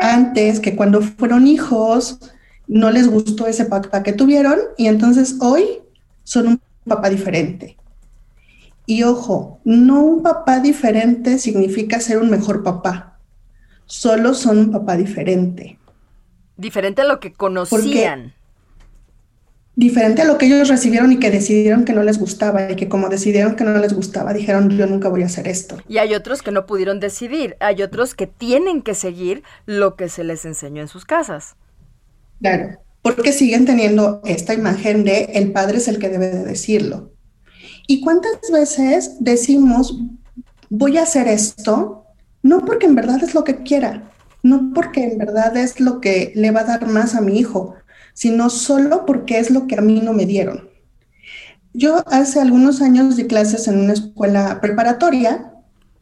antes, 0.00 0.60
que 0.60 0.76
cuando 0.76 1.02
fueron 1.02 1.48
hijos, 1.48 2.20
no 2.68 2.92
les 2.92 3.08
gustó 3.08 3.48
ese 3.48 3.64
papá 3.64 4.04
que 4.04 4.12
tuvieron 4.12 4.60
y 4.76 4.86
entonces 4.86 5.34
hoy 5.40 5.80
son 6.22 6.46
un 6.46 6.60
papá 6.86 7.10
diferente. 7.10 7.76
Y 8.86 9.02
ojo, 9.02 9.58
no 9.64 10.04
un 10.04 10.22
papá 10.22 10.60
diferente 10.60 11.40
significa 11.40 11.98
ser 11.98 12.18
un 12.18 12.30
mejor 12.30 12.62
papá, 12.62 13.18
solo 13.86 14.34
son 14.34 14.58
un 14.58 14.70
papá 14.70 14.96
diferente. 14.96 15.78
Diferente 16.56 17.02
a 17.02 17.06
lo 17.06 17.18
que 17.18 17.32
conocían. 17.32 18.34
Diferente 19.76 20.22
a 20.22 20.24
lo 20.24 20.38
que 20.38 20.46
ellos 20.46 20.68
recibieron 20.68 21.10
y 21.10 21.18
que 21.18 21.32
decidieron 21.32 21.84
que 21.84 21.92
no 21.92 22.04
les 22.04 22.18
gustaba 22.18 22.70
y 22.70 22.76
que 22.76 22.88
como 22.88 23.08
decidieron 23.08 23.56
que 23.56 23.64
no 23.64 23.76
les 23.78 23.92
gustaba, 23.92 24.32
dijeron 24.32 24.70
yo 24.70 24.86
nunca 24.86 25.08
voy 25.08 25.22
a 25.22 25.26
hacer 25.26 25.48
esto. 25.48 25.78
Y 25.88 25.98
hay 25.98 26.14
otros 26.14 26.42
que 26.42 26.52
no 26.52 26.64
pudieron 26.64 27.00
decidir, 27.00 27.56
hay 27.58 27.82
otros 27.82 28.14
que 28.14 28.28
tienen 28.28 28.82
que 28.82 28.94
seguir 28.94 29.42
lo 29.66 29.96
que 29.96 30.08
se 30.08 30.22
les 30.22 30.44
enseñó 30.44 30.80
en 30.80 30.88
sus 30.88 31.04
casas. 31.04 31.56
Claro, 32.40 32.78
porque 33.02 33.32
siguen 33.32 33.64
teniendo 33.64 34.20
esta 34.24 34.54
imagen 34.54 35.04
de 35.04 35.24
el 35.34 35.50
padre 35.50 35.78
es 35.78 35.88
el 35.88 35.98
que 35.98 36.08
debe 36.08 36.28
de 36.28 36.44
decirlo. 36.44 37.10
¿Y 37.88 38.00
cuántas 38.00 38.38
veces 38.52 39.16
decimos 39.20 39.98
voy 40.70 40.98
a 40.98 41.02
hacer 41.02 41.26
esto? 41.26 42.06
No 42.42 42.64
porque 42.64 42.86
en 42.86 42.94
verdad 42.94 43.22
es 43.24 43.34
lo 43.34 43.42
que 43.42 43.62
quiera, 43.62 44.12
no 44.42 44.72
porque 44.72 45.04
en 45.04 45.18
verdad 45.18 45.56
es 45.56 45.80
lo 45.80 46.00
que 46.00 46.32
le 46.36 46.50
va 46.52 46.60
a 46.60 46.64
dar 46.64 46.86
más 46.86 47.14
a 47.14 47.20
mi 47.20 47.38
hijo, 47.38 47.74
sino 48.14 48.48
solo 48.48 49.04
porque 49.04 49.38
es 49.38 49.50
lo 49.50 49.66
que 49.66 49.76
a 49.76 49.82
mí 49.82 50.00
no 50.00 50.14
me 50.14 50.24
dieron. 50.24 50.70
Yo 51.74 52.02
hace 52.06 52.40
algunos 52.40 52.80
años 52.80 53.16
di 53.16 53.26
clases 53.26 53.68
en 53.68 53.80
una 53.80 53.92
escuela 53.92 54.60
preparatoria, 54.60 55.52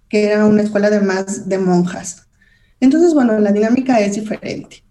que 0.09 0.27
era 0.27 0.45
una 0.45 0.63
escuela 0.63 0.91
de 0.91 1.01
más 1.01 1.49
de 1.49 1.59
monjas. 1.59 2.27
Entonces, 2.79 3.15
bueno, 3.15 3.39
la 3.39 3.53
dinámica 3.53 3.99
es 4.01 4.15
diferente. 4.15 4.85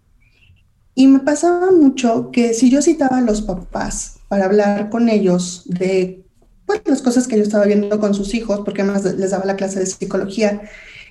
Y 0.96 1.08
me 1.08 1.20
pasaba 1.20 1.72
mucho 1.72 2.32
que 2.32 2.54
si 2.54 2.70
yo 2.70 2.82
citaba 2.82 3.20
a 3.20 3.22
los 3.22 3.44
papás 3.44 4.18
para 4.28 4.46
hablar 4.46 4.90
con 4.90 5.08
ellos 5.08 5.64
de 5.66 6.26
pues, 6.66 6.82
las 6.86 7.02
cosas 7.02 7.28
que 7.28 7.38
yo 7.38 7.44
estaba 7.44 7.66
viendo 7.66 8.00
con 8.00 8.16
sus 8.16 8.34
hijos, 8.34 8.62
porque 8.66 8.82
además 8.82 9.04
les 9.04 9.32
daba 9.32 9.46
la 9.46 9.56
clase 9.56 9.80
de 9.80 9.86
psicología, 9.86 10.62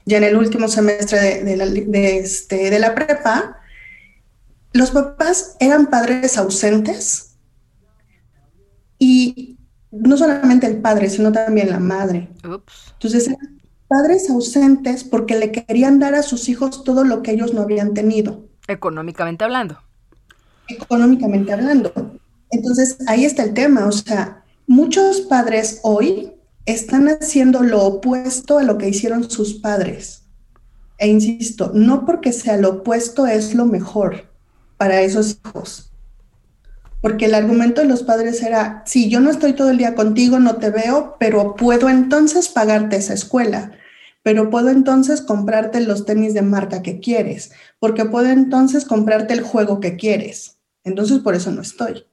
ya 0.05 0.18
en 0.18 0.25
el 0.25 0.37
último 0.37 0.66
semestre 0.66 1.20
de, 1.20 1.44
de 1.44 1.57
la, 1.57 1.66
de 1.66 2.18
este, 2.18 2.70
de 2.70 2.79
la 2.79 2.94
prepa, 2.94 3.60
los 4.72 4.90
papás 4.90 5.56
eran 5.61 5.87
padres 5.87 6.38
ausentes 6.38 7.37
y 8.98 9.59
no 9.90 10.16
solamente 10.16 10.66
el 10.66 10.78
padre, 10.80 11.11
sino 11.11 11.33
también 11.33 11.70
la 11.70 11.80
madre. 11.80 12.28
Ups. 12.44 12.92
Entonces 12.92 13.28
eran 13.28 13.61
padres 13.88 14.30
ausentes 14.30 15.02
porque 15.02 15.37
le 15.37 15.50
querían 15.50 15.98
dar 15.98 16.14
a 16.14 16.22
sus 16.22 16.48
hijos 16.48 16.85
todo 16.85 17.04
lo 17.04 17.22
que 17.22 17.33
ellos 17.33 17.52
no 17.54 17.62
habían 17.62 17.92
tenido 17.92 18.48
Económicamente 18.68 19.42
hablando. 19.42 19.78
económicamente 20.68 21.52
hablando. 21.52 21.92
Entonces, 22.50 22.98
ahí 23.09 23.24
está 23.24 23.42
el 23.42 23.54
tema, 23.54 23.87
o 23.87 23.92
sea, 23.92 24.44
muchos 24.68 25.22
padres 25.22 25.80
hoy 25.83 26.33
están 26.66 27.09
haciendo 27.09 27.64
lo 27.64 27.83
opuesto 27.83 28.59
a 28.59 28.62
lo 28.62 28.78
que 28.78 28.88
hicieron 28.88 29.28
sus 29.28 29.54
padres. 29.54 30.22
E 30.98 31.09
insisto, 31.09 31.72
no 31.74 32.06
porque 32.06 32.33
sea 32.33 32.59
lo 32.59 32.70
opuesto 32.70 33.26
es 33.26 33.54
lo 33.54 33.66
mejor 33.66 34.30
para 34.81 35.03
esos 35.03 35.38
hijos. 35.45 35.93
Porque 37.03 37.27
el 37.27 37.35
argumento 37.35 37.83
de 37.83 37.87
los 37.87 38.03
padres 38.03 38.43
era, 38.43 38.83
si 38.87 39.11
yo 39.11 39.21
no 39.21 39.29
estoy 39.29 39.53
todo 39.53 39.69
el 39.69 39.77
día 39.77 39.95
contigo, 39.95 40.38
no 40.38 40.57
te 40.57 40.71
veo, 40.71 41.16
pero 41.21 41.55
puedo 41.55 41.90
entonces 41.90 42.49
pagarte 42.49 42.97
esa 42.97 43.12
escuela, 43.12 43.73
pero 44.23 44.49
puedo 44.49 44.71
entonces 44.71 45.21
comprarte 45.21 45.81
los 45.81 46.07
tenis 46.07 46.33
de 46.33 46.40
marca 46.40 46.81
que 46.81 46.99
quieres, 46.99 47.53
porque 47.79 48.07
puedo 48.07 48.31
entonces 48.31 48.87
comprarte 48.87 49.35
el 49.35 49.43
juego 49.43 49.81
que 49.81 49.97
quieres. 49.97 50.57
Entonces 50.83 51.19
por 51.19 51.35
eso 51.35 51.51
no 51.51 51.61
estoy. 51.61 52.07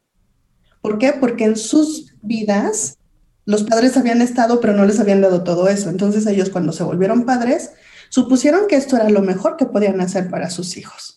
¿Por 0.81 0.97
qué? 0.97 1.13
Porque 1.13 1.45
en 1.45 1.55
sus 1.55 2.15
vidas 2.21 2.97
los 3.45 3.63
padres 3.63 3.95
habían 3.95 4.21
estado, 4.21 4.59
pero 4.59 4.73
no 4.73 4.83
les 4.83 4.99
habían 4.99 5.21
dado 5.21 5.45
todo 5.45 5.69
eso. 5.69 5.89
Entonces 5.89 6.25
ellos 6.25 6.49
cuando 6.49 6.73
se 6.73 6.83
volvieron 6.83 7.23
padres, 7.23 7.71
supusieron 8.09 8.67
que 8.67 8.75
esto 8.75 8.97
era 8.97 9.09
lo 9.09 9.21
mejor 9.21 9.55
que 9.55 9.67
podían 9.67 10.01
hacer 10.01 10.29
para 10.29 10.49
sus 10.49 10.75
hijos. 10.75 11.16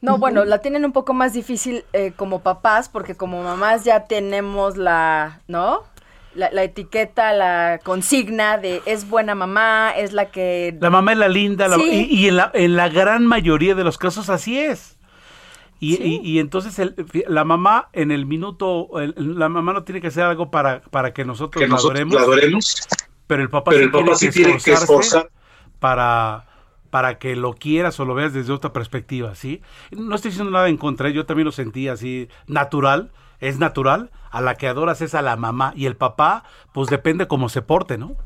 No, 0.00 0.18
bueno, 0.18 0.44
la 0.44 0.58
tienen 0.58 0.84
un 0.84 0.92
poco 0.92 1.14
más 1.14 1.32
difícil 1.32 1.84
eh, 1.92 2.12
como 2.14 2.40
papás, 2.42 2.88
porque 2.88 3.16
como 3.16 3.42
mamás 3.42 3.84
ya 3.84 4.04
tenemos 4.04 4.76
la, 4.76 5.40
¿no? 5.48 5.82
La, 6.34 6.50
la 6.52 6.62
etiqueta, 6.64 7.32
la 7.32 7.80
consigna 7.82 8.58
de 8.58 8.82
es 8.84 9.08
buena 9.08 9.34
mamá, 9.34 9.92
es 9.96 10.12
la 10.12 10.30
que... 10.30 10.76
La 10.80 10.90
mamá 10.90 11.12
es 11.12 11.18
la 11.18 11.28
linda, 11.28 11.66
la- 11.66 11.76
Sí. 11.76 12.06
y, 12.10 12.14
y 12.24 12.28
en, 12.28 12.36
la, 12.36 12.50
en 12.52 12.76
la 12.76 12.88
gran 12.90 13.26
mayoría 13.26 13.74
de 13.74 13.84
los 13.84 13.96
casos 13.96 14.28
así 14.28 14.58
es. 14.58 14.98
Y, 15.80 15.94
y- 16.02 16.20
y 16.22 16.38
entonces 16.38 16.78
el- 16.78 16.94
la 17.26 17.44
mamá 17.44 17.88
en 17.92 18.10
el 18.10 18.26
minuto, 18.26 18.88
el- 19.00 19.14
la 19.38 19.48
mamá 19.48 19.72
no 19.72 19.84
tiene 19.84 20.00
que 20.00 20.06
hacer 20.08 20.24
algo 20.24 20.50
para, 20.50 20.80
para 20.82 21.12
que 21.14 21.24
nosotros, 21.24 21.60
que 21.60 21.66
la, 21.68 21.74
nosotros 21.74 21.90
adoremos, 22.00 22.14
la 22.14 22.20
adoremos, 22.22 22.88
pero 23.26 23.42
el 23.42 23.50
papá, 23.50 23.70
pero 23.72 23.78
sí, 23.80 23.84
el 23.84 23.90
papá 23.90 24.04
tiene, 24.04 24.16
sí 24.16 24.26
que 24.26 24.32
tiene 24.32 24.58
que 24.62 24.72
esforzarse 24.72 25.28
para, 25.78 26.45
para 26.96 27.18
que 27.18 27.36
lo 27.36 27.52
quieras 27.52 28.00
o 28.00 28.06
lo 28.06 28.14
veas 28.14 28.32
desde 28.32 28.54
otra 28.54 28.72
perspectiva, 28.72 29.34
¿sí? 29.34 29.60
No 29.90 30.14
estoy 30.14 30.30
diciendo 30.30 30.50
nada 30.50 30.70
en 30.70 30.78
contra, 30.78 31.10
yo 31.10 31.26
también 31.26 31.44
lo 31.44 31.52
sentí 31.52 31.88
así, 31.88 32.30
natural, 32.46 33.12
es 33.38 33.58
natural, 33.58 34.10
a 34.30 34.40
la 34.40 34.54
que 34.54 34.66
adoras 34.66 35.02
es 35.02 35.14
a 35.14 35.20
la 35.20 35.36
mamá, 35.36 35.74
y 35.76 35.84
el 35.84 35.94
papá, 35.94 36.44
pues 36.72 36.88
depende 36.88 37.28
cómo 37.28 37.50
se 37.50 37.60
porte, 37.60 37.98
¿no? 37.98 38.16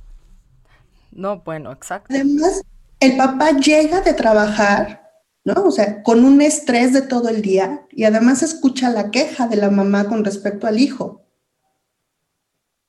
No, 1.10 1.40
bueno, 1.40 1.72
exacto. 1.72 2.14
Además, 2.14 2.62
el 3.00 3.16
papá 3.16 3.50
llega 3.50 4.02
de 4.02 4.14
trabajar, 4.14 5.02
¿no? 5.44 5.64
O 5.64 5.72
sea, 5.72 6.04
con 6.04 6.24
un 6.24 6.40
estrés 6.40 6.92
de 6.92 7.02
todo 7.02 7.28
el 7.28 7.42
día 7.42 7.88
y 7.90 8.04
además 8.04 8.44
escucha 8.44 8.88
la 8.88 9.10
queja 9.10 9.48
de 9.48 9.56
la 9.56 9.72
mamá 9.72 10.04
con 10.04 10.24
respecto 10.24 10.68
al 10.68 10.78
hijo. 10.78 11.26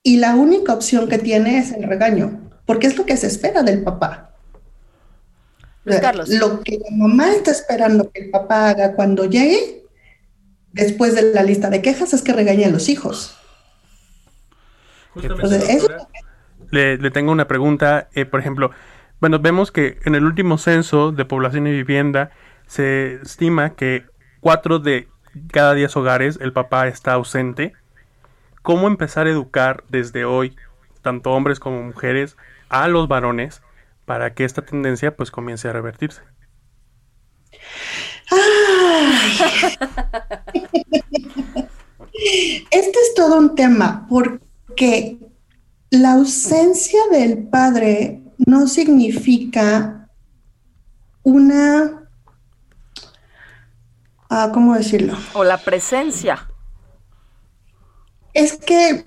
Y 0.03 0.17
la 0.17 0.35
única 0.35 0.75
opción 0.75 1.09
que 1.09 1.17
tiene 1.17 1.57
es 1.57 1.71
el 1.71 1.85
regaño, 1.85 2.51
porque 2.67 2.85
es 2.85 2.99
lo 2.99 3.07
que 3.07 3.17
se 3.17 3.25
espera 3.25 3.63
del 3.63 3.81
papá. 3.81 4.30
Luis 5.83 5.99
Carlos. 5.99 6.29
Lo 6.29 6.61
que 6.61 6.77
la 6.79 6.95
mamá 6.95 7.31
está 7.31 7.51
esperando 7.51 8.11
que 8.11 8.23
el 8.23 8.29
papá 8.29 8.69
haga 8.69 8.93
cuando 8.95 9.25
llegue, 9.25 9.83
después 10.73 11.15
de 11.15 11.33
la 11.33 11.43
lista 11.43 11.69
de 11.69 11.81
quejas, 11.81 12.13
es 12.13 12.21
que 12.21 12.33
regañe 12.33 12.65
a 12.65 12.69
los 12.69 12.89
hijos. 12.89 13.37
Eso- 15.67 15.87
le, 16.69 16.97
le 16.97 17.11
tengo 17.11 17.31
una 17.31 17.47
pregunta. 17.47 18.09
eh, 18.13 18.25
por 18.25 18.39
ejemplo, 18.39 18.71
bueno, 19.19 19.39
vemos 19.39 19.71
que 19.71 19.99
en 20.05 20.15
el 20.15 20.25
último 20.25 20.57
censo 20.57 21.11
de 21.11 21.25
población 21.25 21.67
y 21.67 21.71
vivienda 21.71 22.31
se 22.67 23.15
estima 23.21 23.71
que 23.75 24.05
cuatro 24.39 24.79
de 24.79 25.07
cada 25.51 25.73
diez 25.73 25.95
hogares 25.97 26.39
el 26.41 26.53
papá 26.53 26.87
está 26.87 27.13
ausente. 27.13 27.73
¿Cómo 28.61 28.87
empezar 28.87 29.27
a 29.27 29.31
educar 29.31 29.83
desde 29.89 30.23
hoy, 30.23 30.55
tanto 31.01 31.31
hombres 31.31 31.59
como 31.59 31.81
mujeres, 31.83 32.37
a 32.69 32.87
los 32.87 33.07
varones 33.07 33.61
para 34.11 34.33
que 34.33 34.43
esta 34.43 34.61
tendencia 34.61 35.15
pues 35.15 35.31
comience 35.31 35.69
a 35.69 35.71
revertirse? 35.71 36.21
Este 42.71 42.99
es 42.99 43.13
todo 43.15 43.37
un 43.37 43.55
tema 43.55 44.05
porque 44.09 45.17
la 45.91 46.11
ausencia 46.13 46.99
del 47.09 47.47
padre 47.47 48.21
no 48.37 48.67
significa 48.67 50.09
una, 51.23 52.03
ah, 54.29 54.49
¿cómo 54.53 54.75
decirlo? 54.75 55.17
O 55.33 55.43
la 55.45 55.57
presencia. 55.57 56.49
Es 58.33 58.57
que, 58.57 59.05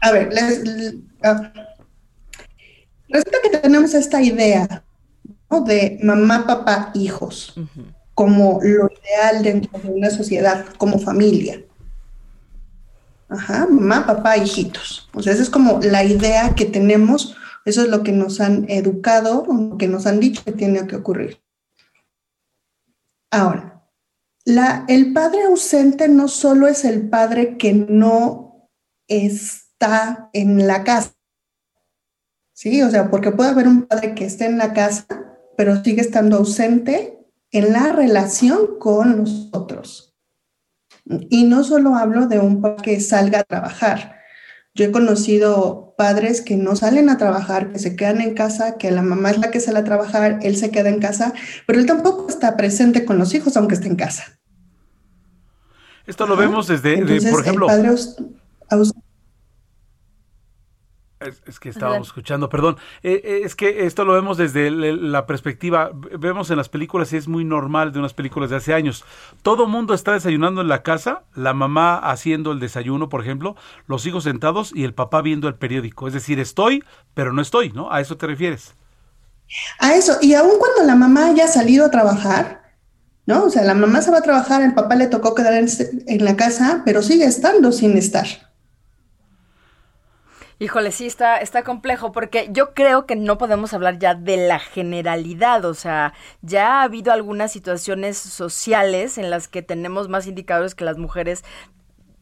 a 0.00 0.12
ver, 0.12 0.32
les- 0.32 0.64
les- 0.64 0.94
ah, 1.22 1.52
resulta 3.08 3.38
que 3.42 3.58
tenemos 3.58 3.94
esta 3.94 4.22
idea 4.22 4.84
¿no? 5.50 5.62
de 5.62 5.98
mamá, 6.02 6.46
papá, 6.46 6.90
hijos, 6.94 7.54
como 8.14 8.60
lo 8.62 8.90
ideal 8.90 9.42
dentro 9.42 9.78
de 9.78 9.90
una 9.90 10.10
sociedad, 10.10 10.66
como 10.76 10.98
familia. 10.98 11.62
Ajá, 13.28 13.66
mamá, 13.66 14.06
papá, 14.06 14.36
hijitos. 14.36 15.08
O 15.12 15.22
sea, 15.22 15.32
esa 15.32 15.42
es 15.42 15.50
como 15.50 15.80
la 15.82 16.02
idea 16.04 16.54
que 16.54 16.64
tenemos, 16.64 17.36
eso 17.64 17.82
es 17.82 17.88
lo 17.88 18.02
que 18.02 18.12
nos 18.12 18.40
han 18.40 18.64
educado, 18.68 19.44
lo 19.46 19.76
que 19.76 19.88
nos 19.88 20.06
han 20.06 20.20
dicho 20.20 20.42
que 20.44 20.52
tiene 20.52 20.86
que 20.86 20.96
ocurrir. 20.96 21.40
Ahora, 23.30 23.84
la, 24.44 24.86
el 24.88 25.12
padre 25.12 25.42
ausente 25.42 26.08
no 26.08 26.28
solo 26.28 26.68
es 26.68 26.86
el 26.86 27.08
padre 27.10 27.58
que 27.58 27.74
no 27.74 28.70
está 29.06 30.30
en 30.32 30.66
la 30.66 30.84
casa, 30.84 31.17
¿sí? 32.58 32.82
O 32.82 32.90
sea, 32.90 33.08
porque 33.08 33.30
puede 33.30 33.50
haber 33.50 33.68
un 33.68 33.82
padre 33.86 34.16
que 34.16 34.24
esté 34.24 34.46
en 34.46 34.58
la 34.58 34.72
casa, 34.72 35.06
pero 35.56 35.80
sigue 35.84 36.00
estando 36.00 36.38
ausente 36.38 37.18
en 37.52 37.72
la 37.72 37.92
relación 37.92 38.78
con 38.80 39.18
los 39.18 39.48
otros. 39.52 40.16
Y 41.30 41.44
no 41.44 41.62
solo 41.62 41.94
hablo 41.94 42.26
de 42.26 42.40
un 42.40 42.60
papá 42.60 42.82
que 42.82 43.00
salga 43.00 43.38
a 43.40 43.44
trabajar. 43.44 44.16
Yo 44.74 44.84
he 44.86 44.90
conocido 44.90 45.94
padres 45.96 46.40
que 46.40 46.56
no 46.56 46.74
salen 46.74 47.08
a 47.10 47.16
trabajar, 47.16 47.70
que 47.72 47.78
se 47.78 47.94
quedan 47.94 48.20
en 48.20 48.34
casa, 48.34 48.76
que 48.76 48.90
la 48.90 49.02
mamá 49.02 49.30
es 49.30 49.38
la 49.38 49.50
que 49.52 49.60
sale 49.60 49.78
a 49.78 49.84
trabajar, 49.84 50.40
él 50.42 50.56
se 50.56 50.70
queda 50.70 50.88
en 50.88 50.98
casa, 50.98 51.32
pero 51.66 51.78
él 51.78 51.86
tampoco 51.86 52.28
está 52.28 52.56
presente 52.56 53.04
con 53.04 53.18
los 53.18 53.34
hijos 53.34 53.56
aunque 53.56 53.74
esté 53.76 53.86
en 53.86 53.96
casa. 53.96 54.24
Esto 56.06 56.26
lo 56.26 56.36
vemos 56.36 56.66
desde, 56.66 56.96
de- 57.04 57.20
por 57.30 57.40
ejemplo, 57.40 57.66
el 57.70 57.76
padre 57.76 57.88
aus- 57.90 58.16
aus- 58.70 58.94
Es, 61.20 61.42
es 61.46 61.58
que 61.58 61.68
estábamos 61.68 61.94
Adelante. 61.94 62.08
escuchando, 62.08 62.48
perdón. 62.48 62.76
Eh, 63.02 63.20
eh, 63.24 63.40
es 63.44 63.56
que 63.56 63.86
esto 63.86 64.04
lo 64.04 64.12
vemos 64.12 64.36
desde 64.36 64.70
la 64.70 65.26
perspectiva, 65.26 65.90
vemos 65.92 66.50
en 66.50 66.56
las 66.56 66.68
películas 66.68 67.12
y 67.12 67.16
es 67.16 67.26
muy 67.26 67.44
normal 67.44 67.92
de 67.92 67.98
unas 67.98 68.14
películas 68.14 68.50
de 68.50 68.56
hace 68.56 68.72
años. 68.72 69.04
Todo 69.42 69.66
mundo 69.66 69.94
está 69.94 70.12
desayunando 70.12 70.60
en 70.60 70.68
la 70.68 70.84
casa, 70.84 71.24
la 71.34 71.54
mamá 71.54 71.96
haciendo 71.98 72.52
el 72.52 72.60
desayuno, 72.60 73.08
por 73.08 73.20
ejemplo, 73.22 73.56
los 73.86 74.06
hijos 74.06 74.24
sentados 74.24 74.72
y 74.74 74.84
el 74.84 74.94
papá 74.94 75.20
viendo 75.22 75.48
el 75.48 75.56
periódico. 75.56 76.06
Es 76.06 76.14
decir, 76.14 76.38
estoy, 76.38 76.84
pero 77.14 77.32
no 77.32 77.42
estoy, 77.42 77.72
¿no? 77.72 77.90
¿A 77.92 78.00
eso 78.00 78.16
te 78.16 78.26
refieres? 78.28 78.76
A 79.80 79.94
eso, 79.94 80.18
y 80.20 80.34
aun 80.34 80.58
cuando 80.58 80.84
la 80.84 80.94
mamá 80.94 81.26
haya 81.28 81.48
salido 81.48 81.86
a 81.86 81.90
trabajar, 81.90 82.62
¿no? 83.26 83.44
O 83.44 83.50
sea, 83.50 83.64
la 83.64 83.74
mamá 83.74 84.02
se 84.02 84.10
va 84.10 84.18
a 84.18 84.22
trabajar, 84.22 84.62
el 84.62 84.74
papá 84.74 84.94
le 84.96 85.08
tocó 85.08 85.34
quedar 85.34 85.54
en, 85.54 85.68
en 86.06 86.24
la 86.24 86.36
casa, 86.36 86.82
pero 86.84 87.02
sigue 87.02 87.24
estando 87.24 87.72
sin 87.72 87.96
estar. 87.96 88.26
Híjole, 90.60 90.90
sí, 90.90 91.06
está, 91.06 91.36
está 91.36 91.62
complejo 91.62 92.10
porque 92.10 92.48
yo 92.50 92.74
creo 92.74 93.06
que 93.06 93.14
no 93.14 93.38
podemos 93.38 93.72
hablar 93.74 94.00
ya 94.00 94.14
de 94.16 94.48
la 94.48 94.58
generalidad, 94.58 95.64
o 95.64 95.72
sea, 95.72 96.14
ya 96.42 96.80
ha 96.80 96.82
habido 96.82 97.12
algunas 97.12 97.52
situaciones 97.52 98.18
sociales 98.18 99.18
en 99.18 99.30
las 99.30 99.46
que 99.46 99.62
tenemos 99.62 100.08
más 100.08 100.26
indicadores 100.26 100.74
que 100.74 100.84
las 100.84 100.98
mujeres 100.98 101.44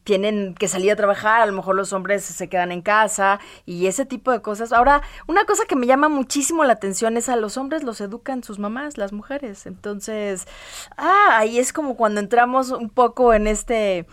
tienen 0.03 0.53
que 0.53 0.67
salir 0.67 0.91
a 0.91 0.95
trabajar, 0.95 1.41
a 1.41 1.45
lo 1.47 1.51
mejor 1.51 1.75
los 1.75 1.91
hombres 1.93 2.23
se 2.23 2.47
quedan 2.47 2.71
en 2.71 2.81
casa 2.81 3.39
y 3.65 3.87
ese 3.87 4.05
tipo 4.05 4.31
de 4.31 4.41
cosas. 4.41 4.71
Ahora, 4.71 5.01
una 5.27 5.43
cosa 5.45 5.65
que 5.67 5.75
me 5.75 5.87
llama 5.87 6.07
muchísimo 6.07 6.63
la 6.63 6.73
atención 6.73 7.17
es 7.17 7.27
a 7.29 7.35
los 7.35 7.57
hombres 7.57 7.83
los 7.83 7.99
educan 7.99 8.43
sus 8.43 8.57
mamás, 8.59 8.97
las 8.97 9.11
mujeres. 9.11 9.65
Entonces, 9.65 10.47
ah, 10.95 11.31
ahí 11.31 11.59
es 11.59 11.73
como 11.73 11.97
cuando 11.97 12.21
entramos 12.21 12.69
un 12.69 12.89
poco 12.89 13.33
en 13.33 13.47
este 13.47 14.05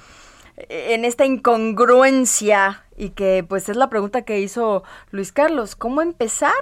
en 0.57 1.05
esta 1.05 1.25
incongruencia 1.25 2.85
y 2.97 3.11
que 3.11 3.45
pues 3.49 3.69
es 3.69 3.77
la 3.77 3.91
pregunta 3.91 4.23
que 4.23 4.41
hizo 4.41 4.85
Luis 5.11 5.33
Carlos, 5.33 5.77
¿cómo 5.77 6.03
empezar, 6.03 6.53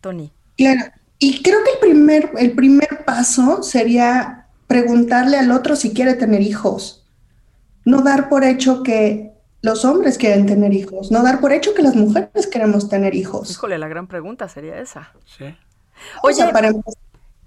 Tony? 0.00 0.32
Claro, 0.56 0.82
y 1.18 1.42
creo 1.42 1.58
que 1.64 1.72
el 1.72 1.78
primer, 1.78 2.30
el 2.38 2.52
primer 2.52 3.04
paso 3.04 3.62
sería 3.62 4.46
preguntarle 4.66 5.38
al 5.38 5.50
otro 5.50 5.76
si 5.76 5.92
quiere 5.92 6.14
tener 6.14 6.42
hijos. 6.42 7.06
No 7.84 8.02
dar 8.02 8.28
por 8.28 8.44
hecho 8.44 8.82
que 8.82 9.32
los 9.62 9.84
hombres 9.84 10.16
quieren 10.16 10.46
tener 10.46 10.72
hijos, 10.72 11.10
no 11.10 11.22
dar 11.22 11.40
por 11.40 11.52
hecho 11.52 11.74
que 11.74 11.82
las 11.82 11.94
mujeres 11.94 12.46
queremos 12.46 12.88
tener 12.88 13.14
hijos. 13.14 13.50
Híjole, 13.50 13.78
la 13.78 13.88
gran 13.88 14.06
pregunta 14.06 14.48
sería 14.48 14.78
esa. 14.78 15.12
Sí. 15.24 15.54
O 16.22 16.32
sea, 16.32 16.50
para 16.52 16.68
empezar, 16.68 17.02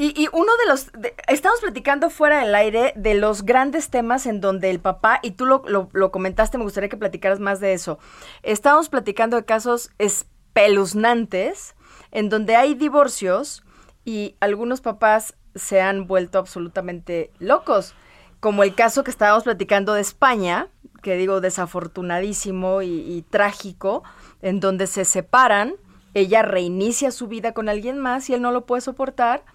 Y, 0.05 0.27
uno 0.33 0.51
de 0.57 0.69
los, 0.69 0.91
estamos 1.29 1.61
platicando 1.61 2.09
fuera 2.09 2.39
del 2.41 2.53
aire 2.55 2.91
de 2.97 3.13
los 3.13 3.43
grandes 3.43 3.89
temas 3.89 4.25
en 4.25 4.41
donde 4.41 4.69
el 4.69 4.81
papá, 4.81 5.19
y 5.21 5.31
tú 5.31 5.45
lo, 5.45 5.63
lo- 5.65 6.11
comentaste, 6.11 6.57
me 6.57 6.65
gustaría 6.65 6.89
que 6.89 6.97
platicaras 6.97 7.39
más 7.39 7.61
de 7.61 7.71
eso. 7.71 7.99
Estamos 8.41 8.89
platicando 8.89 9.37
de 9.37 9.45
casos 9.45 9.91
espeluznantes 9.99 11.75
en 12.11 12.27
donde 12.27 12.57
hay 12.57 12.73
divorcios 12.75 13.63
y 14.03 14.35
algunos 14.41 14.81
papás 14.81 15.35
se 15.55 15.79
han 15.79 16.05
vuelto 16.05 16.37
absolutamente 16.37 17.31
locos, 17.39 17.93
como 18.41 18.63
el 18.63 18.75
caso 18.75 19.05
que 19.05 19.11
estábamos 19.11 19.45
platicando 19.45 19.93
de 19.93 20.01
España, 20.01 20.67
que 21.01 21.15
digo 21.15 21.39
desafortunadísimo 21.39 22.81
y 22.81 23.23
trágico, 23.29 24.03
en 24.41 24.59
donde 24.59 24.87
se 24.87 25.05
separan, 25.05 25.75
ella 26.13 26.41
reinicia 26.41 27.11
su 27.11 27.27
vida 27.27 27.53
con 27.53 27.69
alguien 27.69 27.99
más 27.99 28.29
y 28.29 28.33
él 28.33 28.41
no 28.41 28.51
lo 28.51 28.65
puede 28.65 28.81
soportar 28.81 29.45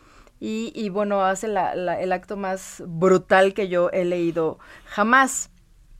y, 0.41 0.73
y, 0.75 0.89
bueno, 0.91 1.25
hace 1.25 1.47
el 1.49 2.13
acto 2.13 2.37
más 2.37 2.83
brutal 2.87 3.55
que 3.55 3.69
yo 3.69 3.91
he 3.93 4.05
leído 4.05 4.59
jamás. 4.87 5.51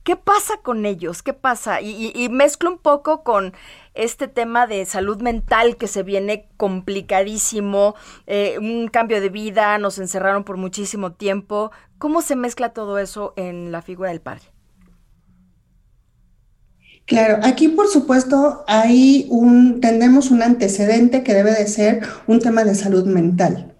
¿Qué 0.03 0.15
pasa 0.15 0.55
con 0.63 0.85
ellos? 0.85 1.21
¿Qué 1.21 1.33
pasa? 1.33 1.81
Y, 1.81 1.89
y- 2.15 2.23
y 2.25 2.29
mezclo 2.29 2.71
un 2.71 2.79
poco 2.79 3.23
con 3.23 3.53
este 3.93 4.27
tema 4.27 4.65
de 4.65 4.85
salud 4.85 5.21
mental 5.21 5.77
que 5.77 5.87
se 5.87 6.03
viene 6.03 6.49
complicadísimo, 6.57 7.95
eh, 8.27 8.57
un 8.59 8.87
cambio 8.87 9.21
de 9.21 9.29
vida, 9.29 9.77
nos 9.77 9.99
encerraron 9.99 10.43
por 10.45 10.57
muchísimo 10.57 11.13
tiempo. 11.13 11.71
¿Cómo 11.99 12.21
se 12.21 12.35
mezcla 12.35 12.69
todo 12.73 12.97
eso 12.97 13.33
en 13.37 13.71
la 13.71 13.81
figura 13.81 14.09
del 14.09 14.21
padre? 14.21 14.43
Claro, 17.05 17.39
aquí 17.43 17.69
por 17.69 17.87
supuesto 17.87 18.63
hay 18.67 19.27
un, 19.29 19.81
tenemos 19.81 20.31
un 20.31 20.43
antecedente 20.43 21.23
que 21.23 21.33
debe 21.33 21.51
de 21.53 21.67
ser 21.67 22.01
un 22.27 22.39
tema 22.39 22.63
de 22.63 22.75
salud 22.75 23.05
mental, 23.05 23.75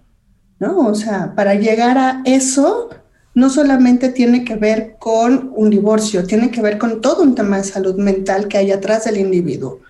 ¿no? 0.60 0.78
O 0.86 0.94
sea, 0.94 1.34
para 1.34 1.54
llegar 1.56 1.98
a 1.98 2.22
eso, 2.24 2.90
no 3.34 3.50
solamente 3.50 4.10
tiene 4.10 4.44
que 4.44 4.54
ver 4.54 4.96
con 5.00 5.52
un 5.56 5.70
divorcio, 5.70 6.24
tiene 6.24 6.50
que 6.50 6.62
ver 6.62 6.78
con 6.78 7.00
todo 7.00 7.22
un 7.22 7.34
tema 7.34 7.56
de 7.56 7.64
salud 7.64 7.96
mental 7.96 8.46
que 8.46 8.58
hay 8.58 8.70
atrás 8.70 9.04
del 9.04 9.16
individuo, 9.16 9.80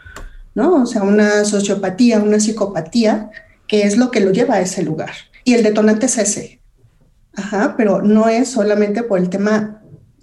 ¿no? 0.54 0.82
O 0.82 0.86
sea, 0.86 1.02
una 1.02 1.44
sociopatía, 1.44 2.20
una 2.20 2.40
psicopatía, 2.40 3.30
que 3.66 3.82
es 3.82 3.98
lo 3.98 4.10
que 4.10 4.20
lo 4.20 4.30
lleva 4.30 4.54
a 4.54 4.60
ese 4.60 4.82
lugar. 4.82 5.10
Y 5.44 5.54
el 5.54 5.62
detonante 5.62 6.06
es 6.06 6.16
ese. 6.16 6.60
Ajá, 7.34 7.74
pero 7.76 8.02
no 8.02 8.28
es 8.28 8.48
solamente 8.48 9.02
por 9.02 9.18
el 9.18 9.28
tema 9.28 9.80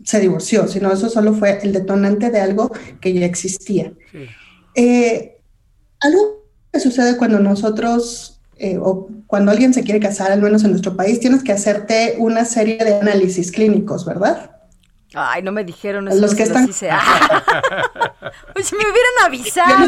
se 0.07 0.21
divorció, 0.21 0.69
sino 0.69 0.91
eso 0.91 1.09
solo 1.09 1.33
fue 1.33 1.59
el 1.63 1.73
detonante 1.73 2.29
de 2.29 2.39
algo 2.39 2.71
que 3.01 3.13
ya 3.13 3.25
existía. 3.25 3.91
Eh, 4.73 5.41
algo 5.99 6.45
que 6.71 6.79
sucede 6.79 7.17
cuando 7.17 7.39
nosotros, 7.39 8.36
eh, 8.59 8.77
o 8.81 9.09
cuando 9.27 9.51
alguien 9.51 9.73
se 9.73 9.83
quiere 9.83 9.99
casar, 9.99 10.31
al 10.31 10.41
menos 10.41 10.63
en 10.63 10.71
nuestro 10.71 10.95
país, 10.95 11.19
tienes 11.19 11.43
que 11.43 11.51
hacerte 11.51 12.15
una 12.17 12.45
serie 12.45 12.77
de 12.77 12.99
análisis 12.99 13.51
clínicos, 13.51 14.05
¿verdad? 14.05 14.51
Ay, 15.13 15.41
no 15.41 15.51
me 15.51 15.63
dijeron 15.63 16.07
eso. 16.07 16.19
Los 16.19 16.35
que 16.35 16.43
están-. 16.43 16.69
Ah. 16.91 17.43
Pues 18.53 18.71
me 18.73 18.79
hubieran 18.79 19.25
avisado. 19.25 19.87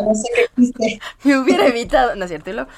no 0.00 0.14
sé 0.14 0.28
qué. 0.34 0.98
Me 1.24 1.38
hubiera 1.38 1.66
evitado. 1.66 2.14
¿No 2.14 2.24
es 2.24 2.30
cierto? 2.30 2.50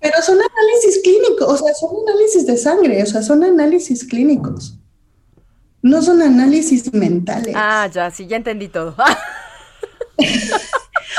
Pero 0.00 0.22
son 0.22 0.36
análisis 0.36 1.00
clínicos, 1.02 1.48
o 1.48 1.56
sea, 1.64 1.74
son 1.74 1.90
análisis 2.08 2.46
de 2.46 2.56
sangre, 2.56 3.02
o 3.02 3.06
sea, 3.06 3.22
son 3.22 3.44
análisis 3.44 4.04
clínicos. 4.04 4.76
No 5.80 6.02
son 6.02 6.22
análisis 6.22 6.92
mentales. 6.92 7.54
Ah, 7.56 7.88
ya, 7.92 8.10
sí, 8.10 8.26
ya 8.26 8.36
entendí 8.36 8.68
todo. 8.68 8.96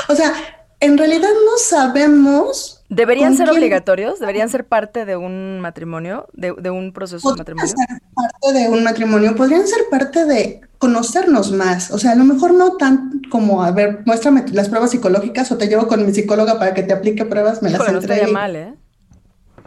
O 0.10 0.16
sea, 0.16 0.63
en 0.84 0.98
realidad 0.98 1.30
no 1.30 1.58
sabemos. 1.58 2.84
¿Deberían 2.90 3.36
ser 3.36 3.48
quién 3.48 3.58
obligatorios? 3.58 4.20
¿Deberían 4.20 4.50
ser 4.50 4.66
parte 4.66 5.06
de 5.06 5.16
un 5.16 5.60
matrimonio? 5.60 6.28
¿De, 6.34 6.54
de 6.58 6.70
un 6.70 6.94
proceso 6.94 7.32
de 7.32 7.38
matrimonio? 7.38 7.68
ser 7.68 8.02
parte 8.14 8.60
de 8.60 8.70
un 8.70 8.84
matrimonio, 8.84 9.36
podrían 9.36 9.68
ser 9.68 9.80
parte 9.90 10.26
de 10.26 10.62
conocernos 10.78 11.52
más. 11.52 11.92
O 11.92 11.98
sea, 11.98 12.12
a 12.12 12.16
lo 12.16 12.26
mejor 12.26 12.54
no 12.54 12.76
tan 12.76 13.22
como, 13.32 13.64
a 13.64 13.72
ver, 13.72 14.02
muéstrame 14.06 14.46
las 14.52 14.70
pruebas 14.70 14.92
psicológicas 14.92 15.52
o 15.52 15.58
te 15.58 15.68
llevo 15.68 15.88
con 15.88 16.06
mi 16.06 16.14
psicóloga 16.14 16.60
para 16.60 16.74
que 16.74 16.84
te 16.84 16.94
aplique 16.94 17.26
pruebas, 17.26 17.62
me 17.62 17.70
las 17.70 17.80
Híjole, 17.80 17.94
no 17.94 18.00
estaría 18.00 18.28
mal, 18.28 18.56
¿eh? 18.56 18.74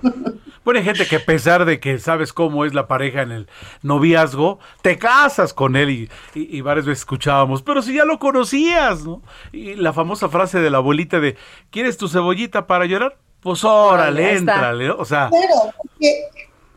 Bueno, 0.67 0.81
hay 0.81 0.85
gente 0.85 1.07
que 1.07 1.17
a 1.17 1.25
pesar 1.25 1.65
de 1.65 1.79
que 1.81 1.99
sabes 2.01 2.33
cómo 2.33 2.65
es 2.65 2.75
la 2.75 2.89
pareja 2.89 3.23
en 3.23 3.31
el 3.31 3.49
noviazgo, 3.83 4.59
te 4.83 4.99
casas 4.99 5.55
con 5.55 5.77
él 5.77 5.91
y, 5.91 6.11
y- 6.35 6.59
y 6.59 6.61
varias 6.61 6.87
veces 6.87 6.99
escuchábamos, 7.03 7.63
pero 7.63 7.81
si 7.83 7.95
ya 7.95 8.05
lo 8.05 8.19
conocías, 8.19 9.05
¿no? 9.05 9.23
Y 9.53 9.77
la 9.77 9.93
famosa 9.93 10.29
frase 10.29 10.59
de 10.59 10.69
la 10.71 10.79
abuelita 10.79 11.21
de, 11.21 11.37
¿quieres 11.71 11.97
tu 11.97 12.09
cebollita 12.09 12.67
para 12.67 12.85
llorar? 12.85 13.17
Pues 13.41 13.63
órale, 13.63 14.35
éntrale, 14.37 14.89
¿no? 14.89 14.97
O 14.97 15.05
sea, 15.05 15.29
Claro, 15.31 15.73
porque 15.81 16.23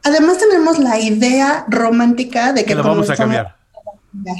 además 0.03 0.37
tenemos 0.37 0.77
la 0.77 0.99
idea 0.99 1.65
romántica 1.67 2.53
de 2.53 2.61
que 2.61 2.67
que 2.67 2.75
la 2.75 2.83
vamos 2.83 3.09
a 3.09 3.15
cambiar. 3.15 3.55
cambiar. 4.13 4.37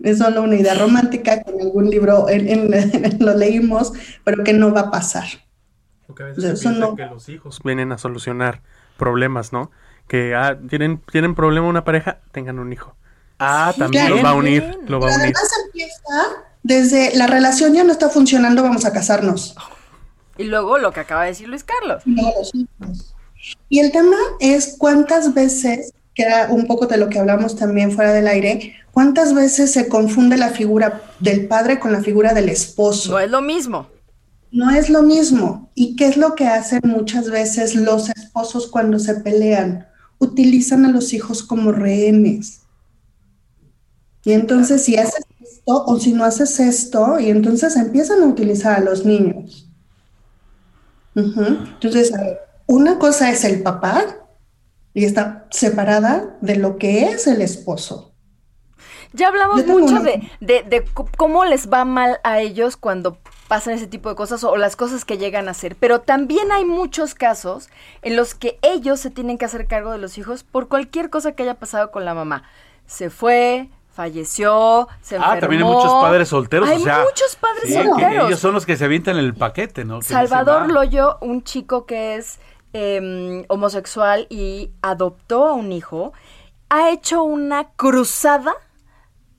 Es 0.00 0.18
solo 0.18 0.42
una 0.42 0.56
idea 0.56 0.74
romántica 0.74 1.42
que 1.42 1.50
en 1.52 1.60
algún 1.60 1.88
libro 1.88 2.28
en- 2.28 2.48
en- 2.48 3.18
lo 3.24 3.34
leímos, 3.34 3.92
pero 4.24 4.42
que 4.42 4.52
no 4.54 4.72
va 4.74 4.80
a 4.80 4.90
pasar. 4.90 5.26
Porque 6.08 6.24
a 6.24 6.26
O 6.26 6.28
veces 6.30 6.58
se 6.58 6.68
piensa 6.68 6.80
no- 6.80 6.96
que 6.96 7.06
los 7.06 7.28
hijos 7.28 7.60
vienen 7.62 7.92
a 7.92 7.98
solucionar 7.98 8.62
problemas, 8.96 9.52
¿no? 9.52 9.70
Que 10.08 10.34
ah, 10.34 10.58
tienen, 10.68 11.00
tienen 11.12 11.36
problema 11.36 11.68
una 11.68 11.84
pareja, 11.84 12.18
tengan 12.32 12.58
un 12.58 12.72
hijo. 12.72 12.96
Ah, 13.38 13.70
Sí, 13.72 13.78
también. 13.80 14.06
claro. 14.06 14.16
Los 14.16 14.24
va 14.24 14.30
a 14.30 14.34
unir, 14.34 14.78
lo 14.88 14.98
va 14.98 15.06
a 15.06 15.10
unir. 15.14 15.20
además 15.36 15.50
empieza 15.66 15.94
desde 16.64 17.14
la 17.16 17.28
relación 17.28 17.72
ya 17.74 17.84
no 17.84 17.92
está 17.92 18.08
funcionando, 18.08 18.62
vamos 18.64 18.84
a 18.84 18.92
casarnos. 18.92 19.54
Y 20.36 20.44
luego 20.44 20.78
lo 20.78 20.92
que 20.92 21.00
acaba 21.00 21.22
de 21.22 21.28
decir 21.28 21.48
Luis 21.48 21.62
Carlos. 21.64 22.02
Y 22.06 22.10
luego 22.14 22.32
los 22.38 22.54
hijos. 22.54 23.14
Y 23.68 23.78
el 23.80 23.92
tema 23.92 24.16
es 24.40 24.76
cuántas 24.78 25.34
veces, 25.34 25.92
que 26.14 26.22
era 26.24 26.48
un 26.50 26.66
poco 26.66 26.86
de 26.86 26.96
lo 26.96 27.08
que 27.08 27.18
hablamos 27.18 27.54
también 27.56 27.92
fuera 27.92 28.12
del 28.12 28.26
aire, 28.26 28.74
cuántas 28.92 29.34
veces 29.34 29.72
se 29.72 29.88
confunde 29.88 30.36
la 30.36 30.48
figura 30.50 31.02
del 31.20 31.46
padre 31.46 31.78
con 31.78 31.92
la 31.92 32.00
figura 32.00 32.34
del 32.34 32.48
esposo. 32.48 33.12
No 33.12 33.18
es 33.20 33.30
lo 33.30 33.40
mismo. 33.42 33.88
No 34.50 34.70
es 34.70 34.88
lo 34.90 35.02
mismo. 35.02 35.70
¿Y 35.74 35.94
qué 35.96 36.06
es 36.08 36.16
lo 36.16 36.34
que 36.34 36.46
hacen 36.46 36.80
muchas 36.84 37.30
veces 37.30 37.74
los 37.74 38.08
esposos 38.10 38.66
cuando 38.66 38.98
se 38.98 39.14
pelean? 39.16 39.86
Utilizan 40.18 40.84
a 40.84 40.90
los 40.90 41.12
hijos 41.12 41.42
como 41.42 41.70
rehenes. 41.72 42.62
Y 44.24 44.32
entonces 44.32 44.84
si 44.84 44.96
haces 44.96 45.24
esto 45.40 45.84
o 45.86 45.98
si 46.00 46.12
no 46.12 46.24
haces 46.24 46.58
esto, 46.60 47.18
y 47.20 47.30
entonces 47.30 47.76
empiezan 47.76 48.22
a 48.22 48.26
utilizar 48.26 48.76
a 48.76 48.80
los 48.80 49.04
niños. 49.04 49.68
Entonces, 51.14 52.12
una 52.66 52.98
cosa 52.98 53.30
es 53.30 53.44
el 53.44 53.62
papá 53.62 54.04
y 54.94 55.04
está 55.04 55.46
separada 55.50 56.36
de 56.40 56.56
lo 56.56 56.78
que 56.78 57.04
es 57.06 57.26
el 57.26 57.42
esposo. 57.42 58.12
Ya 59.12 59.28
hablamos 59.28 59.66
mucho 59.66 59.86
una- 59.86 60.02
de, 60.02 60.22
de- 60.40 60.62
de 60.68 60.84
cómo 61.16 61.44
les 61.44 61.68
va 61.70 61.84
mal 61.84 62.18
a 62.24 62.40
ellos 62.40 62.76
cuando 62.76 63.18
pasan 63.48 63.74
ese 63.74 63.86
tipo 63.86 64.10
de 64.10 64.14
cosas 64.14 64.44
o 64.44 64.56
las 64.56 64.76
cosas 64.76 65.04
que 65.04 65.18
llegan 65.18 65.48
a 65.48 65.52
hacer, 65.52 65.74
pero 65.74 66.00
también 66.00 66.52
hay 66.52 66.64
muchos 66.64 67.14
casos 67.14 67.68
en 68.02 68.14
los 68.14 68.34
que 68.34 68.58
ellos 68.62 69.00
se 69.00 69.10
tienen 69.10 69.38
que 69.38 69.46
hacer 69.46 69.66
cargo 69.66 69.90
de 69.90 69.98
los 69.98 70.18
hijos 70.18 70.44
por 70.44 70.68
cualquier 70.68 71.10
cosa 71.10 71.32
que 71.32 71.42
haya 71.42 71.54
pasado 71.54 71.90
con 71.90 72.04
la 72.04 72.14
mamá. 72.14 72.44
Se 72.86 73.10
fue, 73.10 73.68
falleció, 73.90 74.86
se 75.00 75.16
enfermó. 75.16 75.36
Ah, 75.36 75.40
también 75.40 75.62
hay 75.62 75.68
muchos 75.68 75.92
padres 75.94 76.28
solteros. 76.28 76.68
Hay 76.68 76.76
o 76.76 76.84
sea, 76.84 77.02
muchos 77.02 77.36
padres 77.36 77.64
sí, 77.64 77.72
solteros. 77.74 78.28
ellos 78.28 78.38
son 78.38 78.54
los 78.54 78.64
que 78.64 78.76
se 78.76 78.84
avientan 78.84 79.16
el 79.16 79.34
paquete, 79.34 79.84
¿no? 79.84 79.98
Que 80.00 80.04
Salvador 80.06 80.62
"Va". 80.62 80.66
Loyo, 80.68 81.18
un 81.20 81.42
chico 81.42 81.86
que 81.86 82.16
es 82.16 82.38
em, 82.74 83.44
homosexual 83.48 84.26
y 84.28 84.70
adoptó 84.82 85.46
a 85.48 85.54
un 85.54 85.72
hijo, 85.72 86.12
ha 86.68 86.90
hecho 86.90 87.22
una 87.22 87.70
cruzada 87.70 88.54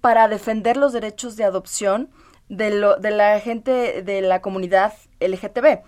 para 0.02 0.28
defender 0.28 0.78
los 0.78 0.94
derechos 0.94 1.36
de 1.36 1.44
adopción 1.44 2.10
de, 2.50 2.72
lo, 2.72 2.98
de 2.98 3.12
la 3.12 3.40
gente 3.40 4.02
de 4.02 4.22
la 4.22 4.42
comunidad 4.42 4.94
LGTB. 5.20 5.80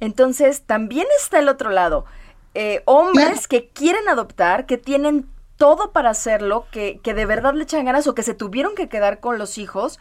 Entonces, 0.00 0.62
también 0.62 1.06
está 1.18 1.38
el 1.38 1.48
otro 1.48 1.70
lado. 1.70 2.06
Eh, 2.54 2.82
hombres 2.86 3.46
que 3.46 3.68
quieren 3.68 4.08
adoptar, 4.08 4.66
que 4.66 4.78
tienen 4.78 5.28
todo 5.56 5.92
para 5.92 6.10
hacerlo, 6.10 6.66
que, 6.72 7.00
que 7.02 7.14
de 7.14 7.26
verdad 7.26 7.54
le 7.54 7.64
echan 7.64 7.84
ganas 7.84 8.06
o 8.06 8.14
que 8.14 8.22
se 8.22 8.34
tuvieron 8.34 8.74
que 8.74 8.88
quedar 8.88 9.20
con 9.20 9.38
los 9.38 9.58
hijos 9.58 10.00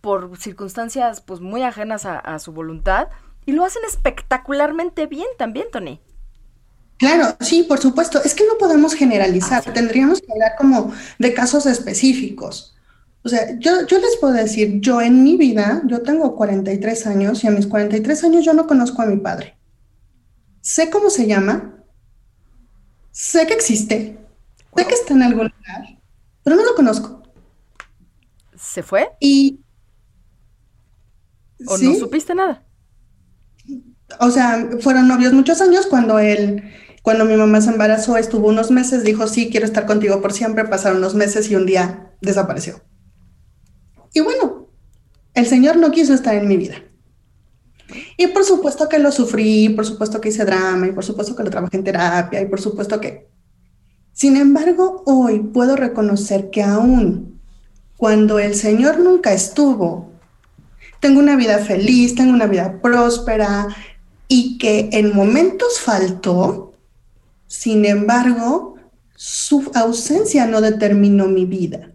por 0.00 0.36
circunstancias 0.36 1.20
pues 1.20 1.40
muy 1.40 1.62
ajenas 1.62 2.04
a, 2.04 2.18
a 2.18 2.38
su 2.38 2.52
voluntad 2.52 3.08
y 3.46 3.52
lo 3.52 3.64
hacen 3.64 3.82
espectacularmente 3.86 5.06
bien 5.06 5.28
también, 5.38 5.68
Tony. 5.70 6.00
Claro, 6.98 7.36
sí, 7.40 7.62
por 7.62 7.78
supuesto. 7.78 8.22
Es 8.24 8.34
que 8.34 8.46
no 8.46 8.58
podemos 8.58 8.94
generalizar. 8.94 9.62
Tendríamos 9.72 10.20
que 10.20 10.32
hablar 10.32 10.52
como 10.58 10.92
de 11.18 11.34
casos 11.34 11.66
específicos. 11.66 12.75
O 13.26 13.28
sea, 13.28 13.58
yo, 13.58 13.84
yo 13.88 13.98
les 13.98 14.16
puedo 14.18 14.34
decir, 14.34 14.80
yo 14.80 15.00
en 15.00 15.24
mi 15.24 15.36
vida, 15.36 15.82
yo 15.86 16.02
tengo 16.02 16.36
43 16.36 17.08
años 17.08 17.42
y 17.42 17.48
a 17.48 17.50
mis 17.50 17.66
43 17.66 18.22
años 18.22 18.44
yo 18.44 18.54
no 18.54 18.68
conozco 18.68 19.02
a 19.02 19.06
mi 19.06 19.16
padre. 19.16 19.58
Sé 20.60 20.90
cómo 20.90 21.10
se 21.10 21.26
llama, 21.26 21.74
sé 23.10 23.48
que 23.48 23.54
existe, 23.54 24.16
sé 24.76 24.86
que 24.86 24.94
está 24.94 25.14
en 25.14 25.24
algún 25.24 25.48
lugar, 25.48 25.98
pero 26.44 26.54
no 26.54 26.64
lo 26.64 26.76
conozco. 26.76 27.24
¿Se 28.54 28.84
fue? 28.84 29.10
Y... 29.18 29.58
¿O 31.66 31.76
¿Sí? 31.78 31.88
no 31.88 31.94
supiste 31.96 32.32
nada? 32.32 32.64
O 34.20 34.30
sea, 34.30 34.68
fueron 34.78 35.08
novios 35.08 35.32
muchos 35.32 35.60
años 35.60 35.86
cuando 35.86 36.20
él, 36.20 36.62
cuando 37.02 37.24
mi 37.24 37.34
mamá 37.34 37.60
se 37.60 37.70
embarazó, 37.70 38.18
estuvo 38.18 38.46
unos 38.46 38.70
meses, 38.70 39.02
dijo, 39.02 39.26
sí, 39.26 39.50
quiero 39.50 39.66
estar 39.66 39.84
contigo 39.84 40.22
por 40.22 40.32
siempre, 40.32 40.68
pasaron 40.68 40.98
unos 40.98 41.16
meses 41.16 41.50
y 41.50 41.56
un 41.56 41.66
día 41.66 42.12
desapareció. 42.20 42.82
Y 44.12 44.20
bueno, 44.20 44.68
el 45.34 45.46
Señor 45.46 45.76
no 45.76 45.90
quiso 45.90 46.14
estar 46.14 46.34
en 46.34 46.48
mi 46.48 46.56
vida. 46.56 46.76
Y 48.16 48.28
por 48.28 48.44
supuesto 48.44 48.88
que 48.88 48.98
lo 48.98 49.12
sufrí, 49.12 49.68
por 49.68 49.86
supuesto 49.86 50.20
que 50.20 50.30
hice 50.30 50.44
drama, 50.44 50.86
y 50.86 50.92
por 50.92 51.04
supuesto 51.04 51.36
que 51.36 51.44
lo 51.44 51.50
trabajé 51.50 51.76
en 51.76 51.84
terapia, 51.84 52.40
y 52.40 52.46
por 52.46 52.60
supuesto 52.60 53.00
que... 53.00 53.28
Sin 54.12 54.36
embargo, 54.36 55.02
hoy 55.04 55.40
puedo 55.40 55.76
reconocer 55.76 56.48
que 56.50 56.62
aún 56.62 57.38
cuando 57.96 58.38
el 58.38 58.54
Señor 58.54 58.98
nunca 58.98 59.32
estuvo, 59.32 60.10
tengo 61.00 61.20
una 61.20 61.36
vida 61.36 61.58
feliz, 61.58 62.14
tengo 62.14 62.32
una 62.32 62.46
vida 62.46 62.80
próspera 62.80 63.68
y 64.28 64.58
que 64.58 64.88
en 64.92 65.14
momentos 65.14 65.80
faltó, 65.80 66.72
sin 67.46 67.84
embargo, 67.84 68.76
su 69.14 69.70
ausencia 69.74 70.46
no 70.46 70.60
determinó 70.60 71.26
mi 71.26 71.44
vida. 71.46 71.92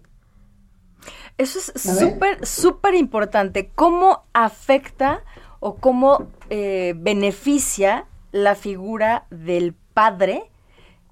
Eso 1.42 1.58
es 1.58 1.82
súper, 1.82 2.46
súper 2.46 2.94
importante. 2.94 3.72
¿Cómo 3.74 4.26
afecta 4.34 5.24
o 5.60 5.76
cómo 5.76 6.28
eh, 6.50 6.94
beneficia 6.96 8.06
la 8.32 8.56
figura 8.56 9.26
del 9.30 9.74
padre 9.94 10.52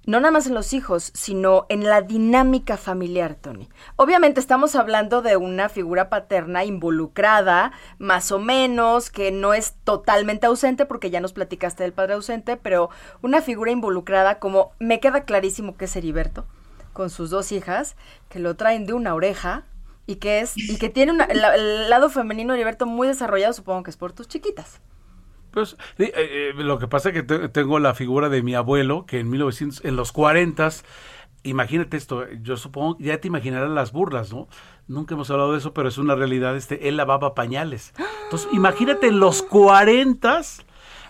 no 0.06 0.20
nada 0.20 0.32
más 0.32 0.48
en 0.48 0.56
los 0.56 0.74
hijos, 0.74 1.12
sino 1.14 1.68
en 1.70 1.84
la 1.84 2.02
dinámica 2.02 2.78
familiar, 2.78 3.36
Tony. 3.36 3.70
Obviamente 3.96 4.40
estamos 4.40 4.74
hablando 4.76 5.22
de 5.22 5.38
una 5.38 5.70
figura 5.70 6.10
paterna 6.10 6.64
involucrada, 6.64 7.74
más 8.00 8.32
o 8.32 8.40
menos, 8.40 9.12
que 9.12 9.32
no 9.32 9.54
es 9.54 9.76
totalmente 9.84 10.48
ausente, 10.48 10.88
porque 10.88 11.12
ya 11.12 11.22
nos 11.22 11.34
platicaste 11.34 11.84
del 11.84 11.94
padre 11.94 12.16
ausente, 12.16 12.58
pero 12.58 12.90
una 13.22 13.42
figura 13.42 13.70
involucrada 13.70 14.40
como 14.40 14.72
me 14.80 15.00
queda 15.00 15.26
clarísimo 15.26 15.78
que 15.78 15.86
es 15.86 15.96
Heriberto, 15.96 16.48
con 16.92 17.12
sus 17.12 17.30
dos 17.30 17.52
hijas, 17.52 17.96
que 18.30 18.40
lo 18.40 18.56
traen 18.56 18.88
de 18.88 18.94
una 18.94 19.14
oreja 19.14 19.66
y 20.10 20.16
que 20.18 20.40
es 20.42 20.58
y 20.58 20.78
que 20.78 20.90
tiene 20.90 21.12
una- 21.12 21.26
el 21.26 21.90
lado 21.90 22.10
femenino 22.10 22.54
Heriberto 22.54 22.86
muy 22.86 23.08
desarrollado, 23.08 23.54
supongo 23.54 23.84
que 23.84 23.92
es 23.92 23.98
por 23.98 24.12
tus 24.14 24.28
chiquitas. 24.28 24.82
Pues 25.52 25.78
eh, 25.98 26.12
eh, 26.16 26.54
lo 26.56 26.78
que 26.80 26.88
pasa 26.88 27.10
es 27.10 27.16
que 27.16 27.24
te- 27.24 27.50
tengo 27.50 27.80
la 27.80 27.94
figura 27.94 28.30
de 28.30 28.44
mi 28.44 28.54
abuelo 28.56 29.06
que 29.06 29.20
en 29.20 29.30
1900, 29.30 29.84
en 29.84 29.96
los 29.96 30.12
40 30.12 30.70
imagínate 31.44 31.96
esto, 31.98 32.30
yo 32.44 32.58
supongo, 32.58 32.98
ya 33.00 33.20
te 33.22 33.28
imaginarás 33.28 33.70
las 33.70 33.92
burlas, 33.94 34.34
¿no? 34.34 34.48
Nunca 34.88 35.16
hemos 35.16 35.32
hablado 35.32 35.54
de 35.54 35.60
eso, 35.60 35.74
pero 35.74 35.88
es 35.88 35.98
una 35.98 36.16
realidad, 36.16 36.56
este, 36.58 36.90
él 36.90 36.98
lavaba 36.98 37.34
pañales. 37.34 37.94
Entonces, 38.26 38.50
imagínate 38.52 39.08
en 39.08 39.20
los 39.20 39.42
40 39.42 40.42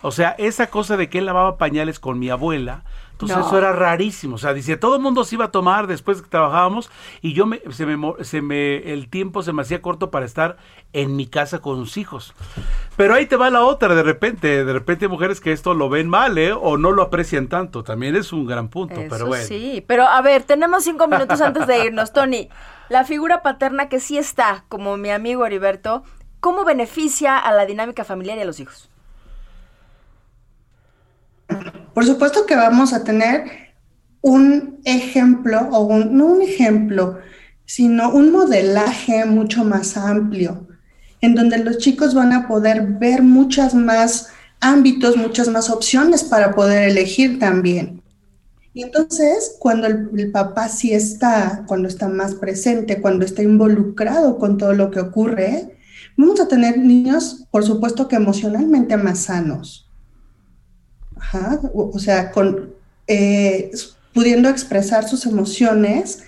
o 0.02 0.12
sea, 0.12 0.36
esa 0.38 0.68
cosa 0.70 0.98
de 0.98 1.10
que 1.10 1.18
él 1.18 1.26
lavaba 1.26 1.58
pañales 1.58 2.00
con 2.00 2.20
mi 2.20 2.30
abuela, 2.30 2.84
entonces 3.20 3.38
No. 3.38 3.48
eso 3.48 3.58
era 3.58 3.74
rarísimo. 3.74 4.36
O 4.36 4.38
sea, 4.38 4.54
dice, 4.54 4.78
todo 4.78 4.96
el 4.96 5.02
mundo 5.02 5.26
se 5.26 5.36
iba 5.36 5.46
a 5.46 5.52
tomar 5.52 5.88
después 5.88 6.22
que 6.22 6.30
trabajábamos 6.30 6.90
y 7.22 7.34
yo 7.34 7.46
me, 7.46 7.62
se 7.72 7.86
me, 7.86 8.24
se 8.24 8.42
me, 8.42 8.94
el 8.94 9.10
tiempo 9.10 9.44
se 9.44 9.52
me 9.52 9.62
hacía 9.62 9.82
corto 9.82 10.10
para 10.10 10.26
estar 10.26 10.56
en 10.94 11.18
mi 11.18 11.28
casa 11.28 11.60
con 11.60 11.76
sus 11.78 11.98
hijos. 11.98 12.34
Pero 12.96 13.14
ahí 13.14 13.26
te 13.26 13.36
va 13.36 13.50
la 13.50 13.64
otra, 13.66 13.94
de 13.94 14.04
repente, 14.04 14.64
de 14.64 14.72
repente 14.74 15.06
hay 15.06 15.10
mujeres 15.12 15.42
que 15.42 15.52
esto 15.52 15.74
lo 15.74 15.90
ven 15.90 16.08
mal, 16.08 16.38
¿eh? 16.38 16.54
O 16.54 16.78
no 16.78 16.92
lo 16.92 17.02
aprecian 17.02 17.48
tanto. 17.50 17.84
También 17.84 18.16
es 18.16 18.32
un 18.32 18.46
gran 18.46 18.70
punto, 18.70 18.96
Eso 19.02 19.10
pero 19.10 19.28
bueno. 19.28 19.44
sí, 19.46 19.84
pero 19.86 20.04
a 20.08 20.22
ver, 20.22 20.44
tenemos 20.44 20.86
cinco 20.86 21.08
minutos 21.10 21.42
antes 21.42 21.68
de 21.68 21.86
irnos, 21.88 22.14
Tony. 22.14 22.48
La 22.88 23.04
figura 23.04 23.42
paterna 23.42 23.90
que 23.90 24.00
sí 24.00 24.18
está, 24.18 24.64
como 24.70 24.96
mi 24.96 25.10
amigo 25.12 25.46
Heriberto, 25.46 26.04
¿cómo 26.40 26.64
beneficia 26.64 27.38
a 27.38 27.52
la 27.52 27.66
dinámica 27.66 28.04
familiar 28.06 28.38
y 28.38 28.42
a 28.42 28.46
los 28.46 28.60
hijos? 28.62 28.90
Por 31.94 32.06
supuesto 32.06 32.46
que 32.46 32.56
vamos 32.56 32.94
a 32.94 33.04
tener 33.04 33.44
un 34.22 34.80
ejemplo, 34.86 35.70
o 35.72 35.82
un- 35.86 36.18
no 36.18 36.26
un 36.28 36.42
ejemplo, 36.42 37.20
sino 37.66 38.12
un 38.12 38.32
modelaje 38.32 39.26
mucho 39.26 39.64
más 39.64 39.98
amplio, 39.98 40.68
en 41.22 41.36
donde 41.36 41.58
los 41.60 41.78
chicos 41.78 42.14
van 42.14 42.34
a 42.34 42.48
poder 42.48 42.84
ver 43.00 43.22
muchas 43.24 43.74
más 43.76 44.30
ámbitos, 44.62 45.18
muchas 45.18 45.48
más 45.50 45.70
opciones 45.70 46.24
para 46.24 46.54
poder 46.56 46.90
elegir 46.90 47.40
también. 47.40 48.02
Y 48.74 48.84
entonces, 48.84 49.56
cuando 49.60 49.88
el, 49.88 50.10
el 50.18 50.32
papá 50.32 50.70
sí 50.70 50.94
está, 50.94 51.64
cuando 51.68 51.88
está 51.88 52.08
más 52.10 52.36
presente, 52.36 53.02
cuando 53.02 53.26
está 53.26 53.44
involucrado 53.44 54.38
con 54.38 54.58
todo 54.58 54.74
lo 54.74 54.92
que 54.92 55.00
ocurre, 55.02 55.78
vamos 56.18 56.40
a 56.40 56.48
tener 56.48 56.78
niños, 56.78 57.48
por 57.52 57.64
supuesto 57.66 58.08
que 58.08 58.16
emocionalmente 58.18 58.98
más 58.98 59.20
sanos. 59.22 59.89
Ajá, 61.20 61.60
o, 61.74 61.92
o 61.94 62.00
sea, 62.00 62.32
con, 62.32 62.74
eh, 63.08 63.72
pudiendo 64.14 64.50
expresar 64.50 65.08
sus 65.08 65.26
emociones 65.26 66.24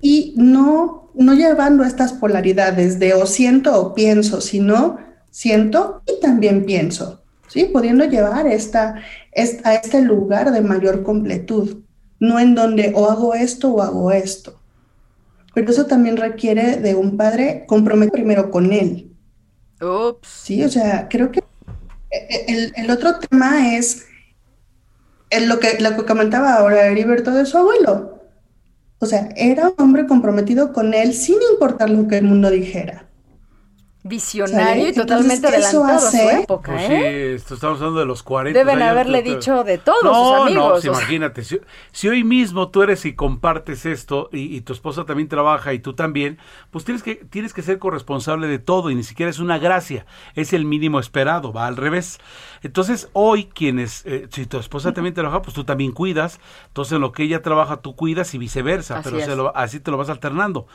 y 0.00 0.34
no, 0.36 1.10
no 1.14 1.34
llevando 1.34 1.84
estas 1.84 2.12
polaridades 2.12 2.98
de 2.98 3.14
o 3.14 3.26
siento 3.26 3.80
o 3.80 3.94
pienso, 3.94 4.40
sino 4.40 4.98
siento 5.30 6.02
y 6.06 6.20
también 6.20 6.64
pienso, 6.64 7.24
¿sí? 7.48 7.64
Pudiendo 7.66 8.04
llevar 8.06 8.46
esta, 8.46 9.02
es- 9.32 9.64
a 9.64 9.74
este 9.74 10.02
lugar 10.02 10.52
de 10.52 10.60
mayor 10.62 11.02
completud, 11.02 11.82
no 12.20 12.38
en 12.40 12.54
donde 12.54 12.92
o 12.94 13.10
hago 13.10 13.34
esto 13.34 13.72
o 13.72 13.82
hago 13.82 14.12
esto. 14.12 14.62
Pero 15.54 15.70
eso 15.72 15.86
también 15.86 16.16
requiere 16.18 16.76
de 16.78 16.94
un 16.94 17.16
padre 17.16 17.64
comprometido 17.66 18.12
primero 18.12 18.50
con 18.50 18.72
él. 18.72 19.16
Sí, 20.22 20.62
o 20.64 20.68
sea, 20.68 21.08
creo 21.08 21.30
que 21.30 21.40
e- 22.10 22.46
el, 22.48 22.74
el 22.76 22.90
otro 22.90 23.18
tema 23.20 23.76
es 23.76 24.05
el- 25.30 25.48
lo, 25.48 25.60
que, 25.60 25.78
lo 25.80 25.96
que 25.96 26.04
comentaba 26.04 26.54
ahora 26.54 26.86
Heriberto 26.88 27.30
de 27.32 27.46
su 27.46 27.58
abuelo. 27.58 28.22
O 29.00 29.06
sea, 29.06 29.30
era 29.36 29.68
un 29.70 29.74
hombre 29.78 30.06
comprometido 30.06 30.72
con 30.72 30.94
él 30.94 31.14
sin 31.14 31.38
importar 31.52 31.90
lo 31.90 32.08
que 32.08 32.18
el 32.18 32.24
mundo 32.26 32.50
dijera. 32.50 33.05
Visionario 34.08 34.88
y 34.88 34.92
totalmente 34.92 35.46
Entonces, 35.48 35.68
eso 35.68 35.84
adelantado 35.84 36.08
a 36.08 36.10
su 36.10 36.16
hace- 36.16 36.40
época, 36.42 36.72
Pues 36.72 36.90
¿eh? 36.90 36.96
sí, 37.30 37.34
esto 37.36 37.54
estamos 37.54 37.78
hablando 37.80 38.00
de 38.00 38.06
los 38.06 38.22
40. 38.22 38.58
Deben 38.58 38.82
haberle 38.82 39.22
dicho 39.22 39.64
de 39.64 39.78
todos 39.78 40.02
no, 40.04 40.14
sus 40.14 40.42
amigos. 40.42 40.64
No, 40.64 40.70
pues 40.70 40.84
imagínate, 40.84 41.44
si, 41.44 41.60
si 41.92 42.08
hoy 42.08 42.24
mismo 42.24 42.68
tú 42.70 42.82
eres 42.82 43.04
y 43.04 43.14
compartes 43.14 43.86
esto 43.86 44.28
y, 44.32 44.56
y 44.56 44.60
tu 44.62 44.72
esposa 44.72 45.04
también 45.04 45.28
trabaja 45.28 45.72
y 45.72 45.78
tú 45.78 45.94
también, 45.94 46.38
pues 46.70 46.84
tienes 46.84 47.02
que, 47.02 47.16
tienes 47.16 47.52
que 47.52 47.62
ser 47.62 47.78
corresponsable 47.78 48.46
de 48.46 48.58
todo 48.58 48.90
y 48.90 48.94
ni 48.94 49.02
siquiera 49.02 49.30
es 49.30 49.38
una 49.38 49.58
gracia, 49.58 50.06
es 50.34 50.52
el 50.52 50.64
mínimo 50.64 50.98
esperado, 51.00 51.52
va 51.52 51.66
al 51.66 51.76
revés. 51.76 52.18
Entonces 52.62 53.08
hoy 53.12 53.44
quienes, 53.46 54.04
eh, 54.06 54.28
si 54.30 54.46
tu 54.46 54.58
esposa 54.58 54.92
también 54.92 55.14
trabaja, 55.14 55.42
pues 55.42 55.54
tú 55.54 55.64
también 55.64 55.92
cuidas, 55.92 56.40
entonces 56.68 56.92
en 56.94 57.00
lo 57.00 57.12
que 57.12 57.22
ella 57.24 57.42
trabaja 57.42 57.78
tú 57.78 57.94
cuidas 57.96 58.34
y 58.34 58.38
viceversa, 58.38 58.98
Así 58.98 59.10
pero 59.10 59.24
se 59.24 59.30
es. 59.32 59.36
lo- 59.36 59.56
así 59.56 59.80
te 59.80 59.90
lo 59.90 59.96
vas 59.96 60.08
alternando. 60.08 60.66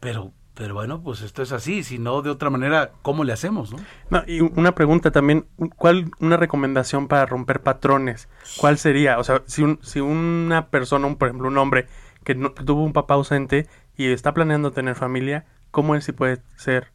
Pero, 0.00 0.32
pero 0.58 0.74
bueno, 0.74 1.00
pues 1.00 1.20
esto 1.22 1.40
es 1.44 1.52
así, 1.52 1.84
si 1.84 2.00
no 2.00 2.20
de 2.20 2.30
otra 2.30 2.50
manera, 2.50 2.90
¿cómo 3.02 3.22
le 3.22 3.32
hacemos? 3.32 3.70
No? 3.72 3.78
No, 4.10 4.24
y 4.26 4.40
una 4.40 4.74
pregunta 4.74 5.12
también, 5.12 5.46
¿cuál 5.76 6.10
una 6.18 6.36
recomendación 6.36 7.06
para 7.06 7.26
romper 7.26 7.60
patrones? 7.62 8.28
¿Cuál 8.56 8.76
sería? 8.76 9.20
O 9.20 9.24
sea, 9.24 9.42
si, 9.46 9.62
un- 9.62 9.78
si 9.84 10.00
una 10.00 10.66
persona, 10.66 11.06
un, 11.06 11.14
por 11.14 11.28
ejemplo, 11.28 11.46
un 11.46 11.58
hombre 11.58 11.86
que, 12.24 12.34
no- 12.34 12.54
que 12.54 12.64
tuvo 12.64 12.82
un 12.82 12.92
papá 12.92 13.14
ausente 13.14 13.68
y 13.96 14.10
está 14.10 14.34
planeando 14.34 14.72
tener 14.72 14.96
familia, 14.96 15.46
¿cómo 15.70 15.94
él 15.94 16.02
sí 16.02 16.10
puede 16.10 16.42
ser 16.56 16.88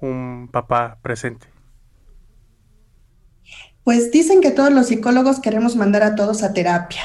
un 0.00 0.48
papá 0.52 0.98
presente? 1.02 1.48
Pues 3.82 4.12
dicen 4.12 4.40
que 4.40 4.52
todos 4.52 4.70
los 4.72 4.86
psicólogos 4.86 5.40
queremos 5.40 5.74
mandar 5.74 6.04
a 6.04 6.14
todos 6.14 6.44
a 6.44 6.52
terapia. 6.52 7.02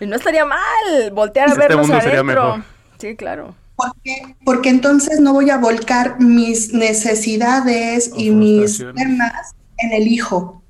Y 0.00 0.06
no 0.06 0.16
estaría 0.16 0.46
mal 0.46 1.10
voltear 1.12 1.48
a 1.48 1.52
Este 1.52 1.60
verlos 1.60 1.86
mundo 1.86 2.00
sería 2.00 2.20
adentro. 2.20 2.56
mejor. 2.56 2.79
Sí, 3.00 3.16
claro. 3.16 3.54
Porque, 3.76 4.36
porque 4.44 4.68
entonces 4.68 5.20
no 5.20 5.32
voy 5.32 5.48
a 5.50 5.56
volcar 5.56 6.20
mis 6.20 6.74
necesidades 6.74 8.10
y 8.14 8.30
mis 8.30 8.78
temas 8.78 9.54
en 9.78 9.92
el 9.92 10.06
hijo. 10.06 10.62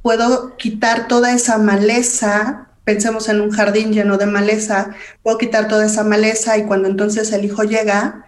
Puedo 0.00 0.56
quitar 0.56 1.06
toda 1.06 1.34
esa 1.34 1.58
maleza, 1.58 2.70
pensemos 2.84 3.28
en 3.28 3.42
un 3.42 3.50
jardín 3.50 3.92
lleno 3.92 4.16
de 4.16 4.24
maleza, 4.24 4.94
puedo 5.22 5.36
quitar 5.36 5.68
toda 5.68 5.84
esa 5.84 6.02
maleza 6.02 6.56
y 6.56 6.64
cuando 6.64 6.88
entonces 6.88 7.30
el 7.32 7.44
hijo 7.44 7.64
llega, 7.64 8.24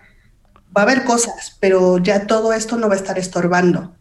va 0.77 0.83
a 0.83 0.85
haber 0.85 1.05
cosas, 1.05 1.57
pero 1.61 1.97
ya 1.97 2.27
todo 2.27 2.53
esto 2.53 2.77
no 2.77 2.89
va 2.89 2.95
a 2.95 2.99
estar 2.99 3.19
estorbando. 3.19 3.97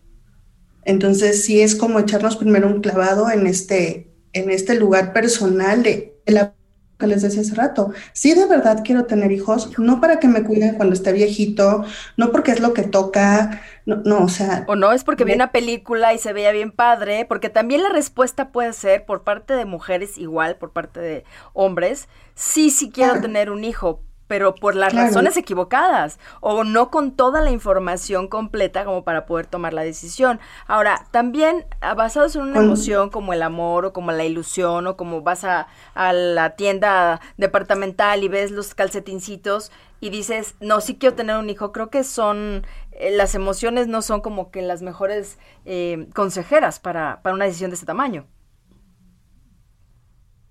Entonces 0.84 1.45
sí 1.45 1.62
es 1.62 1.76
como 1.76 2.00
echarnos 2.00 2.36
primero 2.36 2.68
un 2.68 2.82
clavado 2.82 3.30
en 3.30 3.47
este, 3.47 4.12
en 4.34 4.50
este 4.50 4.76
lugar 4.76 5.14
personal 5.14 5.84
de, 5.84 6.20
de 6.26 6.34
la 6.34 6.54
que 7.00 7.08
les 7.08 7.22
decía 7.22 7.41
hace 7.41 7.56
rato. 7.56 7.91
Sí, 8.14 8.34
de 8.34 8.45
verdad 8.45 8.82
quiero 8.86 9.06
tener 9.06 9.32
hijos, 9.32 9.78
no 9.80 10.02
para 10.02 10.20
que 10.20 10.28
me 10.28 10.43
cuiden 10.43 10.76
cuando 10.76 10.93
esté 10.93 11.14
viejito, 11.14 11.86
no 12.18 12.32
porque 12.32 12.52
es 12.52 12.60
lo 12.60 12.74
que 12.74 12.84
toca, 12.84 13.62
no, 13.86 13.97
no 14.06 14.24
o 14.26 14.30
sea, 14.30 14.68
O 14.68 14.76
no 14.76 14.91
es 14.91 15.04
porque 15.04 15.26
vi 15.26 15.32
Me- 15.32 15.34
una 15.34 15.52
película 15.52 16.14
y 16.14 16.20
se 16.20 16.32
veía 16.34 16.52
bien 16.52 16.72
padre, 16.72 17.26
porque 17.26 17.50
también 17.50 17.82
la 17.82 17.89
respuesta 17.89 18.52
puede 18.52 18.74
ser 18.74 19.06
por 19.06 19.24
parte 19.24 19.54
de 19.56 19.66
mujeres 19.66 20.18
igual, 20.18 20.58
por 20.58 20.72
parte 20.72 21.00
de 21.00 21.24
hombres, 21.54 22.08
sí, 22.36 22.70
sí 22.70 22.91
quiero 22.91 23.14
Claro. 23.14 23.20
tener 23.20 23.50
un 23.50 23.64
hijo, 23.64 24.02
pero 24.30 24.55
por 24.55 24.75
las 24.75 24.93
Claro. 24.93 25.07
razones 25.07 25.36
equivocadas 25.36 26.19
o 26.39 26.63
no 26.63 26.89
con 26.91 27.11
toda 27.11 27.41
la 27.41 27.51
información 27.51 28.30
completa 28.30 28.86
como 28.86 29.03
para 29.03 29.25
poder 29.25 29.47
tomar 29.47 29.73
la 29.73 29.82
decisión. 29.84 30.39
Ahora, 30.67 31.07
también 31.11 31.65
ah, 31.82 31.95
basados 31.95 32.38
en 32.38 32.43
una 32.43 32.59
emoción 32.59 33.09
como 33.09 33.34
el 33.34 33.41
amor 33.41 33.86
o 33.86 33.93
como 33.93 34.13
la 34.13 34.23
ilusión 34.25 34.88
o 34.88 34.95
como 34.95 35.21
vas 35.21 35.43
a, 35.43 35.67
a 35.95 36.13
la 36.13 36.51
tienda 36.55 37.19
departamental 37.38 38.23
y 38.23 38.30
ves 38.30 38.51
los 38.51 38.73
calcetincitos 38.75 39.71
y 39.99 40.11
dices, 40.11 40.55
no, 40.61 40.80
sí 40.80 40.97
quiero 40.97 41.15
tener 41.15 41.38
un 41.38 41.49
hijo, 41.49 41.73
creo 41.73 41.89
que 41.89 42.03
son, 42.05 42.65
eh, 42.93 43.11
las 43.11 43.36
emociones 43.36 43.88
no 43.88 44.01
son 44.01 44.21
como 44.21 44.51
que 44.51 44.61
las 44.61 44.82
mejores 44.82 45.38
eh, 45.65 46.07
consejeras 46.15 46.80
para, 46.80 47.21
para 47.21 47.36
una 47.36 47.45
decisión 47.45 47.71
de 47.71 47.75
ese 47.75 47.86
tamaño. 47.86 48.25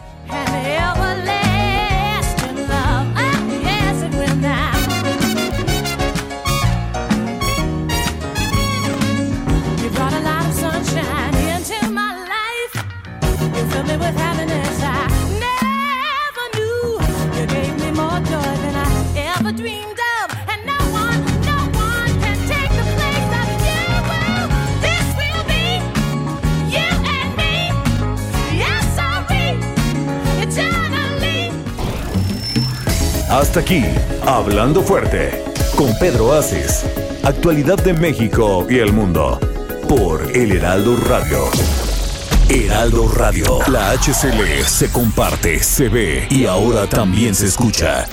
Hasta 33.33 33.61
aquí, 33.61 33.83
Hablando 34.27 34.83
Fuerte, 34.83 35.43
con 35.75 35.97
Pedro 35.97 36.33
Aces. 36.33 36.85
Actualidad 37.23 37.83
de 37.83 37.91
México 37.91 38.67
y 38.69 38.77
el 38.77 38.93
mundo. 38.93 39.39
Por 39.89 40.37
El 40.37 40.51
Heraldo 40.51 40.95
Radio. 40.97 41.49
Heraldo 42.47 43.07
Radio. 43.07 43.57
La 43.69 43.89
HCL 43.93 44.63
se 44.63 44.91
comparte, 44.91 45.63
se 45.63 45.89
ve 45.89 46.27
y 46.29 46.45
ahora 46.45 46.85
también 46.85 47.33
se 47.33 47.47
escucha. 47.47 48.05